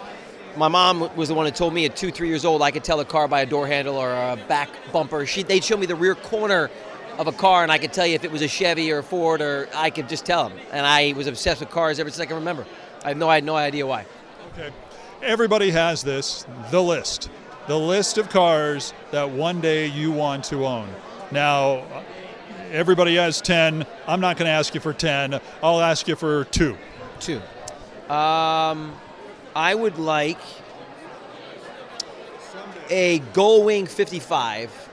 My 0.58 0.68
mom 0.68 1.16
was 1.16 1.30
the 1.30 1.34
one 1.34 1.46
who 1.46 1.52
told 1.52 1.74
me 1.74 1.86
at 1.86 1.96
two, 1.96 2.12
three 2.12 2.28
years 2.28 2.44
old 2.44 2.62
I 2.62 2.72
could 2.72 2.84
tell 2.84 3.00
a 3.00 3.06
car 3.06 3.28
by 3.30 3.40
a 3.42 3.46
door 3.46 3.68
handle 3.68 3.96
or 3.96 4.12
a 4.12 4.38
back 4.50 4.70
bumper. 4.92 5.26
She, 5.26 5.44
they'd 5.44 5.64
show 5.64 5.78
me 5.78 5.86
the 5.86 5.96
rear 5.96 6.14
corner 6.14 6.70
of 7.22 7.28
a 7.28 7.32
car, 7.32 7.62
and 7.62 7.72
I 7.72 7.78
could 7.78 7.94
tell 7.94 8.08
you 8.08 8.16
if 8.16 8.24
it 8.24 8.32
was 8.32 8.42
a 8.42 8.48
Chevy 8.48 8.92
or 8.92 8.98
a 8.98 9.04
Ford, 9.04 9.42
or 9.42 9.70
I 9.76 9.92
could 9.92 10.10
just 10.10 10.26
tell 10.26 10.50
them. 10.50 10.58
And 10.72 10.86
I 10.86 11.14
was 11.16 11.28
obsessed 11.28 11.60
with 11.60 11.70
cars 11.70 12.00
ever 12.00 12.10
since 12.10 12.20
I 12.20 12.26
can 12.26 12.36
remember. 12.36 12.66
I 13.04 13.10
have 13.10 13.18
no, 13.18 13.30
I 13.30 13.36
had 13.36 13.44
no 13.44 13.56
idea 13.56 13.86
why. 13.86 14.06
Okay. 14.54 14.72
Everybody 15.22 15.70
has 15.70 16.02
this, 16.02 16.48
the 16.72 16.82
list. 16.82 17.30
The 17.68 17.78
list 17.78 18.18
of 18.18 18.30
cars 18.30 18.94
that 19.12 19.30
one 19.30 19.62
day 19.62 19.86
you 19.86 20.12
want 20.12 20.46
to 20.46 20.66
own. 20.66 20.90
Now, 21.32 21.86
everybody 22.72 23.16
has 23.16 23.40
10. 23.40 23.86
I'm 24.08 24.20
not 24.20 24.38
going 24.38 24.48
to 24.48 24.52
ask 24.52 24.74
you 24.74 24.82
for 24.82 24.94
10. 24.94 25.40
I'll 25.62 25.80
ask 25.80 26.08
you 26.08 26.16
for 26.16 26.46
two. 26.46 26.76
Two. 27.20 27.40
Um, 28.10 28.96
I 29.56 29.76
would 29.76 30.00
like 30.00 30.40
a 32.90 33.20
Gullwing 33.34 33.88
55 33.88 34.90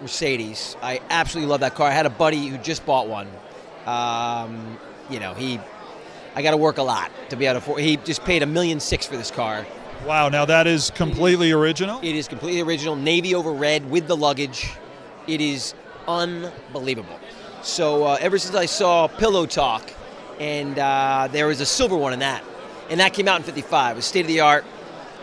Mercedes. 0.00 0.76
I 0.82 1.00
absolutely 1.10 1.50
love 1.50 1.60
that 1.60 1.74
car. 1.74 1.88
I 1.88 1.92
had 1.92 2.06
a 2.06 2.10
buddy 2.10 2.48
who 2.48 2.58
just 2.58 2.84
bought 2.86 3.08
one. 3.08 3.28
Um, 3.86 4.78
you 5.10 5.20
know, 5.20 5.34
he, 5.34 5.60
I 6.34 6.42
got 6.42 6.52
to 6.52 6.56
work 6.56 6.78
a 6.78 6.82
lot 6.82 7.10
to 7.30 7.36
be 7.36 7.46
able 7.46 7.54
to 7.54 7.58
afford. 7.58 7.80
He 7.80 7.96
just 7.96 8.24
paid 8.24 8.42
a 8.42 8.46
million 8.46 8.80
six 8.80 9.06
for 9.06 9.16
this 9.16 9.30
car. 9.30 9.66
Wow, 10.06 10.28
now 10.28 10.44
that 10.44 10.66
is 10.66 10.90
completely 10.90 11.50
original? 11.50 11.98
It 12.02 12.14
is 12.14 12.28
completely 12.28 12.60
original, 12.60 12.94
navy 12.94 13.34
over 13.34 13.52
red 13.52 13.90
with 13.90 14.06
the 14.06 14.16
luggage. 14.16 14.70
It 15.26 15.40
is 15.40 15.74
unbelievable. 16.06 17.18
So 17.62 18.04
uh, 18.04 18.18
ever 18.20 18.38
since 18.38 18.54
I 18.54 18.66
saw 18.66 19.08
Pillow 19.08 19.46
Talk, 19.46 19.90
and 20.38 20.78
uh, 20.78 21.28
there 21.32 21.48
was 21.48 21.60
a 21.60 21.66
silver 21.66 21.96
one 21.96 22.12
in 22.12 22.20
that, 22.20 22.44
and 22.90 23.00
that 23.00 23.12
came 23.12 23.26
out 23.26 23.40
in 23.40 23.42
'55. 23.42 23.92
It 23.92 23.96
was 23.96 24.04
state 24.04 24.20
of 24.20 24.28
the 24.28 24.40
art. 24.40 24.64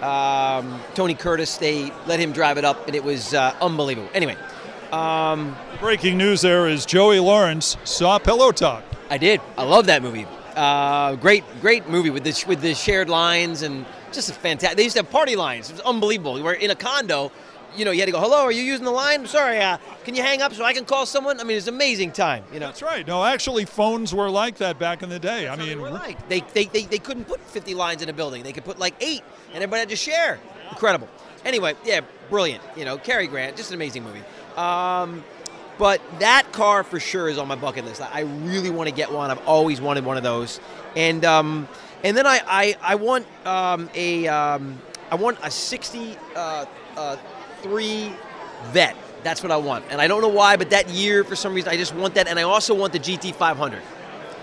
Um, 0.01 0.82
Tony 0.93 1.15
Curtis, 1.15 1.55
they 1.57 1.91
let 2.05 2.19
him 2.19 2.34
drive 2.34 2.57
it 2.57 2.65
up, 2.65 2.86
and 2.86 2.95
it 2.95 3.03
was 3.03 3.34
uh, 3.34 3.55
unbelievable. 3.61 4.09
Anyway, 4.13 4.36
um, 4.95 5.55
Breaking 5.79 6.17
news 6.17 6.41
there 6.41 6.67
is 6.67 6.85
Joey 6.85 7.19
Lawrence 7.19 7.77
saw 7.83 8.17
Pillow 8.17 8.51
Talk. 8.51 8.83
I 9.09 9.17
did. 9.17 9.41
I 9.57 9.63
love 9.63 9.87
that 9.87 10.01
movie. 10.01 10.25
Uh, 10.55 11.15
great, 11.15 11.43
great 11.61 11.89
movie 11.89 12.09
with 12.09 12.23
the 12.23 12.45
with 12.47 12.61
the 12.61 12.73
shared 12.73 13.09
lines 13.09 13.61
and 13.61 13.85
just 14.13 14.29
a 14.29 14.33
fantastic. 14.33 14.77
They 14.77 14.83
used 14.83 14.95
to 14.95 15.03
have 15.03 15.11
party 15.11 15.35
lines. 15.35 15.69
It 15.69 15.73
was 15.73 15.81
unbelievable. 15.81 16.37
You 16.37 16.45
were 16.45 16.53
in 16.53 16.71
a 16.71 16.75
condo. 16.75 17.31
You 17.75 17.83
know, 17.83 17.91
you 17.91 17.99
had 17.99 18.05
to 18.05 18.13
go. 18.13 18.21
Hello, 18.21 18.43
are 18.43 18.53
you 18.53 18.63
using 18.63 18.85
the 18.85 18.91
line? 18.91 19.19
I'm 19.19 19.27
sorry. 19.27 19.59
Uh, 19.59 19.77
can 20.05 20.15
you 20.15 20.21
hang 20.23 20.41
up 20.41 20.53
so 20.53 20.63
I 20.63 20.71
can 20.71 20.85
call 20.85 21.05
someone? 21.05 21.41
I 21.41 21.43
mean, 21.43 21.57
it's 21.57 21.67
an 21.67 21.73
amazing 21.73 22.13
time. 22.13 22.45
You 22.53 22.61
know. 22.61 22.67
That's 22.67 22.81
right. 22.81 23.05
No, 23.05 23.21
actually, 23.25 23.65
phones 23.65 24.13
were 24.13 24.29
like 24.29 24.57
that 24.59 24.79
back 24.79 25.03
in 25.03 25.09
the 25.09 25.19
day. 25.19 25.49
I 25.49 25.57
They 25.57 25.65
mean, 25.65 25.81
were 25.81 25.89
like 25.91 26.29
they, 26.29 26.39
they, 26.53 26.65
they, 26.65 26.83
they 26.83 26.99
couldn't 26.99 27.25
put 27.25 27.41
50 27.41 27.73
lines 27.73 28.01
in 28.01 28.07
a 28.07 28.13
building. 28.13 28.43
They 28.43 28.53
could 28.53 28.63
put 28.63 28.79
like 28.79 28.95
eight, 29.01 29.23
and 29.53 29.57
everybody 29.61 29.81
had 29.81 29.89
to 29.89 29.97
share. 29.97 30.39
Incredible. 30.69 31.09
Anyway, 31.43 31.73
yeah, 31.83 31.99
brilliant. 32.29 32.63
You 32.77 32.85
know, 32.85 32.97
Cary 32.97 33.27
Grant, 33.27 33.57
just 33.57 33.71
an 33.71 33.75
amazing 33.75 34.03
movie. 34.05 34.23
Um, 34.58 35.24
but 35.78 36.01
that 36.20 36.51
car 36.53 36.84
for 36.84 36.99
sure 36.99 37.28
is 37.28 37.38
on 37.38 37.47
my 37.47 37.56
bucket 37.56 37.86
list. 37.86 38.01
I 38.01 38.22
really 38.22 38.70
want 38.70 38.88
to 38.89 38.95
get 38.95 39.12
one. 39.12 39.30
I've 39.30 39.45
always 39.47 39.82
wanted 39.82 40.06
one 40.06 40.16
of 40.18 40.24
those, 40.24 40.60
and 40.95 41.26
um, 41.26 41.68
and 42.03 42.16
then 42.16 42.26
I 42.26 42.39
I, 42.47 42.76
I 42.82 42.95
want 42.95 43.26
um, 43.45 43.89
a 43.93 44.28
um, 44.28 44.80
I 45.12 45.16
want 45.16 45.38
a 45.43 45.51
60 45.51 46.18
uh, 46.36 46.66
uh, 46.95 47.18
three 47.62 48.12
Vette. 48.68 48.95
That's 49.24 49.43
what 49.43 49.51
I 49.51 49.58
want, 49.58 49.84
and 49.89 49.99
I 49.99 50.08
don't 50.08 50.22
know 50.22 50.30
why, 50.30 50.56
but 50.56 50.70
that 50.70 50.88
year 50.89 51.24
for 51.24 51.36
some 51.36 51.53
reason 51.53 51.70
I 51.70 51.76
just 51.78 51.93
want 51.93 52.14
that, 52.16 52.28
and 52.28 52.39
I 52.39 52.43
also 52.43 52.74
want 52.74 52.93
the 52.93 52.99
GT 52.99 53.34
500, 53.36 53.82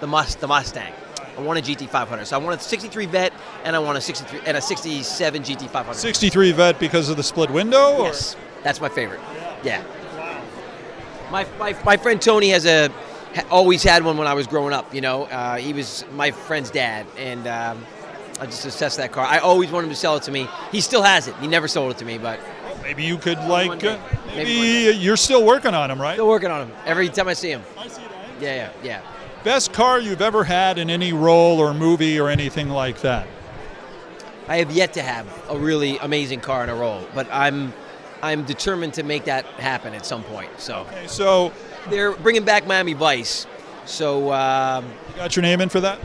the 0.01 0.07
Must 0.07 0.39
the 0.41 0.49
Mustang. 0.49 0.93
I 1.39 1.41
want 1.41 1.59
a 1.59 1.63
GT 1.63 1.89
500. 1.89 2.27
So 2.27 2.39
I 2.39 2.39
want 2.45 2.61
a 2.61 2.63
63 2.63 3.07
Vette, 3.07 3.33
and 3.65 3.75
I 3.75 3.79
want 3.79 3.97
a 3.97 4.03
63 4.03 4.41
and 4.45 4.57
a 4.57 4.61
67 4.61 5.43
GT 5.43 5.71
500. 5.71 5.95
63 5.99 6.53
Vette 6.53 6.79
because 6.79 7.09
of 7.09 7.17
the 7.17 7.23
split 7.23 7.49
window? 7.49 7.97
or- 7.97 8.05
Yes, 8.07 8.37
that's 8.63 8.83
my 8.83 8.91
favorite. 8.91 9.21
Yeah. 9.65 9.83
My, 11.33 11.47
my, 11.59 11.75
my 11.83 11.97
friend 11.97 12.21
Tony 12.21 12.51
has 12.51 12.67
a 12.67 12.91
always 13.51 13.83
had 13.83 14.05
one 14.05 14.19
when 14.19 14.27
I 14.27 14.35
was 14.35 14.47
growing 14.47 14.75
up. 14.75 14.95
You 14.95 15.01
know, 15.01 15.25
uh, 15.25 15.57
he 15.57 15.73
was 15.73 16.05
my 16.13 16.31
friend's 16.31 16.71
dad, 16.71 17.07
and 17.17 17.47
um, 17.47 17.87
I 18.39 18.45
just 18.45 18.67
assessed 18.67 18.99
that 18.99 19.13
car. 19.13 19.25
I 19.25 19.39
always 19.39 19.71
wanted 19.71 19.87
him 19.87 19.95
to 19.95 19.99
sell 19.99 20.15
it 20.17 20.23
to 20.25 20.31
me. 20.31 20.47
He 20.71 20.83
still 20.83 21.03
has 21.03 21.29
it. 21.29 21.35
He 21.37 21.47
never 21.47 21.69
sold 21.69 21.93
it 21.93 21.99
to 21.99 22.05
me, 22.05 22.19
but 22.19 22.39
Maybe 22.83 23.05
you 23.05 23.17
could 23.17 23.39
like, 23.39 23.83
uh, 23.83 23.99
Maybe 24.27 24.61
maybe 24.61 24.99
you're 24.99 25.17
still 25.17 25.45
working 25.45 25.73
on 25.73 25.91
him, 25.91 26.03
right? 26.03 26.15
still 26.17 26.29
working 26.29 26.51
on 26.51 26.69
him 26.69 26.77
every 26.85 27.09
time 27.09 27.29
I 27.29 27.33
see 27.33 27.51
him. 27.51 27.63
I 27.79 27.89
see 27.89 28.03
that. 28.03 28.43
Yeah, 28.43 28.55
yeah, 28.55 28.71
yeah. 28.83 29.03
Best 29.45 29.73
car 29.73 30.01
you've 30.01 30.21
ever 30.21 30.45
had 30.45 30.79
in 30.79 30.91
any 30.91 31.13
role 31.13 31.59
or 31.61 31.73
movie 31.73 32.21
or 32.21 32.29
anything 32.29 32.69
like 32.69 33.01
that? 33.01 33.27
I 34.49 34.59
have 34.59 34.73
yet 34.73 34.93
to 34.95 35.03
have 35.03 35.27
a 35.49 35.57
really 35.57 35.97
amazing 35.99 36.41
car 36.41 36.65
in 36.65 36.69
a 36.69 36.75
role, 36.75 37.07
but 37.15 37.27
I'm 37.33 37.73
I'm 38.23 38.45
determined 38.45 38.95
to 38.95 39.03
make 39.03 39.25
that 39.25 39.45
happen 39.45 39.95
at 39.95 40.07
some 40.07 40.23
point. 40.25 40.51
So 40.59 40.81
Okay, 40.81 41.07
so 41.07 41.53
they're 41.91 42.13
bringing 42.13 42.45
back 42.45 42.67
Miami 42.67 42.93
Vice. 42.93 43.47
So 43.85 44.33
um, 44.33 44.87
you 45.11 45.17
got 45.17 45.35
your 45.35 45.43
name 45.43 45.61
in 45.61 45.69
for 45.69 45.81
that? 45.81 45.99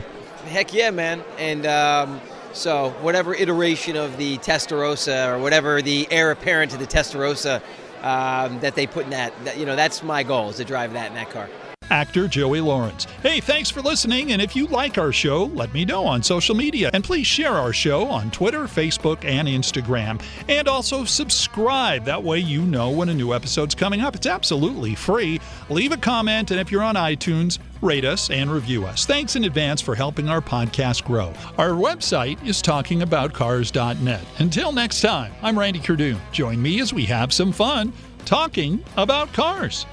Heck 0.46 0.72
yeah, 0.74 0.90
man. 0.90 1.22
And 1.38 1.66
um, 1.66 2.20
so, 2.52 2.90
whatever 3.02 3.34
iteration 3.34 3.96
of 3.96 4.16
the 4.16 4.38
Testarossa 4.38 5.32
or 5.32 5.38
whatever 5.38 5.82
the 5.82 6.08
heir 6.10 6.30
apparent 6.30 6.72
to 6.72 6.78
the 6.78 6.86
Testarossa 6.86 7.62
um, 8.02 8.58
that 8.60 8.74
they 8.74 8.86
put 8.86 9.04
in 9.04 9.10
that, 9.10 9.32
that, 9.44 9.58
you 9.58 9.66
know, 9.66 9.76
that's 9.76 10.02
my 10.02 10.22
goal 10.22 10.50
is 10.50 10.56
to 10.56 10.64
drive 10.64 10.94
that 10.94 11.08
in 11.08 11.14
that 11.14 11.30
car. 11.30 11.48
Actor 11.90 12.28
Joey 12.28 12.60
Lawrence. 12.60 13.04
Hey, 13.22 13.40
thanks 13.40 13.70
for 13.70 13.80
listening. 13.80 14.32
And 14.32 14.42
if 14.42 14.54
you 14.54 14.66
like 14.66 14.98
our 14.98 15.12
show, 15.12 15.44
let 15.44 15.72
me 15.72 15.84
know 15.84 16.04
on 16.04 16.22
social 16.22 16.54
media. 16.54 16.90
And 16.92 17.04
please 17.04 17.26
share 17.26 17.52
our 17.52 17.72
show 17.72 18.06
on 18.06 18.30
Twitter, 18.30 18.64
Facebook, 18.64 19.24
and 19.24 19.48
Instagram. 19.48 20.22
And 20.48 20.68
also 20.68 21.04
subscribe. 21.04 22.04
That 22.04 22.22
way 22.22 22.38
you 22.38 22.62
know 22.62 22.90
when 22.90 23.08
a 23.08 23.14
new 23.14 23.32
episode's 23.32 23.74
coming 23.74 24.00
up. 24.00 24.14
It's 24.14 24.26
absolutely 24.26 24.94
free. 24.94 25.40
Leave 25.68 25.92
a 25.92 25.96
comment. 25.96 26.50
And 26.50 26.60
if 26.60 26.70
you're 26.70 26.82
on 26.82 26.94
iTunes, 26.94 27.58
rate 27.80 28.04
us 28.04 28.30
and 28.30 28.50
review 28.50 28.84
us. 28.84 29.06
Thanks 29.06 29.36
in 29.36 29.44
advance 29.44 29.80
for 29.80 29.94
helping 29.94 30.28
our 30.28 30.40
podcast 30.40 31.04
grow. 31.04 31.32
Our 31.56 31.70
website 31.70 32.44
is 32.46 32.62
talkingaboutcars.net. 32.62 34.24
Until 34.38 34.72
next 34.72 35.00
time, 35.00 35.32
I'm 35.42 35.58
Randy 35.58 35.80
Cardoon. 35.80 36.18
Join 36.32 36.60
me 36.60 36.80
as 36.80 36.92
we 36.92 37.04
have 37.06 37.32
some 37.32 37.52
fun 37.52 37.92
talking 38.24 38.84
about 38.96 39.32
cars. 39.32 39.86